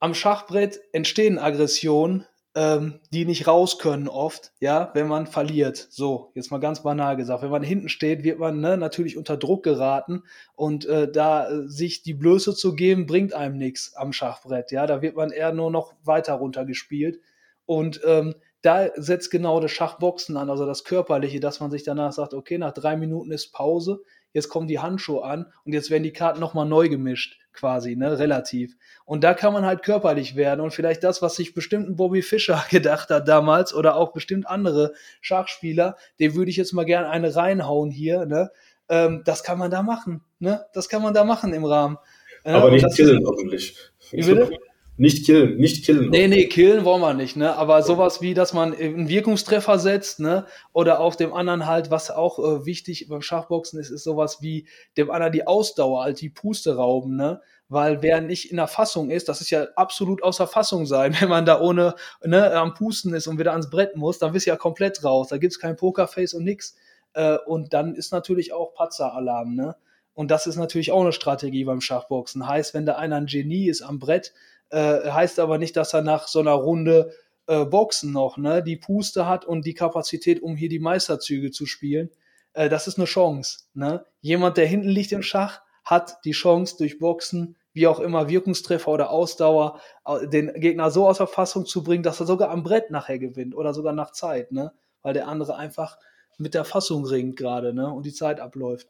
[0.00, 5.86] am Schachbrett entstehen Aggressionen, ähm, die nicht raus können oft, ja, wenn man verliert.
[5.90, 7.42] So, jetzt mal ganz banal gesagt.
[7.42, 11.68] Wenn man hinten steht, wird man ne, natürlich unter Druck geraten und äh, da äh,
[11.68, 14.72] sich die Blöße zu geben, bringt einem nichts am Schachbrett.
[14.72, 17.20] Ja, da wird man eher nur noch weiter runtergespielt.
[17.66, 22.12] Und ähm, da setzt genau das Schachboxen an, also das Körperliche, dass man sich danach
[22.12, 24.02] sagt, okay, nach drei Minuten ist Pause,
[24.32, 28.18] jetzt kommen die Handschuhe an und jetzt werden die Karten nochmal neu gemischt, quasi, ne,
[28.18, 28.76] relativ.
[29.04, 32.22] Und da kann man halt körperlich werden und vielleicht das, was sich bestimmt ein Bobby
[32.22, 37.08] Fischer gedacht hat damals oder auch bestimmt andere Schachspieler, dem würde ich jetzt mal gerne
[37.10, 38.50] eine reinhauen hier, ne,
[38.88, 41.98] ähm, das kann man da machen, ne, das kann man da machen im Rahmen.
[42.44, 43.76] Aber nicht killen, hoffentlich.
[44.10, 44.50] Wie bitte?
[45.00, 46.10] Nicht killen, nicht killen.
[46.10, 47.54] Nee, nee, killen wollen wir nicht, ne?
[47.54, 50.44] Aber sowas wie, dass man einen Wirkungstreffer setzt, ne?
[50.72, 54.66] Oder auch dem anderen halt, was auch äh, wichtig beim Schachboxen ist, ist sowas wie
[54.96, 57.40] dem anderen die Ausdauer, halt die Puste rauben, ne?
[57.68, 61.28] Weil wer nicht in der Fassung ist, das ist ja absolut außer Fassung sein, wenn
[61.28, 61.94] man da ohne
[62.24, 65.28] ne, am Pusten ist und wieder ans Brett muss, dann bist du ja komplett raus.
[65.28, 66.74] Da gibt's kein Pokerface und nix.
[67.12, 69.76] Äh, und dann ist natürlich auch Patzer-Alarm, ne?
[70.14, 72.48] Und das ist natürlich auch eine Strategie beim Schachboxen.
[72.48, 74.34] Heißt, wenn da einer ein Genie ist am Brett,
[74.70, 77.12] äh, heißt aber nicht, dass er nach so einer Runde
[77.46, 81.66] äh, Boxen noch ne, die Puste hat und die Kapazität, um hier die Meisterzüge zu
[81.66, 82.10] spielen.
[82.52, 83.60] Äh, das ist eine Chance.
[83.74, 84.04] Ne?
[84.20, 88.90] Jemand, der hinten liegt im Schach, hat die Chance durch Boxen, wie auch immer, Wirkungstreffer
[88.90, 89.80] oder Ausdauer,
[90.24, 93.54] den Gegner so aus der Fassung zu bringen, dass er sogar am Brett nachher gewinnt
[93.54, 94.72] oder sogar nach Zeit, ne?
[95.00, 95.96] weil der andere einfach
[96.36, 97.90] mit der Fassung ringt gerade ne?
[97.90, 98.88] und die Zeit abläuft.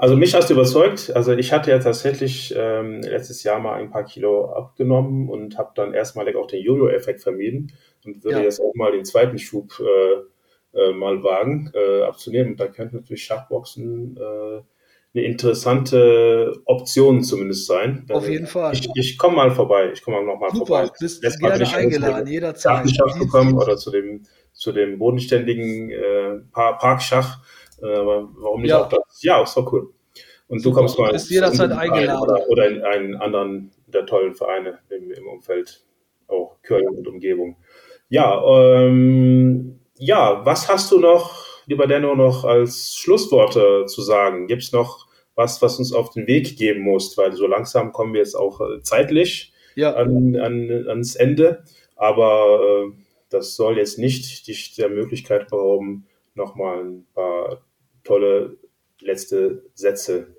[0.00, 1.14] Also mich hast du überzeugt.
[1.14, 5.72] Also ich hatte ja tatsächlich ähm, letztes Jahr mal ein paar Kilo abgenommen und habe
[5.74, 7.70] dann erstmalig auch den Jojo-Effekt vermieden
[8.06, 8.44] und würde ja.
[8.44, 12.52] jetzt auch mal den zweiten Schub äh, äh, mal wagen äh, abzunehmen.
[12.52, 14.62] Und da könnte natürlich Schachboxen äh,
[15.12, 18.06] eine interessante Option zumindest sein.
[18.10, 18.72] Auf jeden Fall.
[18.72, 19.90] Ich, ich komme mal vorbei.
[19.92, 20.92] Ich komme noch mal Super, vorbei.
[20.98, 22.86] Bist Letztes gerne Mal eingeladen, jederzeit.
[23.18, 24.22] gekommen oder zu dem
[24.54, 28.84] zu dem bodenständigen äh, Parkschach äh, aber warum nicht ja.
[28.84, 29.22] auch das?
[29.22, 29.92] Ja, ist doch cool.
[30.50, 31.12] Und du kommst mal.
[31.12, 32.22] Bist jederzeit eingeladen.
[32.22, 35.84] Oder, oder, in einen anderen der tollen Vereine im, im Umfeld,
[36.26, 37.56] auch Köln und Umgebung.
[38.08, 44.48] Ja, ähm, ja, was hast du noch, lieber Denno, noch als Schlussworte zu sagen?
[44.48, 47.16] Gibt es noch was, was uns auf den Weg geben muss?
[47.16, 49.94] Weil so langsam kommen wir jetzt auch äh, zeitlich ja.
[49.94, 51.62] an, an, ans Ende.
[51.94, 52.92] Aber äh,
[53.28, 57.62] das soll jetzt nicht dich der Möglichkeit berauben, nochmal ein paar
[58.10, 58.56] tolle
[59.00, 60.36] letzte Sätze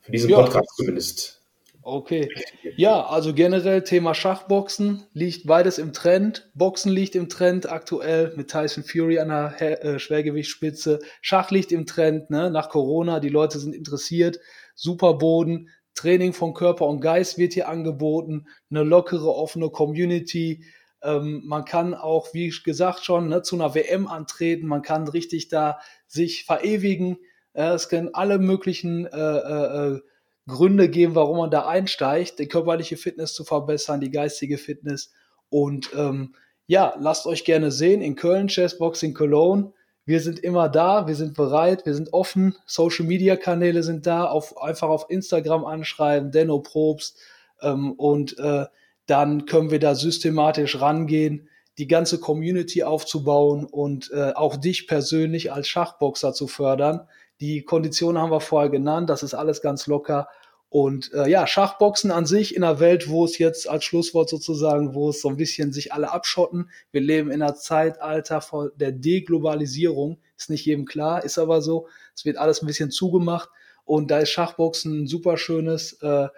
[0.00, 0.42] für diesen ja.
[0.42, 1.38] Podcast zumindest.
[1.80, 2.28] Okay.
[2.76, 6.50] Ja, also generell Thema Schachboxen liegt beides im Trend.
[6.54, 10.98] Boxen liegt im Trend aktuell mit Tyson Fury an der äh, Schwergewichtsspitze.
[11.22, 12.50] Schach liegt im Trend, ne?
[12.50, 14.38] Nach Corona, die Leute sind interessiert.
[14.74, 15.70] Super Boden.
[15.94, 18.46] Training von Körper und Geist wird hier angeboten.
[18.70, 20.64] Eine lockere, offene Community.
[21.02, 24.66] Ähm, man kann auch, wie gesagt schon, ne, zu einer WM antreten.
[24.66, 25.78] Man kann richtig da
[26.08, 27.18] sich verewigen.
[27.52, 30.00] Äh, es können alle möglichen äh, äh, äh,
[30.48, 35.12] Gründe geben, warum man da einsteigt, die körperliche Fitness zu verbessern, die geistige Fitness.
[35.50, 36.34] Und ähm,
[36.66, 39.72] ja, lasst euch gerne sehen in Köln, Chessboxing Cologne.
[40.04, 42.56] Wir sind immer da, wir sind bereit, wir sind offen.
[42.64, 47.18] Social Media Kanäle sind da, auf, einfach auf Instagram anschreiben, Denno Probst.
[47.60, 48.64] Ähm, und äh,
[49.06, 51.48] dann können wir da systematisch rangehen,
[51.78, 57.08] die ganze Community aufzubauen und äh, auch dich persönlich als Schachboxer zu fördern.
[57.40, 60.28] Die Konditionen haben wir vorher genannt, das ist alles ganz locker.
[60.70, 64.94] Und äh, ja, Schachboxen an sich in einer Welt, wo es jetzt als Schlusswort sozusagen,
[64.94, 66.68] wo es so ein bisschen sich alle abschotten.
[66.90, 68.42] Wir leben in einer Zeitalter
[68.76, 70.18] der Deglobalisierung.
[70.36, 71.88] Ist nicht jedem klar, ist aber so.
[72.14, 73.48] Es wird alles ein bisschen zugemacht.
[73.84, 76.28] Und da ist Schachboxen ein super schönes äh,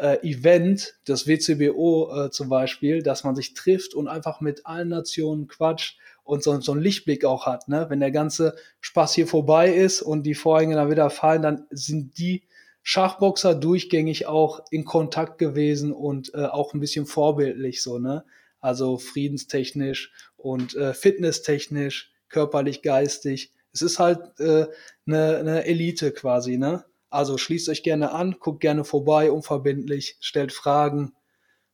[0.00, 4.88] äh, Event, das WCBO äh, zum Beispiel, dass man sich trifft und einfach mit allen
[4.88, 7.68] Nationen quatscht und so, so einen Lichtblick auch hat.
[7.68, 7.86] Ne?
[7.88, 12.18] Wenn der ganze Spaß hier vorbei ist und die Vorhänge dann wieder fallen, dann sind
[12.18, 12.44] die
[12.82, 18.24] Schachboxer durchgängig auch in Kontakt gewesen und äh, auch ein bisschen vorbildlich so, ne?
[18.58, 23.52] Also friedenstechnisch und äh, fitnesstechnisch, körperlich, geistig.
[23.72, 24.66] Es ist halt äh,
[25.06, 26.84] eine, eine Elite quasi, ne?
[27.10, 31.12] Also schließt euch gerne an, guckt gerne vorbei, unverbindlich, stellt Fragen.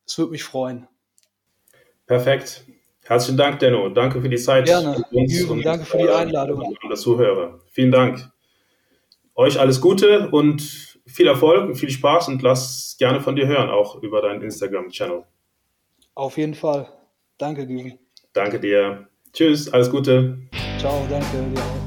[0.07, 0.89] Es würde mich freuen.
[2.07, 2.65] Perfekt.
[3.05, 3.89] Herzlichen Dank, Denno.
[3.91, 4.67] Danke für die Zeit.
[4.67, 5.05] Gerne.
[5.11, 6.61] Jürgen, danke für die Einladung.
[6.61, 7.61] Und das Zuhörer.
[7.71, 8.31] Vielen Dank.
[9.35, 13.71] Euch alles Gute und viel Erfolg und viel Spaß und lass gerne von dir hören,
[13.71, 15.25] auch über deinen Instagram-Channel.
[16.15, 16.89] Auf jeden Fall.
[17.39, 17.99] Danke, Jürgen.
[18.33, 19.09] Danke dir.
[19.33, 20.39] Tschüss, alles Gute.
[20.79, 21.86] Ciao, danke dir auch.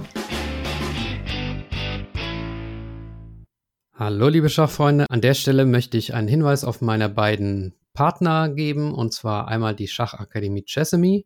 [4.00, 8.94] Hallo liebe Schachfreunde, an der Stelle möchte ich einen Hinweis auf meine beiden Partner geben,
[8.94, 11.26] und zwar einmal die Schachakademie Chessamy.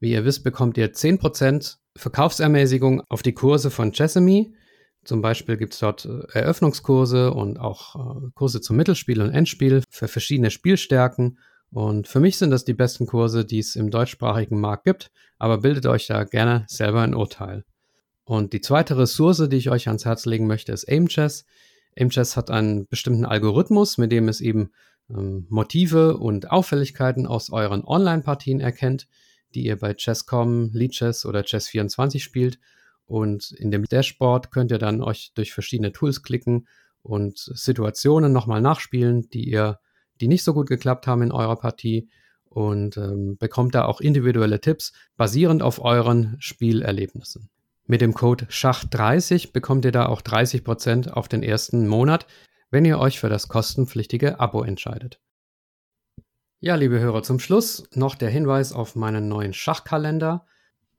[0.00, 4.52] Wie ihr wisst, bekommt ihr 10% Verkaufsermäßigung auf die Kurse von Chessamy.
[5.04, 9.82] Zum Beispiel gibt es dort äh, Eröffnungskurse und auch äh, Kurse zum Mittelspiel und Endspiel
[9.88, 11.38] für verschiedene Spielstärken.
[11.70, 15.56] Und für mich sind das die besten Kurse, die es im deutschsprachigen Markt gibt, aber
[15.56, 17.64] bildet euch da gerne selber ein Urteil.
[18.24, 21.46] Und die zweite Ressource, die ich euch ans Herz legen möchte, ist AimChess.
[21.96, 24.70] AimChess hat einen bestimmten Algorithmus, mit dem es eben
[25.10, 29.08] ähm, Motive und Auffälligkeiten aus euren Online-Partien erkennt,
[29.54, 32.58] die ihr bei Chess.com, Leadchess oder Chess24 spielt.
[33.06, 36.66] Und in dem Dashboard könnt ihr dann euch durch verschiedene Tools klicken
[37.02, 39.78] und Situationen nochmal nachspielen, die ihr,
[40.20, 42.08] die nicht so gut geklappt haben in eurer Partie
[42.46, 47.50] und ähm, bekommt da auch individuelle Tipps basierend auf euren Spielerlebnissen.
[47.86, 52.26] Mit dem Code SCHACH30 bekommt ihr da auch 30% auf den ersten Monat,
[52.70, 55.20] wenn ihr euch für das kostenpflichtige Abo entscheidet.
[56.60, 60.46] Ja, liebe Hörer, zum Schluss noch der Hinweis auf meinen neuen Schachkalender,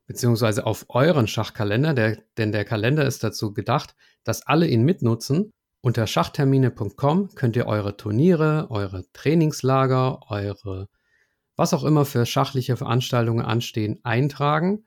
[0.05, 5.49] beziehungsweise auf euren Schachkalender, der, denn der Kalender ist dazu gedacht, dass alle ihn mitnutzen.
[5.81, 10.87] Unter schachtermine.com könnt ihr eure Turniere, eure Trainingslager, eure
[11.55, 14.83] was auch immer für schachliche Veranstaltungen anstehen, eintragen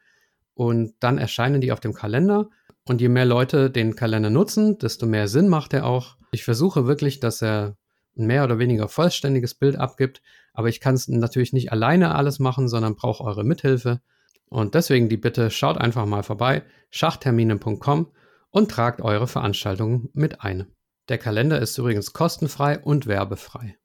[0.59, 2.51] und dann erscheinen die auf dem Kalender.
[2.85, 6.17] Und je mehr Leute den Kalender nutzen, desto mehr Sinn macht er auch.
[6.33, 7.77] Ich versuche wirklich, dass er
[8.19, 10.21] ein mehr oder weniger vollständiges Bild abgibt,
[10.53, 14.01] aber ich kann es natürlich nicht alleine alles machen, sondern brauche eure Mithilfe.
[14.49, 18.09] Und deswegen die Bitte, schaut einfach mal vorbei, schachtermine.com
[18.51, 20.67] und tragt eure Veranstaltungen mit ein.
[21.09, 23.77] Der Kalender ist übrigens kostenfrei und werbefrei.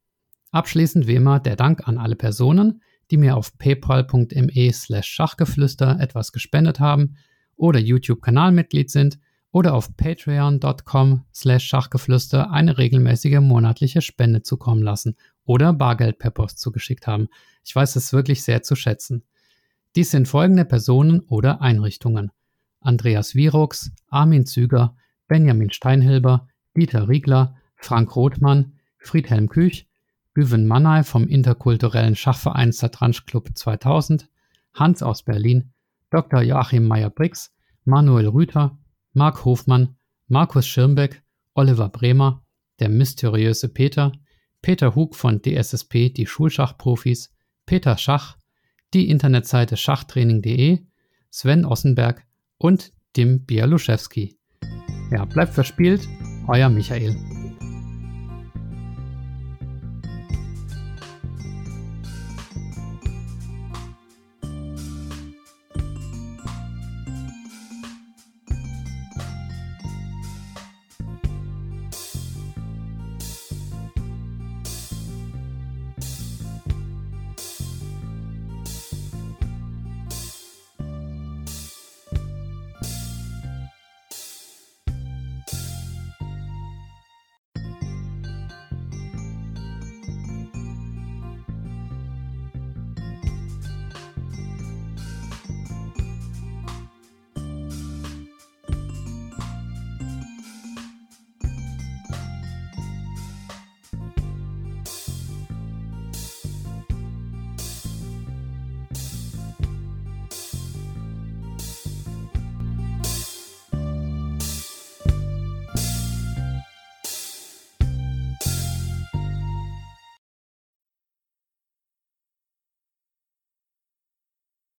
[0.50, 2.82] Abschließend wie immer der Dank an alle Personen,
[3.14, 7.14] die mir auf paypal.me slash Schachgeflüster etwas gespendet haben
[7.54, 9.20] oder YouTube-Kanalmitglied sind
[9.52, 15.14] oder auf patreon.com slash Schachgeflüster eine regelmäßige monatliche Spende zukommen lassen
[15.44, 17.28] oder Bargeld per Post zugeschickt haben.
[17.64, 19.22] Ich weiß es wirklich sehr zu schätzen.
[19.94, 22.32] Dies sind folgende Personen oder Einrichtungen.
[22.80, 24.96] Andreas Virux, Armin Züger,
[25.28, 29.86] Benjamin Steinhilber, Dieter Riegler, Frank Rothmann, Friedhelm Küch,
[30.34, 34.28] Güven Mannay vom interkulturellen Schachverein Satranj Club 2000,
[34.74, 35.72] Hans aus Berlin,
[36.10, 36.42] Dr.
[36.42, 37.54] Joachim Meyer-Brix,
[37.84, 38.76] Manuel Rüther,
[39.12, 39.96] Marc Hofmann,
[40.26, 41.22] Markus Schirmbeck,
[41.54, 42.44] Oliver Bremer,
[42.80, 44.12] der mysteriöse Peter,
[44.60, 47.32] Peter Hug von DSSP, die Schulschachprofis,
[47.66, 48.36] Peter Schach,
[48.92, 50.80] die Internetseite schachtraining.de,
[51.30, 52.24] Sven Ossenberg
[52.58, 54.36] und Dim Bialuszewski.
[55.12, 56.08] Ja, bleibt verspielt,
[56.48, 57.43] euer Michael.